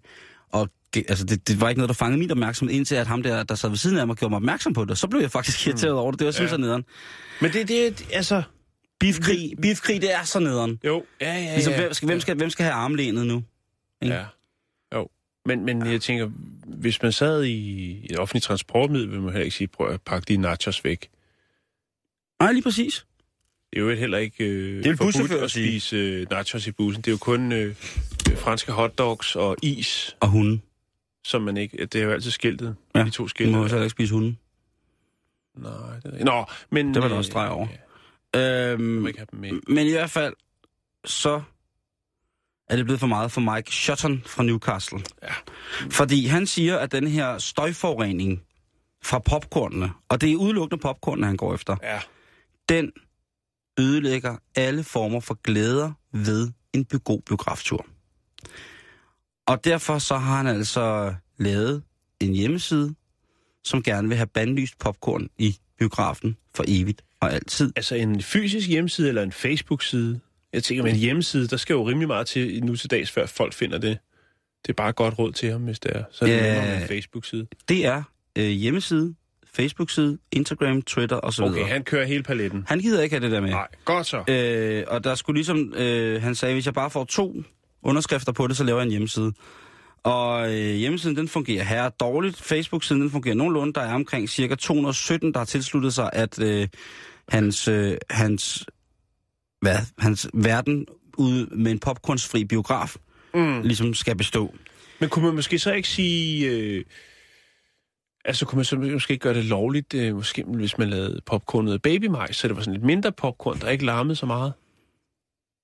Og 0.51 0.69
det, 0.93 1.03
altså, 1.09 1.25
det, 1.25 1.47
det 1.47 1.61
var 1.61 1.69
ikke 1.69 1.79
noget, 1.79 1.89
der 1.89 1.93
fangede 1.93 2.19
min 2.19 2.31
opmærksomhed, 2.31 2.75
indtil 2.75 2.95
at 2.95 3.07
ham 3.07 3.23
der, 3.23 3.43
der 3.43 3.55
sad 3.55 3.69
ved 3.69 3.77
siden 3.77 3.97
af 3.97 4.07
mig, 4.07 4.15
gjorde 4.15 4.29
mig 4.29 4.35
opmærksom 4.35 4.73
på 4.73 4.85
det. 4.85 4.97
Så 4.97 5.07
blev 5.07 5.21
jeg 5.21 5.31
faktisk 5.31 5.67
irriteret 5.67 5.93
over 5.93 6.11
det. 6.11 6.19
Det 6.19 6.25
var 6.25 6.31
sådan 6.31 6.45
Ja. 6.45 6.49
så 6.49 6.57
nederen. 6.57 6.85
Men 7.41 7.53
det, 7.53 7.67
det, 7.67 8.07
altså... 8.13 8.43
Beefkrig, 8.99 9.53
beefkrig, 9.61 10.01
det 10.01 10.13
er 10.13 10.23
så 10.23 10.39
nederen. 10.39 10.79
Jo, 10.85 11.05
ja, 11.21 11.33
ja, 11.33 11.39
ja. 11.43 11.53
Ligesom, 11.53 11.73
hvem, 11.73 11.93
skal, 11.93 12.05
hvem, 12.05 12.19
skal, 12.19 12.37
hvem 12.37 12.49
skal 12.49 12.63
have 12.63 12.73
armlænet 12.73 13.27
nu? 13.27 13.43
ikke? 14.01 14.15
Ja. 14.15 14.25
Men, 15.57 15.65
men 15.65 15.91
jeg 15.91 16.01
tænker, 16.01 16.29
hvis 16.65 17.01
man 17.01 17.11
sad 17.11 17.43
i 17.43 17.91
et 18.11 18.19
offentligt 18.19 18.43
transportmiddel, 18.43 19.11
vil 19.11 19.21
man 19.21 19.31
heller 19.31 19.45
ikke 19.45 19.57
sige, 19.57 19.67
prøv 19.67 19.89
at 19.89 20.01
pakke 20.01 20.25
de 20.33 20.37
nachos 20.37 20.83
væk. 20.83 21.09
Nej, 22.41 22.51
lige 22.51 22.63
præcis. 22.63 23.05
Det 23.73 23.79
er 23.79 23.83
jo 23.83 23.89
heller 23.95 24.17
ikke 24.17 24.43
øh, 24.43 24.75
Det 24.83 24.85
vil 24.89 24.97
forbudt 24.97 25.31
at 25.31 25.51
spise 25.51 25.95
øh, 25.95 26.27
nachos 26.31 26.67
i 26.67 26.71
bussen. 26.71 27.01
Det 27.01 27.07
er 27.07 27.11
jo 27.13 27.17
kun 27.17 27.51
øh, 27.51 27.75
øh, 28.31 28.37
franske 28.37 28.71
hotdogs 28.71 29.35
og 29.35 29.57
is, 29.63 30.15
Og 30.19 30.27
hunden. 30.27 30.61
som 31.23 31.41
man 31.41 31.57
ikke... 31.57 31.85
Det 31.85 31.95
er 32.01 32.05
jo 32.05 32.11
altid 32.11 32.31
skiltet. 32.31 32.75
Ja, 32.95 33.03
De 33.03 33.09
to 33.09 33.27
skilte. 33.27 33.53
må 33.53 33.61
jo 33.61 33.67
så 33.67 33.75
heller 33.75 33.85
ikke 33.85 33.91
spise 33.91 34.13
hunden. 34.13 34.37
Nej, 35.57 35.71
det 36.03 36.21
er... 36.21 36.25
Nå, 36.25 36.45
men... 36.69 36.93
Det 36.93 37.01
var 37.01 37.07
der 37.07 37.15
også 37.15 37.31
streg 37.31 37.49
over. 37.49 37.67
Ja, 37.71 37.77
Øhm, 38.35 38.81
man 38.81 39.01
må 39.01 39.07
ikke 39.07 39.19
have 39.19 39.27
dem 39.31 39.39
med. 39.39 39.51
men 39.67 39.87
i 39.87 39.91
hvert 39.91 40.09
fald, 40.09 40.33
så 41.05 41.41
er 42.70 42.76
det 42.76 42.86
blevet 42.86 42.99
for 42.99 43.07
meget 43.07 43.32
for 43.32 43.41
Mike 43.41 43.72
Shotton 43.72 44.24
fra 44.26 44.43
Newcastle. 44.43 44.99
Ja. 45.24 45.34
Fordi 45.91 46.26
han 46.26 46.47
siger, 46.47 46.78
at 46.78 46.91
den 46.91 47.07
her 47.07 47.38
støjforurening 47.38 48.41
fra 49.03 49.20
popcornene, 49.20 49.91
og 50.09 50.22
det 50.22 50.32
er 50.32 50.36
udelukkende 50.36 50.82
popcornene, 50.82 51.28
han 51.28 51.38
går 51.38 51.53
efter, 51.53 51.76
Ja. 51.84 51.99
den 52.70 52.91
ødelægger 53.80 54.38
alle 54.55 54.84
former 54.84 55.20
for 55.20 55.38
glæder 55.43 55.91
ved 56.13 56.51
en 56.74 56.86
god 56.86 57.22
biograftur. 57.22 57.86
Og 59.47 59.63
derfor 59.63 59.99
så 59.99 60.17
har 60.17 60.38
han 60.38 60.47
altså 60.47 61.15
lavet 61.38 61.84
en 62.20 62.34
hjemmeside, 62.34 62.95
som 63.63 63.84
gerne 63.84 64.07
vil 64.07 64.17
have 64.17 64.28
bandlyst 64.28 64.80
popcorn 64.80 65.30
i 65.38 65.57
biografen 65.80 66.38
for 66.55 66.63
evigt 66.67 67.01
og 67.22 67.34
altid. 67.34 67.74
Altså 67.76 67.95
en 67.95 68.22
fysisk 68.22 68.70
hjemmeside 68.70 69.07
eller 69.07 69.24
en 69.24 69.32
Facebook-side? 69.32 70.20
Jeg 70.53 70.63
tænker, 70.63 70.83
med 70.83 70.91
en 70.91 70.97
hjemmeside, 70.97 71.47
der 71.47 71.57
skal 71.57 71.73
jo 71.73 71.87
rimelig 71.89 72.07
meget 72.07 72.27
til 72.27 72.63
nu 72.63 72.75
til 72.75 72.91
dags, 72.91 73.11
før 73.11 73.25
folk 73.25 73.53
finder 73.53 73.77
det. 73.77 73.97
Det 74.65 74.69
er 74.69 74.73
bare 74.73 74.91
godt 74.91 75.19
råd 75.19 75.31
til 75.31 75.51
ham, 75.51 75.61
hvis 75.61 75.79
det 75.79 75.91
er. 75.95 76.03
Så 76.11 76.25
er 76.25 76.29
det 76.29 76.35
Ja. 76.37 76.81
en 76.81 76.87
Facebook-side. 76.87 77.47
Det 77.69 77.85
er 77.85 78.03
øh, 78.35 78.45
hjemmeside, 78.47 79.15
Facebook-side, 79.53 80.17
Instagram, 80.31 80.81
Twitter 80.81 81.19
osv. 81.23 81.43
Okay, 81.43 81.65
han 81.65 81.83
kører 81.83 82.05
hele 82.05 82.23
paletten. 82.23 82.63
han 82.67 82.79
gider 82.79 83.01
ikke 83.03 83.15
have 83.15 83.23
det 83.23 83.31
der 83.31 83.41
med. 83.41 83.49
Nej, 83.49 83.67
godt 83.85 84.07
så. 84.07 84.23
Øh, 84.27 84.83
og 84.87 85.03
der 85.03 85.15
skulle 85.15 85.37
ligesom, 85.37 85.73
øh, 85.77 86.21
han 86.21 86.35
sagde, 86.35 86.53
hvis 86.53 86.65
jeg 86.65 86.73
bare 86.73 86.89
får 86.89 87.03
to 87.03 87.35
underskrifter 87.83 88.31
på 88.31 88.47
det, 88.47 88.57
så 88.57 88.63
laver 88.63 88.79
jeg 88.79 88.85
en 88.85 88.91
hjemmeside. 88.91 89.33
Og 90.03 90.53
øh, 90.55 90.73
hjemmesiden, 90.75 91.15
den 91.17 91.27
fungerer 91.27 91.63
her 91.63 91.89
dårligt. 91.89 92.41
Facebook-siden, 92.41 93.01
den 93.01 93.11
fungerer 93.11 93.35
nogenlunde. 93.35 93.73
Der 93.73 93.81
er 93.81 93.93
omkring 93.93 94.29
cirka 94.29 94.55
217, 94.55 95.33
der 95.33 95.37
har 95.39 95.45
tilsluttet 95.45 95.93
sig, 95.93 96.09
at 96.13 96.39
øh, 96.41 96.67
hans, 97.29 97.67
øh, 97.67 97.97
hans, 98.09 98.65
hvad, 99.62 99.78
hans 99.97 100.30
verden 100.34 100.86
ude 101.18 101.47
med 101.51 101.72
en 101.72 101.80
popcornsfri 101.80 102.45
biograf 102.45 102.95
Mm. 103.34 103.62
ligesom 103.62 103.93
skal 103.93 104.16
bestå. 104.16 104.55
Men 104.99 105.10
kunne 105.10 105.26
man 105.26 105.36
måske 105.36 105.60
så 105.60 105.74
ikke 105.74 105.89
sige... 105.89 106.49
Øh, 106.49 106.86
altså 108.26 108.45
kunne 108.45 108.57
man 108.57 108.66
så 108.66 108.76
måske 108.76 109.12
ikke 109.12 109.24
gøre 109.24 109.34
det 109.34 109.45
lovligt, 109.45 109.93
øh, 109.93 110.16
måske 110.16 110.43
hvis 110.43 110.78
man 110.78 110.89
lavede 110.89 111.22
popcornet 111.26 111.82
babymajs, 111.82 112.36
så 112.36 112.47
det 112.47 112.55
var 112.55 112.62
sådan 112.62 112.74
lidt 112.74 112.86
mindre 112.86 113.12
popcorn, 113.12 113.60
der 113.60 113.70
ikke 113.70 113.86
larmede 113.86 114.16
så 114.16 114.26
meget? 114.26 114.53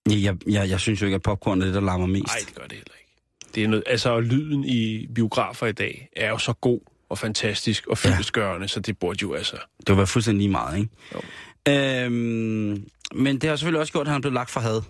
Jeg, 0.10 0.24
jeg, 0.24 0.38
jeg, 0.48 0.70
jeg 0.70 0.80
synes 0.80 1.02
jo 1.02 1.06
ikke, 1.06 1.16
at 1.16 1.22
popcorn 1.22 1.62
er 1.62 1.66
det, 1.66 1.74
der 1.74 1.82
larmer 1.82 2.06
mest. 2.06 2.26
Nej, 2.26 2.36
det 2.48 2.56
gør 2.56 2.64
det 2.64 2.72
heller 2.72 2.94
ikke. 3.00 3.12
Det 3.56 3.64
er 3.64 3.68
noget, 3.68 3.84
altså, 3.88 4.10
og 4.10 4.24
lyden 4.24 4.64
i 4.64 5.08
biografer 5.16 5.68
i 5.68 5.72
dag 5.72 6.10
er 6.16 6.30
jo 6.30 6.38
så 6.38 6.54
god 6.54 6.80
og 7.10 7.18
fantastisk 7.18 7.88
og 7.88 7.98
fyldestgørende, 7.98 8.64
ja. 8.64 8.68
så 8.68 8.80
det 8.80 9.00
burde 9.00 9.20
jo 9.22 9.34
altså... 9.34 9.58
Det 9.88 9.98
være 9.98 10.08
fuldstændig 10.08 10.40
lige 10.40 10.52
meget, 10.52 10.78
ikke? 10.78 10.90
Jo. 11.14 11.22
Øhm, 11.68 12.88
men 13.14 13.38
det 13.38 13.50
har 13.50 13.56
selvfølgelig 13.56 13.80
også 13.82 13.94
gjort, 13.94 14.08
at 14.08 14.14
han 14.14 14.22
blev 14.22 14.34
lagt 14.34 14.50
for 14.50 14.60
had. 14.60 14.82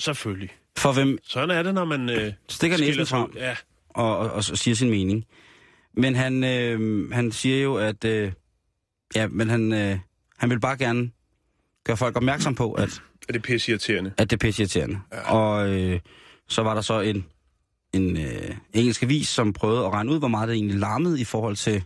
Selvfølgelig. 0.00 0.50
For 0.78 0.92
hvem 0.92 1.18
Sådan 1.24 1.50
er 1.50 1.62
det, 1.62 1.74
når 1.74 1.84
man 1.84 2.10
øh, 2.10 2.32
stikker 2.48 2.78
næsen 2.78 3.06
frem. 3.06 3.32
Ja. 3.36 3.56
og, 3.88 4.18
og, 4.18 4.30
og 4.30 4.44
siger 4.44 4.74
sin 4.74 4.90
mening. 4.90 5.24
Men 5.96 6.14
han, 6.14 6.44
øh, 6.44 7.10
han 7.10 7.32
siger 7.32 7.62
jo, 7.62 7.76
at... 7.76 8.04
Øh, 8.04 8.32
ja, 9.14 9.26
men 9.28 9.48
han, 9.50 9.72
øh, 9.72 9.98
han 10.38 10.50
vil 10.50 10.60
bare 10.60 10.76
gerne 10.76 11.10
gøre 11.84 11.96
folk 11.96 12.16
opmærksom 12.16 12.54
på, 12.54 12.72
at, 12.72 13.02
Er 13.28 13.32
det 13.32 13.42
pisse 13.42 13.70
irriterende? 13.70 14.12
at 14.18 14.30
det 14.30 14.36
er 14.36 14.38
pisseirriterende. 14.46 15.00
Ja. 15.12 15.32
Og 15.32 15.68
øh, 15.70 16.00
så 16.48 16.62
var 16.62 16.74
der 16.74 16.80
så 16.80 17.00
en, 17.00 17.26
en 17.92 18.16
øh, 18.16 18.54
engelsk 18.72 19.02
avis, 19.02 19.28
som 19.28 19.52
prøvede 19.52 19.86
at 19.86 19.92
regne 19.92 20.12
ud, 20.12 20.18
hvor 20.18 20.28
meget 20.28 20.48
det 20.48 20.54
egentlig 20.54 20.78
larmede 20.78 21.20
i 21.20 21.24
forhold 21.24 21.56
til 21.56 21.84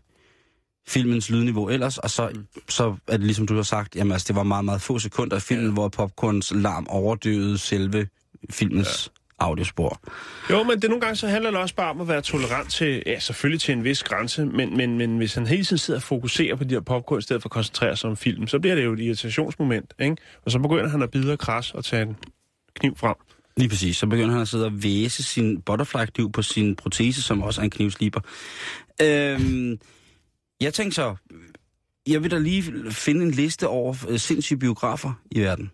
filmens 0.89 1.31
lydniveau 1.31 1.69
ellers, 1.69 1.99
og 1.99 2.11
så, 2.11 2.29
mm. 2.35 2.47
så 2.69 2.97
er 3.09 3.17
det 3.17 3.27
ligesom 3.27 3.47
du 3.47 3.55
har 3.55 3.63
sagt, 3.63 3.97
jamen 3.97 4.13
altså, 4.13 4.25
det 4.29 4.37
var 4.37 4.43
meget, 4.43 4.65
meget 4.65 4.83
få 4.83 4.99
sekunder 4.99 5.37
af 5.37 5.43
filmen, 5.43 5.67
ja. 5.67 5.73
hvor 5.73 5.89
popcorns 5.89 6.53
larm 6.55 6.87
overdøvede 6.89 7.59
selve 7.59 8.09
filmens 8.51 9.11
ja. 9.41 9.45
audiospor. 9.45 10.01
Jo, 10.51 10.63
men 10.63 10.83
det 10.83 10.91
nogle 10.91 11.01
gange 11.01 11.17
så 11.17 11.29
handler 11.29 11.51
det 11.51 11.61
også 11.61 11.75
bare 11.75 11.91
om 11.91 12.01
at 12.01 12.09
være 12.09 12.23
tolerant 12.23 12.71
til, 12.71 13.03
ja, 13.07 13.19
selvfølgelig 13.19 13.61
til 13.61 13.73
en 13.73 13.85
vis 13.85 14.03
grænse, 14.03 14.47
men, 14.47 14.77
men, 14.77 14.99
men 14.99 15.17
hvis 15.17 15.35
han 15.35 15.47
hele 15.47 15.65
tiden 15.65 15.79
sidder 15.79 16.01
og 16.01 16.03
fokuserer 16.03 16.57
på 16.57 16.65
de 16.65 16.75
her 16.75 16.81
popcorn, 16.81 17.19
i 17.19 17.23
stedet 17.23 17.43
for 17.43 17.49
at 17.49 17.53
koncentrere 17.53 17.97
sig 17.97 18.11
om 18.11 18.17
film, 18.17 18.47
så 18.47 18.59
bliver 18.59 18.75
det 18.75 18.85
jo 18.85 18.93
et 18.93 19.01
irritationsmoment, 19.01 19.95
ikke? 20.01 20.17
Og 20.45 20.51
så 20.51 20.59
begynder 20.59 20.89
han 20.89 21.03
at 21.03 21.11
bide 21.11 21.33
og 21.33 21.39
kras 21.39 21.75
og 21.75 21.85
tage 21.85 22.03
en 22.03 22.17
kniv 22.75 22.97
frem. 22.97 23.15
Lige 23.57 23.69
præcis. 23.69 23.97
Så 23.97 24.07
begynder 24.07 24.31
han 24.33 24.43
at 24.43 24.49
sidde 24.49 24.67
og 24.67 24.83
væse 24.83 25.23
sin 25.23 25.63
butterfly-kniv 25.63 26.33
på 26.33 26.43
sin 26.43 26.77
protese, 26.77 27.23
som 27.23 27.43
også 27.43 27.61
er 27.61 27.65
en 27.65 27.71
knivsliber. 27.71 28.21
Øhm, 29.03 29.79
jeg 30.61 30.75
tænkte 30.75 30.95
så, 30.95 31.17
jeg 32.07 32.23
vil 32.23 32.31
da 32.31 32.39
lige 32.39 32.91
finde 32.93 33.25
en 33.25 33.31
liste 33.31 33.69
over 33.69 33.97
øh, 34.09 34.19
sindssyge 34.19 34.59
biografer 34.59 35.13
i 35.31 35.41
verden. 35.41 35.71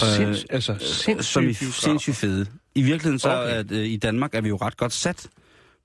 Sinds, 0.00 0.44
altså, 0.50 0.76
som 0.78 1.22
sindssygt 1.22 1.68
er 1.68 1.72
sindssygt 1.72 2.16
fede. 2.16 2.46
I 2.74 2.82
virkeligheden 2.82 3.18
så, 3.18 3.30
Okay. 3.30 3.52
at 3.52 3.70
øh, 3.70 3.84
i 3.86 3.96
Danmark 3.96 4.34
er 4.34 4.40
vi 4.40 4.48
jo 4.48 4.56
ret 4.56 4.76
godt 4.76 4.92
sat 4.92 5.28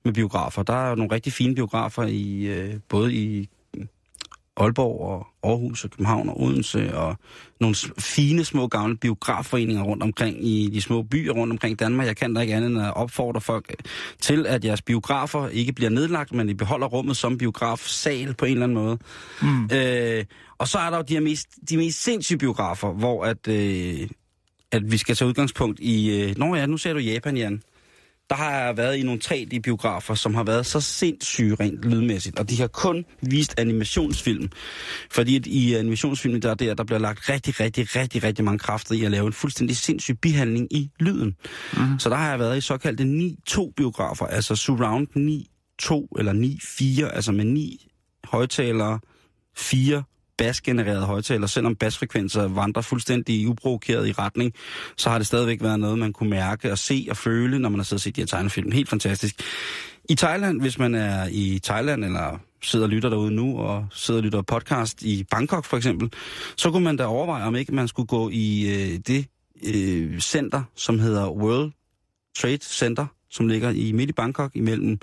med 0.04 0.12
biografer. 0.12 0.62
Der 0.62 0.90
er 0.90 0.94
nogle 0.94 1.14
rigtig 1.14 1.32
fine 1.32 1.54
biografer 1.54 2.02
i 2.02 2.42
øh, 2.42 2.74
både 2.88 3.14
i 3.14 3.38
øh, 3.40 3.46
Aalborg 4.60 5.00
og 5.00 5.26
Aarhus 5.50 5.84
og 5.84 5.90
København 5.90 6.28
og 6.28 6.42
Odense 6.42 6.96
og 6.96 7.16
nogle 7.60 7.76
fine 7.98 8.44
små 8.44 8.66
gamle 8.66 8.96
biografforeninger 8.96 9.82
rundt 9.82 10.02
omkring 10.02 10.46
i 10.46 10.70
de 10.72 10.80
små 10.80 11.02
byer 11.02 11.32
rundt 11.32 11.52
omkring 11.52 11.78
Danmark. 11.78 12.06
Jeg 12.06 12.16
kan 12.16 12.34
da 12.34 12.40
ikke 12.40 12.54
andet 12.54 12.70
end 12.70 12.82
at 12.82 12.96
opfordre 12.96 13.40
folk 13.40 13.66
øh, 13.70 13.76
til, 14.20 14.46
at 14.46 14.64
jeres 14.64 14.82
biografer 14.82 15.48
ikke 15.48 15.72
bliver 15.72 15.90
nedlagt, 15.90 16.32
men 16.32 16.48
I 16.48 16.54
beholder 16.54 16.86
rummet 16.86 17.16
som 17.16 17.38
biografsal 17.38 18.34
på 18.34 18.44
en 18.44 18.52
eller 18.52 18.64
anden 18.64 18.78
måde. 18.78 18.98
Mm. 19.42 19.70
Øh, 19.72 20.24
og 20.58 20.68
så 20.68 20.78
er 20.78 20.90
der 20.90 20.96
jo 20.96 21.02
de, 21.08 21.14
her 21.14 21.20
mest, 21.20 21.48
de 21.70 21.76
mest 21.76 22.02
sindssyge 22.02 22.38
biografer, 22.38 22.92
hvor 22.92 23.24
at... 23.24 23.48
Øh, 23.48 24.08
at 24.72 24.92
vi 24.92 24.96
skal 24.96 25.14
tage 25.14 25.28
udgangspunkt 25.28 25.80
i... 25.80 26.20
Øh, 26.20 26.38
Nå 26.38 26.54
ja, 26.54 26.66
nu 26.66 26.76
ser 26.76 26.92
du 26.92 26.98
Japan, 26.98 27.36
Jan. 27.36 27.62
Der 28.30 28.36
har 28.36 28.50
jeg 28.50 28.76
været 28.76 28.96
i 28.96 29.02
nogle 29.02 29.20
3D-biografer, 29.24 30.14
som 30.14 30.34
har 30.34 30.44
været 30.44 30.66
så 30.66 30.80
sindssyge 30.80 31.54
rent 31.54 31.84
lydmæssigt, 31.84 32.38
og 32.38 32.50
de 32.50 32.60
har 32.60 32.66
kun 32.66 33.04
vist 33.22 33.54
animationsfilm. 33.58 34.48
Fordi 35.10 35.36
at 35.36 35.46
i 35.46 35.74
animationsfilmen, 35.74 36.42
der, 36.42 36.50
er 36.50 36.54
der, 36.54 36.74
der 36.74 36.84
bliver 36.84 36.98
lagt 36.98 37.28
rigtig, 37.28 37.60
rigtig, 37.60 37.96
rigtig, 37.96 38.22
rigtig 38.22 38.44
mange 38.44 38.58
kræfter 38.58 38.94
i 38.94 39.04
at 39.04 39.10
lave 39.10 39.26
en 39.26 39.32
fuldstændig 39.32 39.76
sindssyg 39.76 40.18
bihandling 40.22 40.72
i 40.72 40.90
lyden. 41.00 41.36
Mm. 41.72 41.98
Så 41.98 42.10
der 42.10 42.16
har 42.16 42.30
jeg 42.30 42.38
været 42.38 42.58
i 42.58 42.60
såkaldte 42.60 43.04
9-2-biografer, 43.50 44.26
altså 44.26 44.56
Surround 44.56 45.06
9-2 45.82 46.18
eller 46.18 46.32
9-4, 47.10 47.14
altså 47.14 47.32
med 47.32 47.44
9 47.44 47.86
højtalere, 48.24 49.00
4 49.56 50.02
basgenererede 50.40 51.06
højtaler, 51.06 51.46
selvom 51.46 51.76
basfrekvenser 51.76 52.48
vandrer 52.48 52.82
fuldstændig 52.82 53.48
uprovokeret 53.48 54.08
i 54.08 54.12
retning, 54.12 54.52
så 54.96 55.10
har 55.10 55.18
det 55.18 55.26
stadigvæk 55.26 55.62
været 55.62 55.80
noget, 55.80 55.98
man 55.98 56.12
kunne 56.12 56.30
mærke 56.30 56.72
og 56.72 56.78
se 56.78 57.06
og 57.10 57.16
føle, 57.16 57.58
når 57.58 57.68
man 57.68 57.78
har 57.78 57.84
siddet 57.84 57.98
og 57.98 58.00
set 58.00 58.16
de 58.16 58.20
her 58.20 58.26
tegnefilm. 58.26 58.72
Helt 58.72 58.88
fantastisk. 58.88 59.40
I 60.08 60.14
Thailand, 60.14 60.60
hvis 60.60 60.78
man 60.78 60.94
er 60.94 61.28
i 61.30 61.60
Thailand, 61.64 62.04
eller 62.04 62.38
sidder 62.62 62.86
og 62.86 62.90
lytter 62.90 63.08
derude 63.08 63.30
nu, 63.30 63.58
og 63.58 63.86
sidder 63.92 64.20
og 64.20 64.24
lytter 64.24 64.42
podcast 64.42 65.02
i 65.02 65.24
Bangkok 65.30 65.64
for 65.64 65.76
eksempel, 65.76 66.12
så 66.56 66.70
kunne 66.70 66.84
man 66.84 66.96
da 66.96 67.04
overveje, 67.04 67.44
om 67.44 67.56
ikke 67.56 67.74
man 67.74 67.88
skulle 67.88 68.06
gå 68.06 68.30
i 68.32 68.68
øh, 68.68 68.98
det 69.06 69.26
øh, 69.74 70.20
center, 70.20 70.62
som 70.76 70.98
hedder 70.98 71.30
World 71.30 71.72
Trade 72.38 72.62
Center, 72.62 73.06
som 73.30 73.48
ligger 73.48 73.70
i 73.70 73.92
midt 73.92 74.10
i 74.10 74.12
Bangkok, 74.12 74.50
imellem 74.54 74.98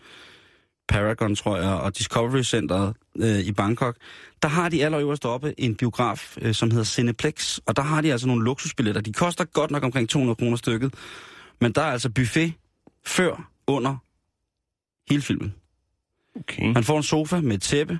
Paragon, 0.88 1.36
tror 1.36 1.58
jeg, 1.58 1.70
og 1.70 1.98
Discovery 1.98 2.42
Centeret 2.42 2.94
øh, 3.16 3.40
i 3.40 3.52
Bangkok, 3.52 3.96
der 4.42 4.48
har 4.48 4.70
de 4.70 4.86
allerøverst 4.86 5.26
oppe 5.26 5.54
en 5.58 5.76
biograf, 5.76 6.38
øh, 6.42 6.54
som 6.54 6.72
hedder 6.72 6.86
Cineplex, 6.86 7.60
og 7.66 7.76
der 7.76 7.82
har 7.82 8.02
de 8.02 8.12
altså 8.12 8.28
nogle 8.28 8.44
luksusbilletter. 8.44 9.02
De 9.02 9.14
koster 9.14 9.46
godt 9.46 9.72
nok 9.72 9.84
omkring 9.84 10.10
200 10.10 10.36
kroner 10.36 10.58
stykket, 10.58 10.94
men 11.62 11.72
der 11.72 11.82
er 11.82 11.92
altså 11.92 12.10
buffet 12.10 12.54
før, 13.06 13.50
under 13.68 13.96
hele 15.10 15.22
filmen. 15.22 15.54
Okay. 16.36 16.74
Man 16.74 16.84
får 16.84 16.98
en 16.98 17.04
sofa 17.04 17.42
med 17.42 17.56
et 17.56 17.62
tæppe, 17.62 18.00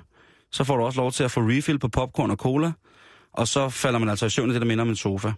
så 0.50 0.64
får 0.64 0.76
du 0.76 0.82
også 0.82 1.00
lov 1.00 1.12
til 1.12 1.24
at 1.24 1.30
få 1.30 1.40
refill 1.40 1.78
på 1.78 1.88
popcorn 1.88 2.30
og 2.30 2.36
cola, 2.36 2.72
og 3.32 3.48
så 3.48 3.68
falder 3.68 3.98
man 3.98 4.08
altså 4.08 4.26
i 4.26 4.30
søvn 4.30 4.50
i 4.50 4.52
det, 4.52 4.60
der 4.60 4.66
minder 4.66 4.82
om 4.82 4.88
en 4.88 4.96
sofa. 4.96 5.32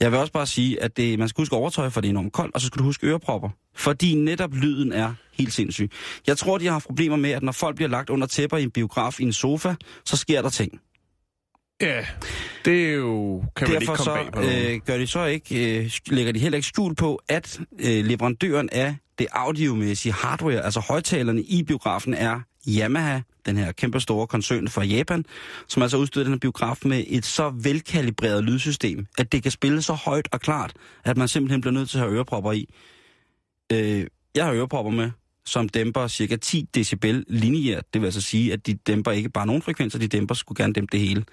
Jeg 0.00 0.12
vil 0.12 0.18
også 0.20 0.32
bare 0.32 0.46
sige, 0.46 0.82
at 0.82 0.96
det, 0.96 1.18
man 1.18 1.28
skal 1.28 1.42
huske 1.42 1.56
overtøj, 1.56 1.90
for 1.90 2.00
det 2.00 2.08
er 2.08 2.10
enormt 2.10 2.32
koldt, 2.32 2.54
og 2.54 2.60
så 2.60 2.66
skal 2.66 2.78
du 2.78 2.84
huske 2.84 3.06
ørepropper. 3.06 3.48
Fordi 3.74 4.14
netop 4.14 4.54
lyden 4.54 4.92
er 4.92 5.14
helt 5.32 5.52
sindssyg. 5.52 5.90
Jeg 6.26 6.38
tror, 6.38 6.58
de 6.58 6.64
har 6.64 6.72
haft 6.72 6.86
problemer 6.86 7.16
med, 7.16 7.30
at 7.30 7.42
når 7.42 7.52
folk 7.52 7.76
bliver 7.76 7.88
lagt 7.88 8.10
under 8.10 8.26
tæpper 8.26 8.56
i 8.56 8.62
en 8.62 8.70
biograf 8.70 9.20
i 9.20 9.22
en 9.22 9.32
sofa, 9.32 9.74
så 10.04 10.16
sker 10.16 10.42
der 10.42 10.50
ting. 10.50 10.80
Ja, 11.80 12.06
det 12.64 12.90
er 12.90 12.92
jo... 12.92 13.44
Kan 13.56 13.68
man 13.68 13.82
ikke 13.82 13.86
Derfor 13.86 14.04
komme 14.04 14.26
så 14.26 14.30
bag 14.32 14.32
på 14.32 14.72
øh, 14.72 14.80
gør 14.86 14.98
de 14.98 15.06
så 15.06 15.24
ikke, 15.24 15.78
øh, 15.78 15.90
lægger 16.06 16.32
de 16.32 16.38
heller 16.38 16.56
ikke 16.56 16.68
skjul 16.68 16.94
på, 16.94 17.20
at 17.28 17.60
øh, 17.78 18.04
leverandøren 18.04 18.68
af 18.72 18.96
det 19.18 19.26
audiomæssige 19.32 20.12
hardware, 20.12 20.64
altså 20.64 20.80
højtalerne 20.80 21.42
i 21.42 21.62
biografen, 21.62 22.14
er 22.14 22.40
Yamaha, 22.68 23.20
den 23.46 23.56
her 23.56 23.72
kæmpe 23.72 24.00
store 24.00 24.26
koncern 24.26 24.68
fra 24.68 24.84
Japan, 24.84 25.24
som 25.68 25.82
altså 25.82 25.96
udstyrede 25.96 26.24
den 26.24 26.34
her 26.34 26.38
biograf 26.38 26.78
med 26.84 27.04
et 27.06 27.24
så 27.24 27.52
velkalibreret 27.62 28.44
lydsystem, 28.44 29.06
at 29.18 29.32
det 29.32 29.42
kan 29.42 29.52
spille 29.52 29.82
så 29.82 29.92
højt 29.92 30.28
og 30.32 30.40
klart, 30.40 30.72
at 31.04 31.16
man 31.16 31.28
simpelthen 31.28 31.60
bliver 31.60 31.72
nødt 31.72 31.90
til 31.90 31.98
at 31.98 32.04
have 32.04 32.14
ørepropper 32.14 32.52
i. 32.52 32.68
Øh, 33.72 34.06
jeg 34.34 34.44
har 34.44 34.52
ørepropper 34.52 34.92
med, 34.92 35.10
som 35.44 35.68
dæmper 35.68 36.08
cirka 36.08 36.36
10 36.36 36.68
decibel 36.74 37.24
lineært. 37.28 37.94
Det 37.94 38.00
vil 38.00 38.06
altså 38.06 38.20
sige, 38.20 38.52
at 38.52 38.66
de 38.66 38.74
dæmper 38.74 39.10
ikke 39.10 39.28
bare 39.28 39.46
nogle 39.46 39.62
frekvenser, 39.62 39.98
de 39.98 40.08
dæmper 40.08 40.34
skulle 40.34 40.62
gerne 40.62 40.72
dæmpe 40.72 40.92
det 40.92 41.00
hele. 41.00 41.24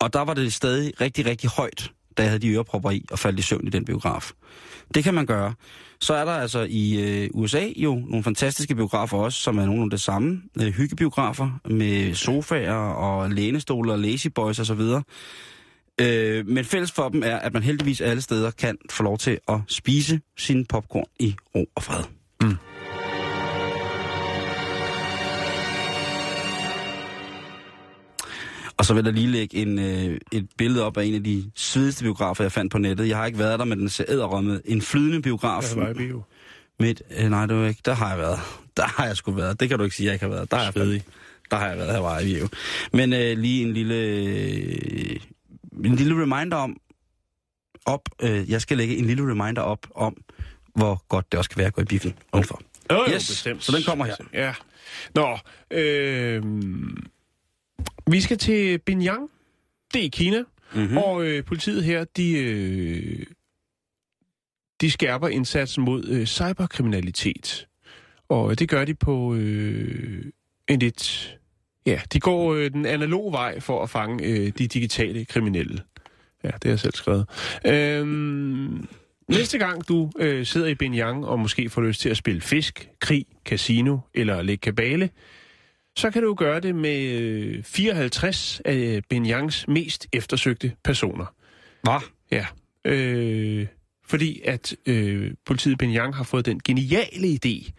Og 0.00 0.12
der 0.12 0.20
var 0.20 0.34
det 0.34 0.52
stadig 0.52 1.00
rigtig, 1.00 1.26
rigtig 1.26 1.50
højt, 1.50 1.92
da 2.16 2.22
jeg 2.22 2.30
havde 2.30 2.42
de 2.42 2.48
ørepropper 2.48 2.90
i 2.90 3.04
og 3.10 3.18
faldt 3.18 3.38
i 3.38 3.42
søvn 3.42 3.66
i 3.66 3.70
den 3.70 3.84
biograf. 3.84 4.30
Det 4.94 5.04
kan 5.04 5.14
man 5.14 5.26
gøre. 5.26 5.54
Så 6.00 6.14
er 6.14 6.24
der 6.24 6.32
altså 6.32 6.66
i 6.70 7.00
øh, 7.00 7.30
USA 7.34 7.66
jo 7.76 7.94
nogle 7.94 8.24
fantastiske 8.24 8.74
biografer 8.74 9.18
også, 9.18 9.40
som 9.40 9.58
er 9.58 9.66
nogle 9.66 9.82
af 9.82 9.90
det 9.90 10.00
samme. 10.00 10.42
Øh, 10.60 10.66
hyggebiografer 10.66 11.60
med 11.70 12.14
sofaer 12.14 12.74
og 12.74 13.30
lænestole 13.30 13.92
og 13.92 13.98
lazy 13.98 14.26
boys 14.34 14.58
osv. 14.58 14.80
Øh, 16.00 16.46
men 16.46 16.64
fælles 16.64 16.92
for 16.92 17.08
dem 17.08 17.22
er, 17.24 17.36
at 17.36 17.52
man 17.52 17.62
heldigvis 17.62 18.00
alle 18.00 18.22
steder 18.22 18.50
kan 18.50 18.78
få 18.90 19.02
lov 19.02 19.18
til 19.18 19.38
at 19.48 19.58
spise 19.68 20.20
sin 20.36 20.66
popcorn 20.66 21.06
i 21.20 21.34
ro 21.54 21.66
og 21.74 21.82
fred. 21.82 22.17
Og 28.78 28.84
så 28.84 28.94
vil 28.94 29.04
jeg 29.04 29.12
lige 29.14 29.26
lægge 29.26 29.56
en, 29.56 29.78
øh, 29.78 30.18
et 30.32 30.48
billede 30.58 30.84
op 30.84 30.96
af 30.96 31.04
en 31.04 31.14
af 31.14 31.24
de 31.24 31.50
sydeste 31.54 32.04
biografer, 32.04 32.44
jeg 32.44 32.52
fandt 32.52 32.72
på 32.72 32.78
nettet. 32.78 33.08
Jeg 33.08 33.16
har 33.16 33.26
ikke 33.26 33.38
været 33.38 33.58
der, 33.58 33.64
men 33.64 33.78
den 33.80 33.88
ser 33.88 34.04
æderrømmet. 34.08 34.62
En 34.64 34.82
flydende 34.82 35.22
biograf. 35.22 35.76
Jeg 35.76 35.82
var 35.84 35.90
i 35.90 35.94
bio. 35.94 36.22
Midt, 36.80 37.02
øh, 37.18 37.30
nej, 37.30 37.46
det 37.46 37.56
var 37.56 37.66
ikke. 37.66 37.80
Der 37.84 37.94
har 37.94 38.08
jeg 38.08 38.18
været. 38.18 38.40
Der 38.76 38.86
har 38.86 39.06
jeg 39.06 39.16
sgu 39.16 39.32
været. 39.32 39.60
Det 39.60 39.68
kan 39.68 39.78
du 39.78 39.84
ikke 39.84 39.96
sige, 39.96 40.06
jeg 40.06 40.12
ikke 40.14 40.24
har 40.24 40.30
været. 40.30 40.50
Der 40.50 40.56
har 40.56 40.64
jeg 40.64 40.72
Svedig. 40.72 41.02
Der 41.50 41.56
har 41.56 41.68
jeg 41.68 41.78
været, 41.78 41.92
her 41.92 41.98
var 42.00 42.18
jeg 42.18 42.28
i 42.28 42.38
Men 42.92 43.12
øh, 43.12 43.38
lige 43.38 43.62
en 43.62 43.72
lille, 43.72 43.94
øh, 43.94 45.16
en 45.84 45.94
lille 45.96 46.22
reminder 46.22 46.56
om, 46.56 46.76
op, 47.86 48.08
øh, 48.22 48.50
jeg 48.50 48.60
skal 48.62 48.76
lægge 48.76 48.96
en 48.96 49.04
lille 49.04 49.22
reminder 49.30 49.62
op 49.62 49.86
om, 49.94 50.16
hvor 50.74 51.04
godt 51.08 51.32
det 51.32 51.38
også 51.38 51.50
kan 51.50 51.58
være 51.58 51.66
at 51.66 51.74
gå 51.74 51.82
i 51.82 51.84
biffen 51.84 52.14
udenfor. 52.34 52.60
Jo, 52.90 52.96
jo, 52.96 53.14
Yes, 53.14 53.28
bestemt. 53.28 53.64
så 53.64 53.72
den 53.72 53.82
kommer 53.82 54.04
her. 54.04 54.14
Ja. 54.32 54.54
Nå, 55.14 55.38
øh, 55.70 56.42
vi 58.10 58.20
skal 58.20 58.38
til 58.38 58.78
Binyang. 58.78 59.30
Det 59.94 60.00
er 60.00 60.04
i 60.04 60.08
Kina. 60.08 60.42
Mhm. 60.74 60.90
Mm. 60.90 60.96
Og 60.96 61.24
øh, 61.24 61.44
politiet 61.44 61.84
her, 61.84 62.04
de, 62.04 62.38
øh, 62.38 63.26
de 64.80 64.90
skærper 64.90 65.28
indsatsen 65.28 65.84
mod 65.84 66.04
øh, 66.08 66.26
cyberkriminalitet. 66.26 67.68
Og 68.28 68.58
det 68.58 68.68
gør 68.68 68.84
de 68.84 68.94
på 68.94 69.34
øh, 69.34 70.24
en 70.68 70.78
lidt... 70.78 71.34
Ja, 71.86 72.00
de 72.12 72.20
går 72.20 72.54
øh, 72.54 72.70
den 72.70 72.86
analoge 72.86 73.32
vej 73.32 73.60
for 73.60 73.82
at 73.82 73.90
fange 73.90 74.24
øh, 74.24 74.52
de 74.58 74.66
digitale 74.66 75.24
kriminelle. 75.24 75.82
Ja, 76.44 76.48
det 76.48 76.64
har 76.64 76.70
jeg 76.70 76.80
selv 76.80 76.94
skrevet. 76.94 77.26
Øhm, 77.66 78.88
næste 79.28 79.58
gang 79.58 79.88
du 79.88 80.10
øh, 80.18 80.46
sidder 80.46 80.66
i 80.66 80.74
Binyang 80.74 81.26
og 81.26 81.38
måske 81.38 81.70
får 81.70 81.82
lyst 81.82 82.00
til 82.00 82.08
at 82.08 82.16
spille 82.16 82.40
fisk, 82.40 82.88
krig, 83.00 83.26
casino 83.44 83.98
eller 84.14 84.42
lægge 84.42 84.60
kabale, 84.60 85.10
så 85.98 86.10
kan 86.10 86.22
du 86.22 86.34
gøre 86.34 86.60
det 86.60 86.74
med 86.74 87.02
øh, 87.02 87.64
54 87.64 88.60
af 88.64 89.02
Binyangs 89.08 89.68
mest 89.68 90.06
eftersøgte 90.12 90.72
personer. 90.84 91.34
Hvad? 91.82 92.00
Ja. 92.30 92.46
Øh, 92.84 93.66
fordi 94.04 94.40
at 94.44 94.76
øh, 94.86 95.34
politiet 95.46 95.72
i 95.72 95.76
Binyang 95.76 96.14
har 96.14 96.24
fået 96.24 96.46
den 96.46 96.60
geniale 96.64 97.38
idé 97.44 97.72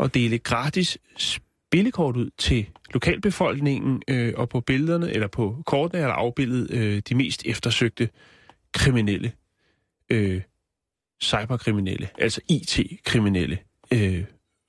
at 0.00 0.14
dele 0.14 0.38
gratis 0.38 0.98
spillekort 1.16 2.16
ud 2.16 2.30
til 2.38 2.66
lokalbefolkningen, 2.92 4.02
øh, 4.08 4.34
og 4.36 4.48
på 4.48 4.60
billederne, 4.60 5.10
eller 5.10 5.26
på 5.28 5.62
kortene 5.66 6.02
er 6.02 6.06
der 6.06 6.14
afbildet 6.14 6.70
øh, 6.70 7.02
de 7.08 7.14
mest 7.14 7.42
eftersøgte 7.46 8.08
kriminelle, 8.72 9.32
øh, 10.10 10.42
cyberkriminelle, 11.22 12.08
altså 12.18 12.40
IT-kriminelle 12.48 13.58
øh, 13.92 14.24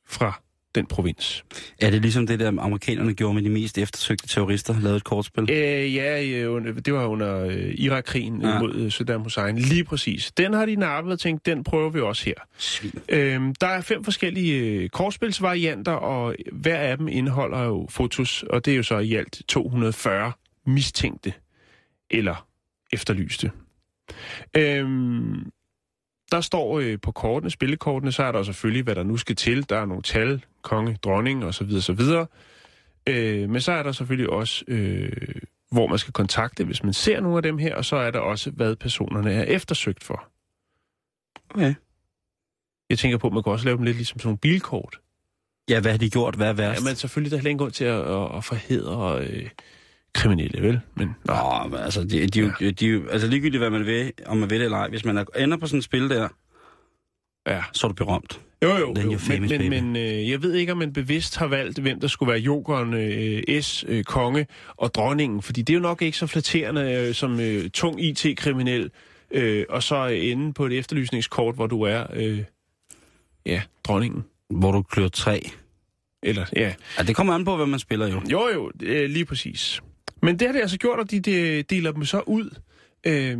fra 0.07 0.41
den 0.75 0.85
provins. 0.85 1.45
Er 1.81 1.89
det 1.89 2.01
ligesom 2.01 2.27
det, 2.27 2.39
der 2.39 2.47
amerikanerne 2.61 3.13
gjorde 3.13 3.33
med 3.33 3.41
de 3.43 3.49
mest 3.49 3.77
eftersøgte 3.77 4.27
terrorister, 4.27 4.79
lavede 4.79 4.97
et 4.97 5.03
kortspil? 5.03 5.51
Øh, 5.51 5.95
ja, 5.95 6.23
øh, 6.23 6.75
det 6.85 6.93
var 6.93 7.05
under 7.05 7.45
øh, 7.45 7.73
Irak-krigen 7.77 8.41
Ja. 8.41 8.47
ja. 8.49 8.59
mod 8.59 8.75
øh, 8.75 8.91
Saddam 8.91 9.21
Hussein. 9.21 9.57
Lige 9.57 9.83
præcis. 9.83 10.31
Den 10.37 10.53
har 10.53 10.65
de 10.65 10.75
nappet 10.75 11.13
og 11.13 11.19
tænkt, 11.19 11.45
den 11.45 11.63
prøver 11.63 11.89
vi 11.89 11.99
også 11.99 12.25
her. 12.25 12.33
Svin. 12.57 12.91
Øhm, 13.09 13.55
der 13.55 13.67
er 13.67 13.81
fem 13.81 14.03
forskellige 14.03 14.59
øh, 14.59 14.89
kortspilsvarianter, 14.89 15.91
og 15.91 16.35
hver 16.51 16.77
af 16.77 16.97
dem 16.97 17.07
indeholder 17.07 17.63
jo 17.63 17.87
fotos, 17.89 18.43
og 18.43 18.65
det 18.65 18.73
er 18.73 18.77
jo 18.77 18.83
så 18.83 18.97
i 18.99 19.15
alt 19.15 19.41
240 19.47 20.31
mistænkte 20.65 21.33
eller 22.11 22.47
efterlyste. 22.93 23.51
Øhm, 24.57 25.51
der 26.31 26.41
står 26.41 26.79
øh, 26.79 26.97
på 27.01 27.11
kortene, 27.11 27.49
spillekortene, 27.49 28.11
så 28.11 28.23
er 28.23 28.31
der 28.31 28.43
selvfølgelig, 28.43 28.83
hvad 28.83 28.95
der 28.95 29.03
nu 29.03 29.17
skal 29.17 29.35
til. 29.35 29.69
Der 29.69 29.77
er 29.77 29.85
nogle 29.85 30.03
tal, 30.03 30.43
konge, 30.65 30.97
dronning 31.03 31.45
osv. 31.45 31.69
osv. 31.77 32.01
Øh, 33.09 33.49
men 33.49 33.61
så 33.61 33.71
er 33.71 33.83
der 33.83 33.91
selvfølgelig 33.91 34.29
også, 34.29 34.65
øh, 34.67 35.11
hvor 35.71 35.87
man 35.87 35.97
skal 35.99 36.13
kontakte, 36.13 36.63
hvis 36.63 36.83
man 36.83 36.93
ser 36.93 37.19
nogle 37.21 37.37
af 37.37 37.43
dem 37.43 37.57
her, 37.57 37.75
og 37.75 37.85
så 37.85 37.95
er 37.95 38.11
der 38.11 38.19
også, 38.19 38.51
hvad 38.51 38.75
personerne 38.75 39.33
er 39.33 39.43
eftersøgt 39.43 40.03
for. 40.03 40.27
Okay. 41.49 41.73
Jeg 42.89 42.99
tænker 42.99 43.17
på, 43.17 43.27
at 43.27 43.33
man 43.33 43.43
kan 43.43 43.51
også 43.51 43.65
lave 43.65 43.77
dem 43.77 43.83
lidt 43.85 43.97
ligesom 43.97 44.19
sådan 44.19 44.27
nogle 44.27 44.37
bilkort. 44.37 44.99
Ja, 45.69 45.79
hvad 45.79 45.91
har 45.91 45.97
de 45.97 46.09
gjort? 46.09 46.35
Hvad 46.35 46.47
er 46.49 46.53
værst? 46.53 46.81
Ja, 46.81 46.89
men 46.89 46.95
selvfølgelig 46.95 47.31
der 47.31 47.37
er 47.37 47.39
heller 47.39 47.49
ingen 47.49 47.59
grund 47.59 47.71
til 47.71 47.85
at, 47.85 48.01
at, 48.01 48.37
at 48.37 48.43
forhedre 48.43 49.25
øh, 49.27 49.49
kriminelle, 50.13 50.61
vel? 50.61 50.79
Men, 50.95 51.15
nå. 51.25 51.33
Nå, 51.33 51.67
men 51.69 51.79
altså, 51.79 52.03
de, 52.03 52.27
de, 52.27 52.53
de, 52.59 52.71
de, 52.71 53.11
altså 53.11 53.27
ligegyldigt 53.27 53.61
hvad 53.61 53.69
man 53.69 53.85
vil, 53.85 54.13
om 54.25 54.37
man 54.37 54.49
vil 54.49 54.59
det 54.59 54.65
eller 54.65 54.77
ej, 54.77 54.89
hvis 54.89 55.05
man 55.05 55.17
er, 55.17 55.23
ender 55.37 55.57
på 55.57 55.67
sådan 55.67 55.77
et 55.77 55.83
spil 55.83 56.09
der, 56.09 56.27
Ja. 57.47 57.63
så 57.73 57.87
er 57.87 57.89
du 57.89 57.95
berømt. 57.95 58.41
Jo, 58.65 58.77
jo, 58.77 58.93
Then 58.95 59.11
jo. 59.11 59.19
men, 59.29 59.41
men, 59.49 59.69
men 59.69 59.95
øh, 59.95 60.29
jeg 60.29 60.43
ved 60.43 60.53
ikke, 60.53 60.71
om 60.71 60.77
man 60.77 60.93
bevidst 60.93 61.37
har 61.37 61.47
valgt, 61.47 61.79
hvem 61.79 61.99
der 61.99 62.07
skulle 62.07 62.31
være 62.31 62.41
jokeren, 62.41 62.93
øh, 62.93 63.61
S, 63.61 63.85
øh, 63.87 64.03
konge 64.03 64.47
og 64.75 64.93
dronningen, 64.93 65.41
fordi 65.41 65.61
det 65.61 65.73
er 65.73 65.77
jo 65.77 65.81
nok 65.81 66.01
ikke 66.01 66.17
så 66.17 66.27
flatterende 66.27 66.81
øh, 66.93 67.13
som 67.13 67.39
øh, 67.39 67.69
tung 67.69 68.03
IT-kriminel 68.03 68.91
øh, 69.31 69.65
og 69.69 69.83
så 69.83 70.05
ende 70.05 70.53
på 70.53 70.65
et 70.65 70.77
efterlysningskort, 70.77 71.55
hvor 71.55 71.67
du 71.67 71.81
er, 71.81 72.03
øh, 72.13 72.43
ja, 73.45 73.61
dronningen. 73.83 74.23
Hvor 74.49 74.71
du 74.71 74.81
klør 74.81 75.07
træ. 75.07 75.39
Eller, 76.23 76.45
ja, 76.55 76.73
Ja, 76.97 77.03
det 77.03 77.15
kommer 77.15 77.33
an 77.33 77.45
på, 77.45 77.55
hvad 77.55 77.65
man 77.65 77.79
spiller 77.79 78.07
jo. 78.07 78.21
jo 78.31 78.47
jo, 78.53 78.71
øh, 78.81 79.09
lige 79.09 79.25
præcis. 79.25 79.81
Men 80.21 80.39
det 80.39 80.47
har 80.47 80.53
det 80.53 80.61
altså 80.61 80.77
gjort, 80.77 80.99
at 80.99 81.11
de, 81.11 81.19
de 81.19 81.61
deler 81.61 81.91
dem 81.91 82.05
så 82.05 82.19
ud 82.27 82.49
øh, 83.07 83.37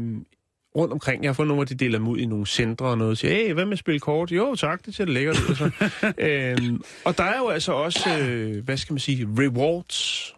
rundt 0.75 0.93
omkring. 0.93 1.23
Jeg 1.23 1.29
har 1.29 1.33
fundet 1.33 1.47
nogle, 1.47 1.57
hvor 1.57 1.65
de 1.65 1.75
deler 1.75 1.97
dem 1.97 2.07
ud 2.07 2.17
i 2.17 2.25
nogle 2.25 2.47
centre 2.47 2.85
og 2.85 2.97
noget. 2.97 3.11
Og 3.11 3.17
siger, 3.17 3.33
hey, 3.33 3.53
hvad 3.53 3.65
med 3.65 3.73
at 3.73 3.79
spille 3.79 3.99
kort? 3.99 4.31
Jo, 4.31 4.55
tak, 4.55 4.85
det 4.85 4.95
ser 4.95 5.05
lækkert 5.05 5.35
ud. 5.39 5.49
Og, 5.49 5.55
så. 5.55 5.71
øhm, 6.17 6.81
og 7.05 7.17
der 7.17 7.23
er 7.23 7.37
jo 7.37 7.47
altså 7.47 7.71
også, 7.71 8.19
øh, 8.19 8.63
hvad 8.65 8.77
skal 8.77 8.93
man 8.93 8.99
sige, 8.99 9.27
rewards. 9.39 10.34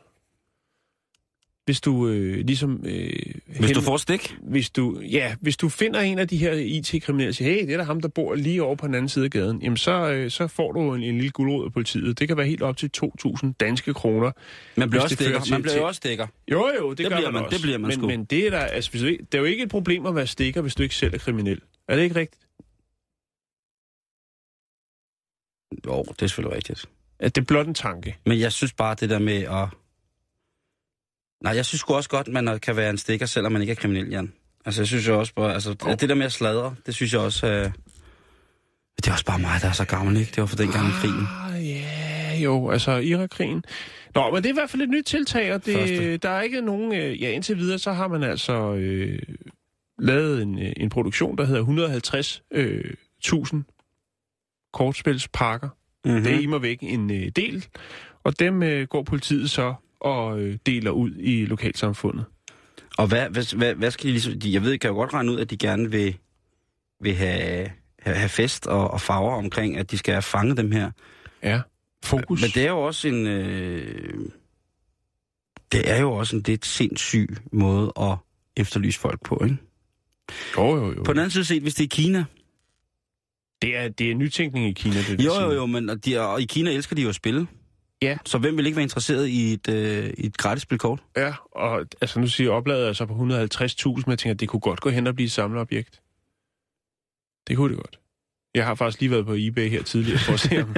Hvis 1.67 1.81
du 1.81 2.07
øh, 2.07 2.45
ligesom... 2.45 2.81
Øh, 2.85 3.09
Hvis 3.59 3.71
du 3.71 3.81
får 3.81 3.97
stik. 3.97 4.35
hvis 4.41 4.69
du, 4.69 4.99
ja, 4.99 5.35
hvis 5.41 5.57
du 5.57 5.69
finder 5.69 5.99
en 6.01 6.19
af 6.19 6.27
de 6.27 6.37
her 6.37 6.53
IT-kriminelle 6.53 7.29
og 7.31 7.35
siger, 7.35 7.51
hey, 7.53 7.65
det 7.67 7.73
er 7.73 7.77
da 7.77 7.83
ham, 7.83 8.01
der 8.01 8.07
bor 8.07 8.35
lige 8.35 8.63
over 8.63 8.75
på 8.75 8.87
den 8.87 8.95
anden 8.95 9.09
side 9.09 9.25
af 9.25 9.31
gaden, 9.31 9.61
jamen 9.61 9.77
så, 9.77 10.11
øh, 10.11 10.31
så 10.31 10.47
får 10.47 10.71
du 10.71 10.93
en, 10.93 11.03
en 11.03 11.15
lille 11.15 11.31
guldråd 11.31 11.65
af 11.65 11.73
politiet. 11.73 12.19
Det 12.19 12.27
kan 12.27 12.37
være 12.37 12.45
helt 12.47 12.61
op 12.61 12.77
til 12.77 12.89
2.000 12.97 13.51
danske 13.59 13.93
kroner. 13.93 14.31
Man 14.75 14.89
bliver 14.89 15.03
også 15.03 15.15
stikker. 15.15 15.39
til- 15.41 15.53
Man 15.53 15.61
bliver 15.61 15.77
jo 15.77 15.87
også 15.87 15.97
stikker. 15.97 16.27
Jo, 16.51 16.69
jo, 16.79 16.89
det, 16.89 16.97
Det 16.97 17.05
gør 17.09 17.15
bliver 17.15 17.31
man, 17.31 17.33
man- 17.33 17.45
også. 17.45 17.55
det 17.57 17.61
bliver 17.61 17.77
man 17.77 17.87
men, 17.87 17.97
sgu. 17.97 18.07
men 18.07 18.25
det 18.25 18.45
er 18.47 18.49
der, 18.49 18.59
altså, 18.59 18.91
hvis 18.91 19.01
du 19.01 19.07
det 19.07 19.33
er 19.33 19.39
jo 19.39 19.45
ikke 19.45 19.63
et 19.63 19.69
problem 19.69 20.05
at 20.05 20.15
være 20.15 20.27
stikker, 20.27 20.61
hvis 20.61 20.75
du 20.75 20.83
ikke 20.83 20.95
selv 20.95 21.13
er 21.13 21.17
kriminel. 21.17 21.61
Er 21.87 21.95
det 21.95 22.03
ikke 22.03 22.15
rigtigt? 22.15 22.41
Jo, 25.85 26.03
det 26.03 26.21
er 26.21 26.27
selvfølgelig 26.27 26.55
rigtigt. 26.55 26.85
At 27.19 27.35
det 27.35 27.41
er 27.41 27.45
blot 27.45 27.67
en 27.67 27.73
tanke. 27.73 28.17
Men 28.25 28.39
jeg 28.39 28.51
synes 28.51 28.73
bare, 28.73 28.95
det 28.99 29.09
der 29.09 29.19
med 29.19 29.43
at... 29.43 29.67
Nej, 31.43 31.55
jeg 31.55 31.65
synes 31.65 31.83
også 31.87 32.09
godt, 32.09 32.27
man 32.27 32.59
kan 32.59 32.75
være 32.75 32.89
en 32.89 32.97
stikker, 32.97 33.25
selvom 33.25 33.51
man 33.51 33.61
ikke 33.61 33.71
er 33.71 33.75
kriminel, 33.75 34.09
Jan. 34.09 34.33
Altså, 34.65 34.81
jeg 34.81 34.87
synes 34.87 35.07
jo 35.07 35.19
også 35.19 35.33
bare... 35.33 35.53
Altså, 35.53 35.75
Jo. 35.85 35.91
det 35.91 36.09
der 36.09 36.15
med 36.15 36.25
at 36.25 36.31
sladre, 36.31 36.75
det 36.85 36.95
synes 36.95 37.13
jeg 37.13 37.21
også... 37.21 37.47
Øh... 37.47 37.71
Det 38.97 39.07
er 39.07 39.11
også 39.11 39.25
bare 39.25 39.39
mig, 39.39 39.59
der 39.61 39.67
er 39.67 39.71
så 39.71 39.85
gammel, 39.85 40.17
ikke? 40.17 40.29
Det 40.29 40.37
var 40.41 40.45
for 40.45 40.55
den 40.55 40.71
gang 40.71 40.87
i 40.87 40.91
krigen. 40.91 41.27
Ah, 41.43 41.67
ja, 41.69 42.39
jo, 42.43 42.69
altså 42.69 42.91
Irak-krigen. 42.91 43.63
Nå, 44.15 44.31
men 44.31 44.43
det 44.43 44.45
er 44.45 44.53
i 44.53 44.53
hvert 44.53 44.69
fald 44.69 44.81
et 44.81 44.89
nyt 44.89 45.05
tiltag, 45.05 45.53
og 45.53 45.65
det, 45.65 45.75
Første. 45.75 46.17
der 46.17 46.29
er 46.29 46.41
ikke 46.41 46.61
nogen... 46.61 46.93
Øh, 46.93 47.21
ja, 47.21 47.31
indtil 47.31 47.57
videre, 47.57 47.79
så 47.79 47.91
har 47.91 48.07
man 48.07 48.23
altså 48.23 48.73
øh, 48.73 49.19
lavet 49.99 50.41
en, 50.41 50.59
øh, 50.61 50.73
en 50.77 50.89
produktion, 50.89 51.37
der 51.37 51.45
hedder 51.45 51.63
150.000 52.51 52.59
øh, 52.59 52.93
1000 53.17 53.63
kortspilspakker. 54.73 55.69
Mm-hmm. 56.05 56.23
Det 56.23 56.35
er 56.35 56.39
i 56.39 56.45
mig 56.45 56.61
væk 56.61 56.77
en 56.81 57.11
øh, 57.11 57.31
del, 57.35 57.65
og 58.23 58.39
dem 58.39 58.63
øh, 58.63 58.87
går 58.87 59.03
politiet 59.03 59.49
så 59.49 59.73
og 59.99 60.39
øh, 60.39 60.57
deler 60.65 60.91
ud 60.91 61.11
i 61.19 61.45
lokalsamfundet. 61.45 62.25
Og 62.97 63.07
hvad, 63.07 63.29
hvad, 63.29 63.55
hvad, 63.55 63.75
hvad 63.75 63.91
skal 63.91 64.07
de 64.07 64.11
ligesom... 64.11 64.39
De, 64.39 64.53
jeg 64.53 64.63
ved, 64.63 64.77
kan 64.77 64.89
jo 64.89 64.95
godt 64.95 65.13
regne 65.13 65.31
ud, 65.31 65.39
at 65.39 65.49
de 65.49 65.57
gerne 65.57 65.91
vil, 65.91 66.17
vil 67.01 67.15
have, 67.15 67.71
have, 67.99 68.15
have 68.15 68.29
fest 68.29 68.67
og, 68.67 68.91
og 68.91 69.01
farver 69.01 69.35
omkring, 69.35 69.77
at 69.77 69.91
de 69.91 69.97
skal 69.97 70.13
have 70.13 70.21
fanget 70.21 70.57
dem 70.57 70.71
her. 70.71 70.91
Ja, 71.43 71.61
fokus. 72.03 72.41
Men 72.41 72.49
det 72.49 72.65
er 72.65 72.69
jo 72.69 72.81
også 72.81 73.07
en... 73.07 73.27
Øh, 73.27 74.29
det 75.71 75.91
er 75.91 75.99
jo 76.01 76.11
også 76.13 76.35
en 76.35 76.43
lidt 76.47 76.65
sindssyg 76.65 77.35
måde 77.51 77.93
at 78.01 78.15
efterlyse 78.57 78.99
folk 78.99 79.23
på, 79.23 79.41
ikke? 79.43 79.57
Jo, 80.57 80.75
jo, 80.75 80.93
jo. 80.93 81.03
På 81.03 81.13
den 81.13 81.19
anden 81.19 81.31
side 81.31 81.45
set, 81.45 81.61
hvis 81.61 81.75
det 81.75 81.83
er 81.83 81.87
Kina... 81.87 82.25
Det 83.61 83.77
er, 83.77 83.89
det 83.89 84.11
er 84.11 84.15
nytænkning 84.15 84.67
i 84.67 84.73
Kina, 84.73 84.95
det 84.95 85.11
vil 85.11 85.25
Jo, 85.25 85.33
jo, 85.33 85.51
jo, 85.51 85.65
men 85.65 85.89
de, 85.89 86.19
og 86.19 86.41
i 86.41 86.45
Kina 86.45 86.71
elsker 86.71 86.95
de 86.95 87.01
jo 87.01 87.09
at 87.09 87.15
spille. 87.15 87.47
Ja. 88.01 88.17
Så 88.25 88.37
hvem 88.37 88.57
vil 88.57 88.65
ikke 88.65 88.75
være 88.75 88.83
interesseret 88.83 89.27
i 89.27 89.53
et, 89.53 89.69
øh, 89.69 90.13
i 90.17 90.25
et 90.25 90.37
gratis 90.37 90.63
spilkort? 90.63 90.99
Ja, 91.17 91.33
og 91.51 91.85
altså 92.01 92.19
nu 92.19 92.27
siger 92.27 92.51
opladet 92.51 92.87
er 92.87 92.93
så 92.93 93.05
på 93.05 93.13
150.000, 93.13 93.19
men 93.19 94.03
jeg 94.07 94.19
tænker, 94.19 94.31
at 94.33 94.39
det 94.39 94.49
kunne 94.49 94.59
godt 94.59 94.81
gå 94.81 94.89
hen 94.89 95.07
og 95.07 95.15
blive 95.15 95.25
et 95.25 95.31
samleobjekt. 95.31 96.01
Det 97.47 97.57
kunne 97.57 97.69
det 97.69 97.77
godt. 97.77 97.99
Jeg 98.55 98.65
har 98.65 98.75
faktisk 98.75 98.99
lige 99.01 99.11
været 99.11 99.25
på 99.25 99.33
eBay 99.37 99.69
her 99.69 99.83
tidligere 99.83 100.19
for 100.19 100.33
at 100.33 100.39
se 100.39 100.61
om... 100.63 100.75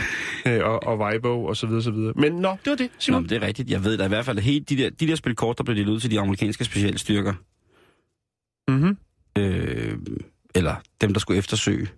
øh, 0.52 0.64
og, 0.64 0.82
og 0.82 1.12
Vibo 1.12 1.44
og 1.44 1.56
så 1.56 1.66
videre, 1.66 1.82
så 1.82 1.90
videre. 1.90 2.12
Men 2.16 2.32
nå, 2.32 2.56
det 2.64 2.70
var 2.70 2.76
det, 2.76 2.86
Nå, 2.90 2.94
Simon. 2.98 3.22
men 3.22 3.30
det 3.30 3.42
er 3.42 3.46
rigtigt. 3.46 3.70
Jeg 3.70 3.84
ved 3.84 3.98
da 3.98 4.04
i 4.04 4.08
hvert 4.08 4.24
fald, 4.24 4.38
at 4.38 4.44
helt 4.44 4.68
de 4.68 4.76
der, 4.76 4.90
de 4.90 5.06
der 5.06 5.14
spilkort, 5.16 5.58
der 5.58 5.64
blev 5.64 5.76
delt 5.76 5.88
ud 5.88 6.00
til 6.00 6.10
de 6.10 6.20
amerikanske 6.20 6.64
specialstyrker, 6.64 7.34
Mm-hmm. 8.68 8.96
øh, 9.38 9.98
eller 10.54 10.76
dem, 11.00 11.12
der 11.12 11.20
skulle 11.20 11.38
eftersøge 11.38 11.88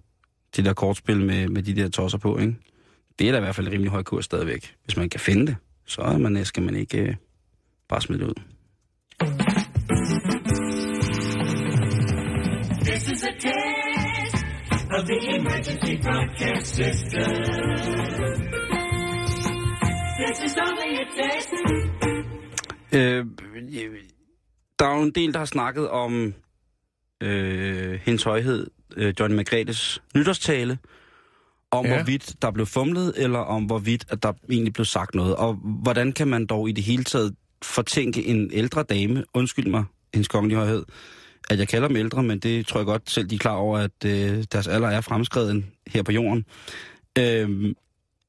de 0.56 0.64
der 0.64 0.72
kortspil 0.72 1.20
med, 1.20 1.48
med 1.48 1.62
de 1.62 1.76
der 1.76 1.88
tosser 1.88 2.18
på, 2.18 2.38
ikke? 2.38 2.56
Det 3.18 3.28
er 3.28 3.32
da 3.32 3.38
i 3.38 3.40
hvert 3.40 3.54
fald 3.54 3.68
rimelig 3.68 3.90
høj 3.90 4.02
kurs 4.02 4.24
stadigvæk. 4.24 4.74
Hvis 4.84 4.96
man 4.96 5.10
kan 5.10 5.20
finde 5.20 5.46
det, 5.46 5.56
så 5.86 6.00
er 6.02 6.18
man, 6.18 6.44
skal 6.44 6.62
man 6.62 6.76
ikke 6.76 6.98
øh, 6.98 7.14
bare 7.88 8.00
smide 8.00 8.20
det 8.20 8.26
ud. 8.26 8.34
This 12.84 13.10
is 13.12 13.24
a 13.24 13.32
test 13.44 14.36
of 14.96 15.04
the 15.04 15.18
emergency 15.36 15.94
broadcast 16.02 16.66
system. 16.66 17.30
This 20.20 20.36
is 20.46 20.56
only 20.66 20.90
a 21.02 21.06
test. 21.18 21.50
Øh, 22.94 23.26
der 24.78 24.86
er 24.86 24.96
jo 24.96 25.02
en 25.02 25.10
del, 25.10 25.32
der 25.32 25.38
har 25.38 25.46
snakket 25.46 25.88
om 25.88 26.34
øh, 27.20 28.00
hendes 28.02 28.22
højhed, 28.22 28.70
øh, 28.96 29.14
Johnny 29.20 29.36
Margrethes 29.36 30.02
nytårstale, 30.14 30.78
om 31.78 31.86
Ja. 31.86 31.96
hvorvidt 31.96 32.34
der 32.42 32.50
blev 32.50 32.66
fumlet, 32.66 33.12
eller 33.16 33.38
om 33.38 33.64
hvorvidt 33.64 34.04
at 34.08 34.22
der 34.22 34.32
egentlig 34.50 34.72
blev 34.72 34.84
sagt 34.84 35.14
noget. 35.14 35.36
Og 35.36 35.54
hvordan 35.54 36.12
kan 36.12 36.28
man 36.28 36.46
dog 36.46 36.68
i 36.68 36.72
det 36.72 36.84
hele 36.84 37.04
taget 37.04 37.34
fortænke 37.62 38.26
en 38.26 38.50
ældre 38.52 38.82
dame, 38.82 39.24
undskyld 39.34 39.66
mig, 39.66 39.84
hendes 40.14 40.28
kongelige 40.28 40.58
højhed, 40.58 40.84
at 41.50 41.58
jeg 41.58 41.68
kalder 41.68 41.88
dem 41.88 41.96
ældre, 41.96 42.22
men 42.22 42.38
det 42.38 42.66
tror 42.66 42.80
jeg 42.80 42.86
godt 42.86 43.10
selv, 43.10 43.26
de 43.26 43.34
er 43.34 43.38
klar 43.38 43.54
over, 43.54 43.78
at 43.78 44.04
øh, 44.06 44.44
deres 44.52 44.66
alder 44.66 44.88
er 44.88 45.00
fremskreden 45.00 45.66
her 45.86 46.02
på 46.02 46.12
jorden. 46.12 46.44
Øh, 47.18 47.74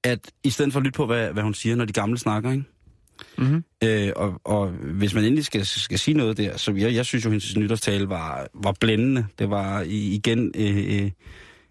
at 0.04 0.20
i 0.44 0.50
stedet 0.50 0.74
for 0.74 0.80
at 0.80 0.84
lytte 0.84 0.98
på, 0.98 1.06
hvad, 1.06 1.32
hvad 1.32 1.44
hun 1.44 1.54
siger, 1.54 1.76
når 1.76 1.86
de 1.86 1.94
gamle 1.94 2.18
snakker, 2.18 2.52
ikke? 2.52 2.64
Mm-hmm. 3.38 3.64
Øh, 3.84 4.12
og, 4.16 4.42
og 4.44 4.68
hvis 4.70 5.14
man 5.14 5.24
endelig 5.24 5.46
skal, 5.46 5.66
skal 5.66 6.00
sige 6.00 6.18
noget 6.18 6.38
der, 6.38 6.58
så 6.58 6.74
jeg, 6.74 6.94
jeg 6.94 7.06
synes 7.06 7.26
jo, 7.26 7.30
hendes 7.30 7.58
nytårstale 7.58 8.10
var, 8.10 8.48
var 8.54 8.76
blændende. 8.80 9.26
Det 9.40 9.50
var 9.50 9.82
igen, 9.88 10.52
øh, 10.56 11.04
øh, 11.04 11.12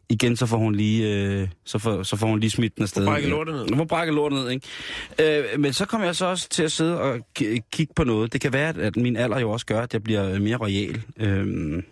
igen 0.08 0.36
så 0.36 0.46
får 0.46 0.56
hun 0.56 0.74
lige, 0.74 1.14
øh, 1.14 1.48
så 1.64 1.78
får, 1.78 2.02
så 2.02 2.16
får 2.16 2.26
hun 2.26 2.40
lige 2.40 2.50
smidt 2.50 2.74
den 2.76 2.82
afsted. 2.82 3.06
brække 3.06 3.28
lortet 3.28 3.54
ned. 3.54 3.68
Hun 3.68 3.78
får 3.78 3.84
brække 3.84 4.12
lortet 4.12 4.38
ned, 4.38 4.50
ikke? 4.50 5.48
Øh, 5.54 5.60
men 5.60 5.72
så 5.72 5.84
kommer 5.84 6.06
jeg 6.06 6.16
så 6.16 6.26
også 6.26 6.48
til 6.48 6.62
at 6.62 6.72
sidde 6.72 7.00
og 7.00 7.16
k- 7.40 7.58
kigge 7.72 7.92
på 7.96 8.04
noget. 8.04 8.32
Det 8.32 8.40
kan 8.40 8.52
være, 8.52 8.68
at- 8.68 8.78
at 8.78 8.96
min 8.96 9.16
alder 9.16 9.38
jo 9.40 9.50
også 9.50 9.66
gør, 9.66 9.80
at 9.80 9.92
jeg 9.92 10.02
bliver 10.02 10.38
mere 10.38 10.56
royal. 10.56 11.02
Øh, 11.20 11.82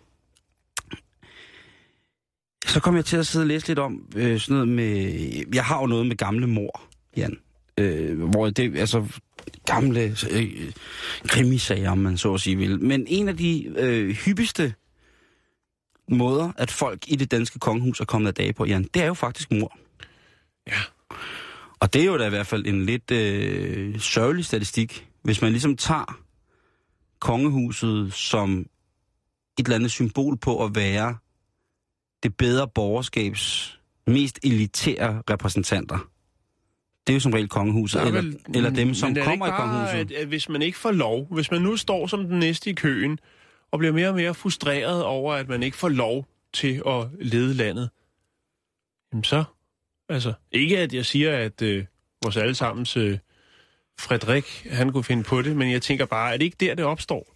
så 2.66 2.80
kom 2.80 2.96
jeg 2.96 3.04
til 3.04 3.16
at 3.16 3.26
sidde 3.26 3.42
og 3.42 3.46
læse 3.46 3.66
lidt 3.68 3.78
om 3.78 4.06
øh, 4.16 4.40
sådan 4.40 4.54
noget 4.54 4.68
med... 4.68 5.14
Jeg 5.54 5.64
har 5.64 5.80
jo 5.80 5.86
noget 5.86 6.06
med 6.06 6.16
gamle 6.16 6.46
mor, 6.46 6.82
Jan. 7.16 7.36
Øh, 7.78 8.22
hvor 8.22 8.50
det, 8.50 8.78
altså, 8.78 9.04
gamle 9.66 10.16
øh, 10.30 10.70
krimisager, 11.28 11.90
om 11.90 11.98
man 11.98 12.16
så 12.16 12.34
at 12.34 12.40
sige 12.40 12.56
vil. 12.56 12.80
Men 12.82 13.04
en 13.08 13.28
af 13.28 13.36
de 13.36 13.72
øh, 13.78 14.10
hyppigste 14.10 14.74
måder, 16.08 16.52
at 16.56 16.70
folk 16.70 17.04
i 17.06 17.16
det 17.16 17.30
danske 17.30 17.58
kongehus 17.58 18.00
er 18.00 18.04
kommet 18.04 18.28
af 18.28 18.34
dage 18.34 18.52
på, 18.52 18.64
Jan, 18.64 18.84
det 18.94 19.02
er 19.02 19.06
jo 19.06 19.14
faktisk 19.14 19.50
mor. 19.50 19.78
Ja. 20.66 20.78
Og 21.80 21.92
det 21.92 22.02
er 22.02 22.06
jo 22.06 22.18
da 22.18 22.26
i 22.26 22.30
hvert 22.30 22.46
fald 22.46 22.66
en 22.66 22.84
lidt 22.84 23.10
øh, 23.10 24.00
sørgelig 24.00 24.44
statistik, 24.44 25.08
hvis 25.22 25.42
man 25.42 25.50
ligesom 25.50 25.76
tager 25.76 26.20
kongehuset 27.20 28.12
som 28.12 28.66
et 29.58 29.64
eller 29.64 29.76
andet 29.76 29.90
symbol 29.90 30.36
på 30.36 30.64
at 30.64 30.74
være 30.74 31.16
det 32.22 32.36
bedre 32.36 32.68
borgerskabs 32.68 33.78
mest 34.06 34.38
elitære 34.42 35.22
repræsentanter. 35.30 35.98
Det 37.06 37.12
er 37.12 37.14
jo 37.14 37.20
som 37.20 37.32
regel 37.32 37.48
kongehuset, 37.48 38.00
er 38.00 38.06
eller, 38.06 38.22
vel- 38.22 38.40
eller 38.54 38.70
dem, 38.70 38.94
som 38.94 39.16
er 39.16 39.24
kommer 39.24 39.46
i 39.46 39.50
kongehuset. 39.50 39.98
At, 39.98 40.12
at 40.12 40.26
hvis 40.26 40.48
man 40.48 40.62
ikke 40.62 40.78
får 40.78 40.90
lov, 40.90 41.34
hvis 41.34 41.50
man 41.50 41.62
nu 41.62 41.76
står 41.76 42.06
som 42.06 42.24
den 42.24 42.38
næste 42.38 42.70
i 42.70 42.72
køen, 42.72 43.18
og 43.72 43.78
bliver 43.78 43.92
mere 43.92 44.08
og 44.08 44.14
mere 44.14 44.34
frustreret 44.34 45.04
over, 45.04 45.34
at 45.34 45.48
man 45.48 45.62
ikke 45.62 45.76
får 45.76 45.88
lov 45.88 46.26
til 46.52 46.82
at 46.86 47.06
lede 47.20 47.54
landet, 47.54 47.90
jamen 49.12 49.24
så, 49.24 49.44
altså, 50.08 50.32
ikke 50.52 50.78
at 50.78 50.94
jeg 50.94 51.06
siger, 51.06 51.38
at 51.38 51.62
øh, 51.62 51.84
vores 52.22 52.36
allesammens 52.36 52.96
øh, 52.96 53.18
Frederik, 54.00 54.66
han 54.70 54.92
kunne 54.92 55.04
finde 55.04 55.22
på 55.22 55.42
det, 55.42 55.56
men 55.56 55.70
jeg 55.70 55.82
tænker 55.82 56.06
bare, 56.06 56.32
er 56.32 56.36
det 56.36 56.44
ikke 56.44 56.56
der, 56.60 56.74
det 56.74 56.84
opstår? 56.84 57.34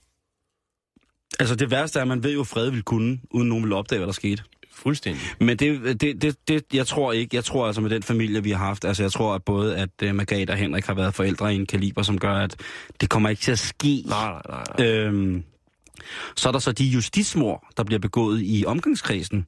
Altså 1.41 1.57
det 1.57 1.71
værste 1.71 1.99
er, 1.99 2.03
at 2.03 2.09
man 2.09 2.23
ved 2.23 2.33
jo, 2.33 2.41
at 2.41 2.47
fred 2.47 2.71
ville 2.71 2.83
kunne, 2.83 3.21
uden 3.31 3.49
nogen 3.49 3.65
ville 3.65 3.77
opdage, 3.77 3.99
hvad 3.99 4.07
der 4.07 4.13
skete. 4.13 4.43
Fuldstændig. 4.73 5.23
Men 5.41 5.57
det, 5.57 6.01
det, 6.01 6.23
det, 6.23 6.49
det, 6.49 6.65
jeg 6.75 6.87
tror 6.87 7.13
ikke. 7.13 7.37
Jeg 7.37 7.45
tror 7.45 7.67
altså 7.67 7.81
med 7.81 7.91
den 7.91 8.03
familie, 8.03 8.43
vi 8.43 8.51
har 8.51 8.59
haft, 8.59 8.85
altså 8.85 9.03
jeg 9.03 9.13
tror 9.13 9.35
at 9.35 9.45
både, 9.45 9.77
at 9.77 9.91
uh, 10.05 10.15
Margrethe 10.15 10.53
og 10.53 10.57
Henrik 10.57 10.87
har 10.87 10.95
været 10.95 11.15
forældre 11.15 11.53
i 11.53 11.57
en 11.57 11.67
kaliber, 11.67 12.03
som 12.03 12.19
gør, 12.19 12.35
at 12.35 12.57
det 13.01 13.11
kommer 13.11 13.29
ikke 13.29 13.43
til 13.43 13.53
at 13.53 13.59
ske. 13.59 14.03
Nej, 14.07 14.43
nej, 14.49 14.65
nej. 14.79 14.87
Øhm, 14.87 15.45
så 16.37 16.49
er 16.49 16.53
der 16.53 16.59
så 16.59 16.73
de 16.73 16.85
justitsmord, 16.85 17.69
der 17.77 17.85
bliver 17.85 17.99
begået 17.99 18.41
i 18.45 18.65
omgangskredsen 18.67 19.47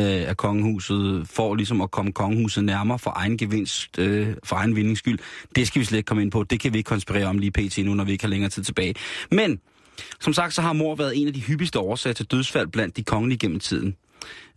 øh, 0.00 0.28
af 0.28 0.36
kongehuset, 0.36 1.28
for 1.28 1.54
ligesom 1.54 1.80
at 1.80 1.90
komme 1.90 2.12
kongehuset 2.12 2.64
nærmere 2.64 2.98
for 2.98 3.12
egen 3.16 3.38
gevinst, 3.38 3.98
øh, 3.98 4.34
for 4.44 4.56
egen 4.56 4.76
vindings 4.76 4.98
skyld. 4.98 5.18
Det 5.56 5.66
skal 5.66 5.80
vi 5.80 5.84
slet 5.84 5.98
ikke 5.98 6.06
komme 6.06 6.22
ind 6.22 6.30
på. 6.30 6.44
Det 6.44 6.60
kan 6.60 6.72
vi 6.72 6.78
ikke 6.78 6.88
konspirere 6.88 7.26
om 7.26 7.38
lige 7.38 7.50
pt. 7.50 7.78
nu, 7.84 7.94
når 7.94 8.04
vi 8.04 8.12
ikke 8.12 8.24
har 8.24 8.28
længere 8.28 8.50
tid 8.50 8.62
tilbage. 8.62 8.94
Men 9.30 9.60
Som 10.20 10.32
sagt, 10.32 10.54
så 10.54 10.62
har 10.62 10.72
mor 10.72 10.94
været 10.94 11.20
en 11.20 11.26
af 11.26 11.32
de 11.34 11.40
hyppigste 11.40 11.78
årsager 11.78 12.14
til 12.14 12.26
dødsfald 12.26 12.68
blandt 12.68 12.96
de 12.96 13.04
kongelige 13.04 13.38
gennem 13.38 13.60
tiden. 13.60 13.96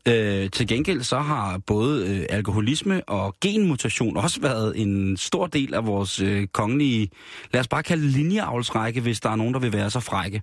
Øh, 0.08 0.50
til 0.50 0.68
gengæld 0.68 1.04
så 1.04 1.20
har 1.20 1.58
både 1.58 2.08
øh, 2.10 2.26
alkoholisme 2.30 3.10
og 3.10 3.36
genmutation 3.42 4.18
også 4.18 4.42
været 4.42 4.82
en 4.82 5.18
stor 5.18 5.48
del 5.48 5.74
af 5.74 5.86
vores 5.86 6.20
øh, 6.20 6.48
kongelige, 6.48 7.10
lad 7.54 7.62
os 7.62 7.68
bare 7.68 7.84
kalde 7.84 8.08
linjeavlsrække, 8.08 9.02
hvis 9.02 9.20
der 9.20 9.30
er 9.30 9.36
nogen, 9.36 9.54
der 9.54 9.60
vil 9.60 9.74
være 9.74 9.90
så 9.90 10.00
frække. 10.00 10.42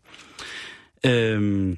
Øh, 1.06 1.76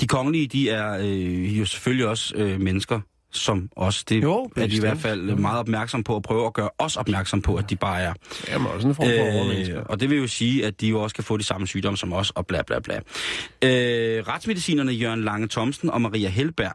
de 0.00 0.06
kongelige, 0.06 0.46
de 0.46 0.70
er 0.70 0.98
øh, 1.00 1.58
jo 1.58 1.64
selvfølgelig 1.64 2.06
også 2.06 2.34
øh, 2.36 2.60
mennesker, 2.60 3.00
som 3.32 3.68
os. 3.76 4.04
Det 4.04 4.22
Jo, 4.22 4.50
er 4.56 4.66
de 4.66 4.76
i 4.76 4.80
hvert 4.80 4.98
fald 4.98 5.22
meget 5.22 5.58
opmærksom 5.58 6.04
på 6.04 6.16
at 6.16 6.22
prøve 6.22 6.46
at 6.46 6.52
gøre 6.52 6.70
os 6.78 6.96
opmærksom 6.96 7.42
på, 7.42 7.56
at 7.56 7.70
de 7.70 7.76
bare 7.76 8.00
er. 8.00 8.14
Jamen, 8.48 8.66
også 8.66 8.88
en 8.88 8.94
form 8.94 9.06
for. 9.06 9.76
Øh, 9.76 9.82
og 9.86 10.00
det 10.00 10.10
vil 10.10 10.18
jo 10.18 10.26
sige, 10.26 10.66
at 10.66 10.80
de 10.80 10.88
jo 10.88 11.02
også 11.02 11.14
kan 11.14 11.24
få 11.24 11.36
de 11.36 11.44
samme 11.44 11.66
sygdomme 11.66 11.96
som 11.96 12.12
os, 12.12 12.30
og 12.30 12.46
bla 12.46 12.62
bla 12.62 12.78
bla. 12.78 12.96
Øh, 12.96 14.28
retsmedicinerne 14.28 14.92
Jørgen 14.92 15.24
Lange 15.24 15.48
Thomsen 15.48 15.90
og 15.90 16.00
Maria 16.00 16.28
Helberg, 16.28 16.72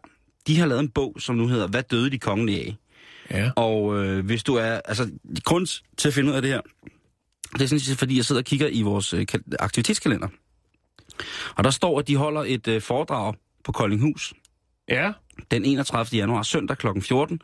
de 0.47 0.59
har 0.59 0.65
lavet 0.65 0.79
en 0.79 0.89
bog, 0.89 1.15
som 1.19 1.35
nu 1.35 1.47
hedder 1.47 1.67
Hvad 1.67 1.83
døde 1.83 2.09
de 2.11 2.19
kongelige 2.19 2.59
af? 2.59 2.75
Ja. 3.31 3.51
Og 3.55 4.05
øh, 4.05 4.25
hvis 4.25 4.43
du 4.43 4.55
er... 4.55 4.81
Altså, 4.85 5.11
grund 5.43 5.81
til 5.97 6.07
at 6.07 6.13
finde 6.13 6.29
ud 6.29 6.35
af 6.35 6.41
det 6.41 6.51
her, 6.51 6.61
det 7.53 7.61
er 7.61 7.65
sådan 7.65 7.79
set, 7.79 7.97
fordi 7.97 8.17
jeg 8.17 8.25
sidder 8.25 8.41
og 8.41 8.45
kigger 8.45 8.67
i 8.67 8.81
vores 8.81 9.13
øh, 9.13 9.25
kal- 9.31 9.55
aktivitetskalender. 9.59 10.27
Og 11.55 11.63
der 11.63 11.69
står, 11.69 11.99
at 11.99 12.07
de 12.07 12.15
holder 12.15 12.43
et 12.47 12.67
øh, 12.67 12.81
foredrag 12.81 13.33
på 13.63 13.71
Koldinghus 13.71 14.33
Ja. 14.89 15.11
den 15.51 15.65
31. 15.65 16.17
januar, 16.19 16.43
søndag 16.43 16.77
kl. 16.77 16.87
14, 17.01 17.39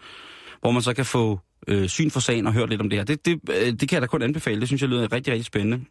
hvor 0.61 0.71
man 0.71 0.81
så 0.81 0.93
kan 0.93 1.05
få 1.05 1.39
øh, 1.67 1.87
syn 1.89 2.09
for 2.09 2.19
sagen 2.19 2.47
og 2.47 2.53
høre 2.53 2.67
lidt 2.67 2.81
om 2.81 2.89
det 2.89 2.99
her. 2.99 3.03
Det, 3.05 3.25
det, 3.25 3.39
øh, 3.49 3.71
det 3.71 3.79
kan 3.89 3.91
jeg 3.93 4.01
da 4.01 4.07
kun 4.07 4.21
anbefale. 4.21 4.59
Det 4.59 4.67
synes 4.69 4.81
jeg 4.81 4.89
lyder 4.89 5.11
rigtig, 5.13 5.33
rigtig 5.33 5.45
spændende. 5.45 5.85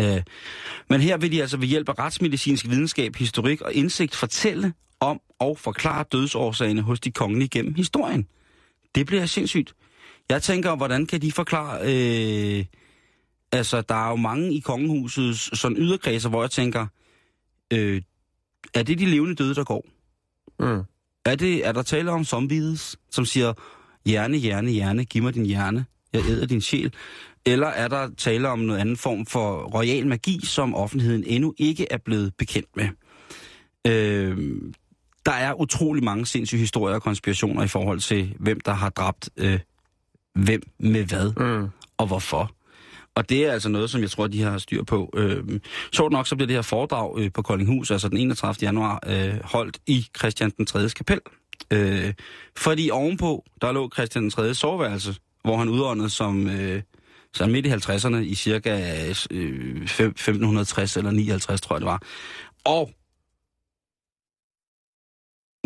Øh, 0.00 0.22
men 0.88 1.00
her 1.00 1.16
vil 1.16 1.32
de 1.32 1.40
altså 1.40 1.56
ved 1.56 1.68
hjælp 1.68 1.88
af 1.88 1.98
retsmedicinsk 1.98 2.68
videnskab, 2.68 3.16
historik 3.16 3.60
og 3.60 3.72
indsigt 3.72 4.14
fortælle 4.14 4.72
om 5.00 5.20
og 5.38 5.58
forklare 5.58 6.04
dødsårsagerne 6.12 6.82
hos 6.82 7.00
de 7.00 7.10
kongelige 7.10 7.48
gennem 7.48 7.74
historien. 7.74 8.26
Det 8.94 9.06
bliver 9.06 9.26
sindssygt. 9.26 9.72
Jeg 10.28 10.42
tænker, 10.42 10.76
hvordan 10.76 11.06
kan 11.06 11.22
de 11.22 11.32
forklare... 11.32 11.78
Øh, 11.82 12.64
altså, 13.52 13.80
der 13.80 14.06
er 14.06 14.10
jo 14.10 14.16
mange 14.16 14.54
i 14.54 14.60
kongehusets 14.60 15.58
sådan 15.58 15.76
yderkredser, 15.76 16.28
hvor 16.28 16.42
jeg 16.42 16.50
tænker, 16.50 16.86
øh, 17.72 18.02
er 18.74 18.82
det 18.82 18.98
de 18.98 19.06
levende 19.06 19.34
døde, 19.34 19.54
der 19.54 19.64
går? 19.64 19.86
Mm. 20.60 20.82
Er, 21.24 21.34
det, 21.34 21.66
er 21.66 21.72
der 21.72 21.82
tale 21.82 22.10
om 22.10 22.24
zombies, 22.24 22.96
som 23.10 23.24
siger, 23.24 23.52
hjerne, 24.06 24.36
hjerne, 24.36 24.70
hjerne, 24.70 25.04
giv 25.04 25.22
mig 25.22 25.34
din 25.34 25.46
hjerne, 25.46 25.84
jeg 26.12 26.22
æder 26.28 26.46
din 26.46 26.60
sjæl? 26.60 26.92
Eller 27.46 27.66
er 27.66 27.88
der 27.88 28.10
tale 28.16 28.48
om 28.48 28.58
noget 28.58 28.80
anden 28.80 28.96
form 28.96 29.26
for 29.26 29.62
royal 29.62 30.06
magi, 30.06 30.40
som 30.46 30.74
offentligheden 30.74 31.24
endnu 31.26 31.54
ikke 31.58 31.86
er 31.92 31.98
blevet 31.98 32.32
bekendt 32.38 32.76
med? 32.76 32.88
Øh, 33.86 34.60
der 35.26 35.32
er 35.32 35.60
utrolig 35.60 36.04
mange 36.04 36.26
sindssyge 36.26 36.60
historier 36.60 36.94
og 36.94 37.02
konspirationer 37.02 37.62
i 37.62 37.68
forhold 37.68 38.00
til, 38.00 38.36
hvem 38.38 38.60
der 38.60 38.72
har 38.72 38.90
dræbt 38.90 39.30
øh, 39.36 39.60
hvem 40.34 40.62
med 40.78 41.04
hvad 41.04 41.32
Mm. 41.36 41.68
og 41.98 42.06
hvorfor. 42.06 42.50
Og 43.20 43.28
det 43.28 43.46
er 43.46 43.52
altså 43.52 43.68
noget, 43.68 43.90
som 43.90 44.00
jeg 44.00 44.10
tror, 44.10 44.26
de 44.26 44.42
har 44.42 44.58
styr 44.58 44.82
på. 44.82 45.12
Øh, 45.16 45.60
så 45.92 46.08
nok, 46.08 46.26
så 46.26 46.36
bliver 46.36 46.46
det 46.46 46.56
her 46.56 46.62
foredrag 46.62 47.18
øh, 47.18 47.32
på 47.32 47.42
Koldinghus, 47.42 47.90
altså 47.90 48.08
den 48.08 48.16
31. 48.16 48.56
januar, 48.62 49.00
øh, 49.06 49.34
holdt 49.44 49.78
i 49.86 50.06
Christian 50.18 50.50
den 50.50 50.66
3. 50.66 50.88
kapel. 50.88 51.20
Øh, 51.70 52.14
fordi 52.56 52.90
ovenpå, 52.90 53.44
der 53.60 53.72
lå 53.72 53.90
Christian 53.94 54.22
den 54.22 54.30
3. 54.30 54.54
soveværelse, 54.54 55.14
hvor 55.44 55.56
han 55.56 55.68
udåndede 55.68 56.10
som, 56.10 56.46
øh, 56.46 56.82
som 57.34 57.50
midt 57.50 57.66
i 57.66 57.70
50'erne 57.70 58.16
i 58.16 58.34
cirka 58.34 59.06
øh, 59.30 59.82
1560 59.82 60.96
eller 60.96 61.10
59, 61.10 61.60
tror 61.60 61.76
jeg 61.76 61.80
det 61.80 61.86
var. 61.86 62.02
Og 62.64 62.90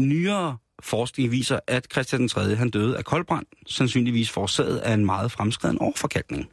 nyere 0.00 0.56
forskning 0.82 1.30
viser, 1.30 1.60
at 1.66 1.86
Christian 1.92 2.20
den 2.20 2.28
3. 2.28 2.54
han 2.54 2.70
døde 2.70 2.98
af 2.98 3.04
koldbrand, 3.04 3.46
sandsynligvis 3.66 4.30
forårsaget 4.30 4.78
af 4.78 4.94
en 4.94 5.06
meget 5.06 5.32
fremskreden 5.32 5.78
overforkalkning. 5.78 6.50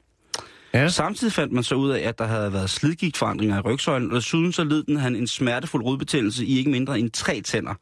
Ja. 0.73 0.87
Samtidig 0.87 1.33
fandt 1.33 1.53
man 1.53 1.63
så 1.63 1.75
ud 1.75 1.89
af, 1.89 2.07
at 2.07 2.19
der 2.19 2.25
havde 2.25 2.53
været 2.53 2.69
slidgigtforandringer 2.69 3.57
i 3.57 3.61
rygsøjlen, 3.61 4.11
og 4.11 4.15
desuden 4.15 4.53
så 4.53 4.63
led 4.63 4.83
den 4.83 4.97
han 4.97 5.15
en 5.15 5.27
smertefuld 5.27 5.83
rodbetændelse 5.83 6.45
i 6.45 6.57
ikke 6.57 6.71
mindre 6.71 6.99
end 6.99 7.11
tre 7.11 7.41
tænder. 7.41 7.73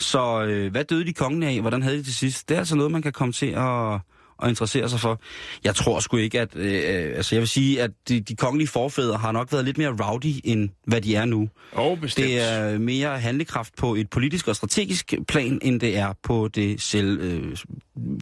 Så 0.00 0.44
øh, 0.44 0.70
hvad 0.70 0.84
døde 0.84 1.04
de 1.04 1.12
kongen 1.12 1.42
af? 1.42 1.60
Hvordan 1.60 1.82
havde 1.82 1.98
de 1.98 2.02
til 2.02 2.14
sidst? 2.14 2.48
Det 2.48 2.54
er 2.54 2.58
altså 2.58 2.76
noget, 2.76 2.92
man 2.92 3.02
kan 3.02 3.12
komme 3.12 3.32
til 3.32 3.46
at, 3.46 4.00
at 4.42 4.48
interessere 4.48 4.88
sig 4.88 5.00
for. 5.00 5.20
Jeg 5.64 5.74
tror 5.74 6.00
sgu 6.00 6.16
ikke, 6.16 6.40
at... 6.40 6.56
Øh, 6.56 6.72
øh, 6.74 7.16
altså 7.16 7.34
jeg 7.34 7.40
vil 7.40 7.48
sige, 7.48 7.82
at 7.82 7.90
de, 8.08 8.20
de 8.20 8.36
kongelige 8.36 8.68
forfædre 8.68 9.18
har 9.18 9.32
nok 9.32 9.52
været 9.52 9.64
lidt 9.64 9.78
mere 9.78 9.96
rowdy, 10.02 10.40
end 10.44 10.68
hvad 10.86 11.00
de 11.00 11.16
er 11.16 11.24
nu. 11.24 11.48
Og 11.72 11.98
bestemt. 12.00 12.26
Det 12.26 12.40
er 12.40 12.78
mere 12.78 13.20
handlekraft 13.20 13.76
på 13.76 13.94
et 13.94 14.10
politisk 14.10 14.48
og 14.48 14.56
strategisk 14.56 15.14
plan, 15.28 15.58
end 15.62 15.80
det 15.80 15.96
er 15.96 16.12
på 16.22 16.48
det, 16.48 16.80
selv, 16.80 17.20
øh, 17.20 17.56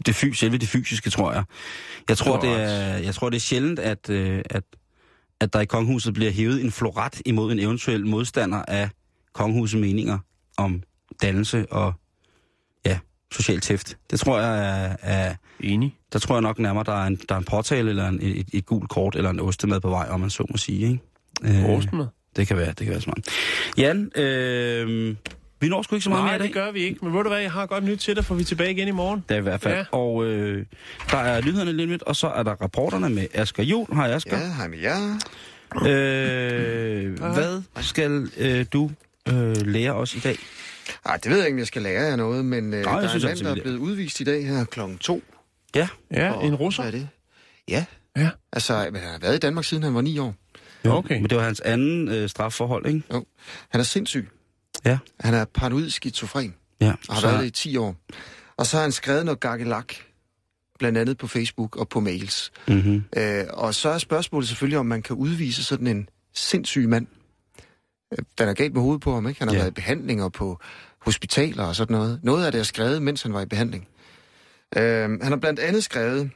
det 0.05 0.15
fys, 0.15 0.39
selve 0.39 0.57
det 0.57 0.67
fysiske, 0.67 1.09
tror 1.09 1.33
jeg. 1.33 1.43
Jeg 2.09 2.17
tror, 2.17 2.39
det 2.39 2.49
er, 2.49 2.97
jeg 2.97 3.15
tror, 3.15 3.29
det 3.29 3.35
er 3.35 3.41
sjældent, 3.41 3.79
at, 3.79 4.09
øh, 4.09 4.41
at, 4.49 4.63
at 5.39 5.53
der 5.53 5.59
i 5.59 5.65
kongehuset 5.65 6.13
bliver 6.13 6.31
hævet 6.31 6.63
en 6.63 6.71
floret 6.71 7.21
imod 7.25 7.51
en 7.51 7.59
eventuel 7.59 8.05
modstander 8.05 8.63
af 8.67 8.89
kongehusets 9.33 9.81
meninger 9.81 10.17
om 10.57 10.83
dannelse 11.21 11.65
og 11.71 11.93
ja, 12.85 12.99
social 13.31 13.59
tæft. 13.59 13.97
Det 14.11 14.19
tror 14.19 14.39
jeg 14.39 14.59
er, 14.59 14.95
er 15.01 15.35
Enig. 15.59 15.97
Der 16.13 16.19
tror 16.19 16.35
jeg 16.35 16.41
nok 16.41 16.59
nærmere, 16.59 16.83
der 16.83 17.03
er 17.03 17.07
en, 17.07 17.15
der 17.29 17.35
er 17.35 17.39
en 17.39 17.45
påtale 17.45 17.89
eller 17.89 18.07
en, 18.07 18.19
et, 18.21 18.47
et 18.53 18.65
gult 18.65 18.89
kort 18.89 19.15
eller 19.15 19.29
en 19.29 19.39
ostemad 19.39 19.79
på 19.79 19.89
vej, 19.89 20.07
om 20.09 20.19
man 20.19 20.29
så 20.29 20.45
må 20.49 20.57
sige. 20.57 20.99
Ikke? 21.43 21.59
Øh, 21.59 21.69
Årsmad. 21.69 22.05
det 22.35 22.47
kan 22.47 22.57
være, 22.57 22.67
det 22.67 22.77
kan 22.77 22.89
være 22.89 23.01
smart. 23.01 23.19
Jan, 23.77 24.11
øh, 24.15 25.15
vi 25.59 25.69
når 25.69 25.81
sgu 25.81 25.95
ikke 25.95 26.03
så 26.03 26.09
meget 26.09 26.23
Nej, 26.23 26.31
mere 26.31 26.35
i 26.35 26.39
dag. 26.39 26.47
det 26.47 26.53
gør 26.53 26.71
vi 26.71 26.79
ikke. 26.79 27.05
Men 27.05 27.13
ved 27.13 27.23
du 27.23 27.29
hvad, 27.29 27.39
jeg 27.39 27.51
har 27.51 27.65
godt 27.65 27.83
nyt 27.83 27.97
til 27.97 28.15
dig, 28.15 28.25
for 28.25 28.35
vi 28.35 28.41
er 28.41 28.45
tilbage 28.45 28.71
igen 28.71 28.87
i 28.87 28.91
morgen. 28.91 29.23
Det 29.29 29.35
er 29.35 29.39
i 29.39 29.43
hvert 29.43 29.61
fald. 29.61 29.73
Ja. 29.77 29.83
Og 29.91 30.25
øh, 30.25 30.65
der 31.11 31.17
er 31.17 31.41
nyhederne 31.45 31.73
lidt 31.73 31.89
lidt, 31.89 32.03
og 32.03 32.15
så 32.15 32.27
er 32.27 32.43
der 32.43 32.51
rapporterne 32.51 33.09
med 33.09 33.27
Asger 33.33 33.63
Jul. 33.63 33.85
Hej 33.93 34.11
Asger. 34.11 34.39
Ja, 34.39 34.53
hej 34.53 34.67
med 34.67 34.77
jer. 34.79 35.19
Øh, 35.87 37.19
hvad 37.19 37.61
skal 37.81 38.27
øh, 38.37 38.65
du 38.73 38.91
øh, 39.29 39.55
lære 39.67 39.93
os 39.93 40.15
i 40.15 40.19
dag? 40.19 40.37
Ej, 41.05 41.17
det 41.17 41.31
ved 41.31 41.37
jeg 41.37 41.45
ikke, 41.47 41.55
om 41.55 41.59
jeg 41.59 41.67
skal 41.67 41.81
lære 41.81 42.03
jer 42.03 42.15
noget, 42.15 42.45
men 42.45 42.73
øh, 42.73 42.77
jeg 42.79 42.85
der 42.85 42.91
er 42.91 43.07
synes 43.07 43.23
en 43.23 43.29
mand, 43.29 43.37
der 43.39 43.49
er 43.51 43.63
blevet 43.63 43.77
udvist 43.77 44.19
i 44.19 44.23
dag 44.23 44.47
her 44.47 44.65
klokken 44.65 44.97
to. 44.97 45.23
Ja. 45.75 45.87
Ja, 46.11 46.31
Og 46.31 46.45
en 46.45 46.55
russer. 46.55 46.83
Hvad 46.83 46.93
er 46.93 46.97
det? 46.97 47.09
Ja. 47.67 47.85
Ja. 48.17 48.29
Altså, 48.51 48.89
men 48.91 49.01
han 49.01 49.11
har 49.11 49.19
været 49.19 49.35
i 49.35 49.39
Danmark, 49.39 49.65
siden 49.65 49.83
han 49.83 49.95
var 49.95 50.01
ni 50.01 50.17
år. 50.19 50.35
Okay. 50.85 51.15
Men 51.21 51.29
det 51.29 51.37
var 51.37 51.43
hans 51.43 51.59
anden 51.59 52.07
øh, 52.07 52.29
strafforhold, 52.29 52.85
ikke? 52.87 53.03
Jo. 53.13 53.25
Han 53.69 53.79
er 53.79 53.83
sindssyg. 53.85 54.29
Ja. 54.85 54.97
Han 55.19 55.33
er 55.33 55.45
paranoid 55.45 55.89
skizofren, 55.89 56.55
Ja. 56.81 56.93
og 57.09 57.15
har 57.15 57.21
så, 57.21 57.27
været 57.27 57.39
det 57.39 57.47
i 57.47 57.51
10 57.51 57.77
år. 57.77 57.95
Og 58.57 58.65
så 58.65 58.77
har 58.77 58.81
han 58.81 58.91
skrevet 58.91 59.25
noget 59.25 59.39
gakkelak, 59.39 59.93
blandt 60.79 60.97
andet 60.97 61.17
på 61.17 61.27
Facebook 61.27 61.75
og 61.75 61.89
på 61.89 61.99
mails. 61.99 62.51
mm-hmm. 62.67 63.03
Øh, 63.17 63.45
og 63.49 63.75
så 63.75 63.89
er 63.89 63.97
spørgsmålet 63.97 64.47
selvfølgelig, 64.49 64.79
om 64.79 64.85
man 64.85 65.01
kan 65.01 65.15
udvise 65.15 65.63
sådan 65.63 65.87
en 65.87 66.09
sindssyg 66.33 66.89
mand. 66.89 67.07
Øh, 68.11 68.17
Den 68.37 68.49
er 68.49 68.53
galt 68.53 68.73
med 68.73 68.81
hovedet 68.81 69.01
på 69.01 69.13
ham, 69.13 69.27
ikke? 69.27 69.39
Han 69.39 69.47
har 69.47 69.55
Ja. 69.55 69.59
været 69.61 69.71
i 69.71 69.73
behandlinger 69.73 70.29
på 70.29 70.59
hospitaler 70.99 71.63
og 71.63 71.75
sådan 71.75 71.93
noget. 71.95 72.19
Noget 72.23 72.45
af 72.45 72.51
det 72.51 72.59
er 72.59 72.63
skrevet, 72.63 73.01
mens 73.01 73.21
han 73.21 73.33
var 73.33 73.41
i 73.41 73.45
behandling. 73.45 73.87
Øh, 74.77 75.21
han 75.21 75.31
har 75.31 75.35
blandt 75.35 75.59
andet 75.59 75.83
skrevet 75.83 76.31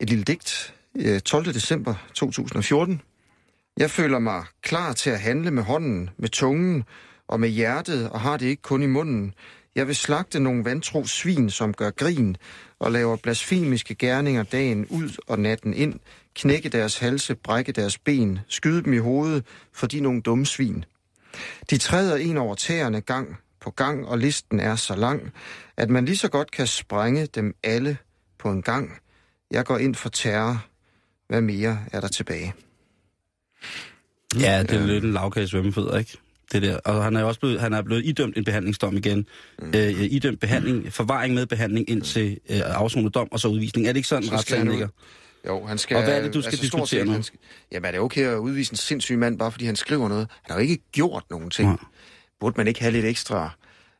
et 0.00 0.08
lille 0.10 0.24
digt 0.24 0.74
øh, 0.94 1.20
12. 1.20 1.44
december 1.44 1.94
2014. 2.14 3.02
Jeg 3.76 3.90
føler 3.90 4.18
mig 4.18 4.44
klar 4.62 4.92
til 4.92 5.10
at 5.10 5.20
handle 5.20 5.50
med 5.50 5.62
hånden, 5.62 6.10
med 6.16 6.28
tungen 6.28 6.84
og 7.28 7.40
med 7.40 7.48
hjertet, 7.48 8.10
og 8.10 8.20
har 8.20 8.36
det 8.36 8.46
ikke 8.46 8.62
kun 8.62 8.82
i 8.82 8.86
munden. 8.86 9.34
Jeg 9.74 9.86
vil 9.86 9.96
slagte 9.96 10.40
nogle 10.40 10.64
vantro 10.64 11.04
svin, 11.04 11.50
som 11.50 11.74
gør 11.74 11.90
grin, 11.90 12.36
og 12.78 12.92
laver 12.92 13.16
blasfemiske 13.16 13.94
gerninger 13.94 14.42
dagen 14.42 14.86
ud 14.86 15.10
og 15.26 15.38
natten 15.38 15.74
ind, 15.74 16.00
knække 16.34 16.68
deres 16.68 16.98
halse, 16.98 17.34
brække 17.34 17.72
deres 17.72 17.98
ben, 17.98 18.38
skyde 18.48 18.82
dem 18.82 18.92
i 18.92 18.98
hovedet, 18.98 19.44
for 19.72 19.86
de 19.86 20.00
nogle 20.00 20.20
dumme 20.20 20.46
svin. 20.46 20.84
De 21.70 21.78
træder 21.78 22.16
en 22.16 22.36
over 22.36 22.54
tæerne 22.54 23.00
gang 23.00 23.36
på 23.60 23.70
gang, 23.70 24.08
og 24.08 24.18
listen 24.18 24.60
er 24.60 24.76
så 24.76 24.96
lang, 24.96 25.32
at 25.76 25.90
man 25.90 26.04
lige 26.04 26.16
så 26.16 26.28
godt 26.28 26.50
kan 26.50 26.66
sprænge 26.66 27.26
dem 27.26 27.54
alle 27.64 27.96
på 28.38 28.50
en 28.50 28.62
gang. 28.62 28.92
Jeg 29.50 29.64
går 29.64 29.78
ind 29.78 29.94
for 29.94 30.08
terror. 30.08 30.64
Hvad 31.28 31.40
mere 31.40 31.78
er 31.92 32.00
der 32.00 32.08
tilbage? 32.08 32.54
Ja, 34.40 34.62
det 34.62 34.72
er 34.72 34.86
lidt 34.86 35.04
en 35.04 35.12
lavkage 35.12 35.48
svømmefødder, 35.48 35.98
ikke? 35.98 36.18
Det 36.52 36.62
der. 36.62 36.76
Og 36.76 37.04
han 37.04 37.16
er 37.16 37.24
også 37.24 37.40
blevet, 37.40 37.60
han 37.60 37.72
er 37.72 37.82
blevet 37.82 38.04
idømt 38.04 38.36
en 38.36 38.44
behandlingsdom 38.44 38.96
igen. 38.96 39.26
Mm. 39.58 39.72
Øh, 39.76 39.90
idømt 39.90 40.40
behandling, 40.40 40.92
forvaring 40.92 41.34
med 41.34 41.46
behandling 41.46 41.90
indtil 41.90 42.38
øh, 42.50 42.60
afsonet 42.64 43.14
dom 43.14 43.28
og 43.32 43.40
så 43.40 43.48
udvisning. 43.48 43.86
Er 43.86 43.92
det 43.92 43.96
ikke 43.96 44.08
sådan, 44.08 44.22
Så 44.22 44.34
retssagen 44.34 44.68
ligger? 44.68 44.88
Jo, 45.46 45.66
han 45.66 45.78
skal... 45.78 45.96
Og 45.96 46.02
hvad 46.02 46.18
er 46.18 46.22
det, 46.22 46.34
du 46.34 46.42
skal 46.42 46.58
stort 46.58 46.62
diskutere 46.62 47.04
nu? 47.04 47.22
skal, 47.22 47.38
jamen, 47.72 47.86
er 47.86 47.90
det 47.90 48.00
okay 48.00 48.26
at 48.26 48.36
udvise 48.36 48.72
en 48.72 48.76
sindssyg 48.76 49.18
mand, 49.18 49.38
bare 49.38 49.52
fordi 49.52 49.64
han 49.64 49.76
skriver 49.76 50.08
noget? 50.08 50.28
Han 50.42 50.52
har 50.52 50.54
jo 50.54 50.60
ikke 50.60 50.82
gjort 50.92 51.24
nogen 51.30 51.50
ting. 51.50 51.68
Nej. 51.68 51.78
Burde 52.40 52.54
man 52.56 52.68
ikke 52.68 52.80
have 52.80 52.92
lidt 52.92 53.06
ekstra 53.06 53.50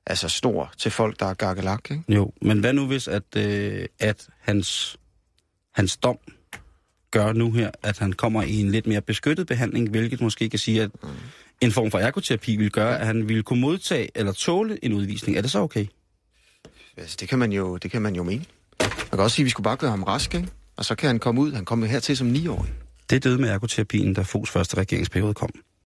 altså 0.07 0.28
stor 0.28 0.72
til 0.78 0.91
folk, 0.91 1.20
der 1.20 1.26
er 1.26 1.34
gakkelak, 1.34 1.91
ikke? 1.91 2.03
Jo, 2.09 2.32
men 2.43 2.61
hvad 2.61 2.72
nu 2.72 2.86
hvis, 2.86 3.09
at, 3.09 3.36
øh, 3.36 3.86
at 3.99 4.28
hans, 4.41 4.97
hans 5.74 5.97
dom 5.97 6.18
gør 7.11 7.32
nu 7.32 7.53
her, 7.53 7.70
at 7.82 7.99
han 7.99 8.12
kommer 8.12 8.43
i 8.43 8.61
en 8.61 8.70
lidt 8.70 8.86
mere 8.86 9.01
beskyttet 9.01 9.47
behandling, 9.47 9.91
hvilket 9.91 10.20
måske 10.20 10.51
kan 10.51 10.59
sige, 10.59 10.82
at 10.82 10.91
en 11.61 11.72
form 11.72 11.91
for 11.91 11.99
ergoterapi 11.99 12.57
vil 12.57 12.70
gøre, 12.70 13.01
at 13.01 13.07
han 13.07 13.28
ville 13.28 13.43
kunne 13.43 13.61
modtage 13.61 14.09
eller 14.14 14.32
tåle 14.32 14.84
en 14.84 14.93
udvisning. 14.93 15.36
Er 15.36 15.43
det 15.43 15.51
så 15.51 15.59
okay? 15.59 15.86
Altså, 16.97 17.16
det 17.20 17.28
kan 17.28 17.39
man 17.39 17.53
jo, 17.53 17.76
det 17.76 17.91
kan 17.91 18.03
man 18.03 18.16
jo 18.16 18.22
mene. 18.22 18.45
Man 18.80 18.91
kan 19.11 19.20
også 19.20 19.34
sige, 19.34 19.43
at 19.43 19.45
vi 19.45 19.51
skulle 19.51 19.64
bare 19.64 19.76
gøre 19.76 19.91
ham 19.91 20.03
rask, 20.03 20.34
ikke? 20.34 20.49
Og 20.76 20.84
så 20.84 20.95
kan 20.95 21.07
han 21.07 21.18
komme 21.18 21.41
ud. 21.41 21.53
Han 21.53 21.64
kommer 21.64 21.86
hertil 21.86 22.16
som 22.16 22.32
9-årig. 22.32 22.72
Det 23.11 23.24
døde 23.24 23.39
med 23.39 23.49
ergoterapien, 23.49 24.14
da 24.14 24.22
Fogs 24.22 24.51
første 24.51 24.76
regeringsperiode 24.76 25.34
kom. 25.34 25.51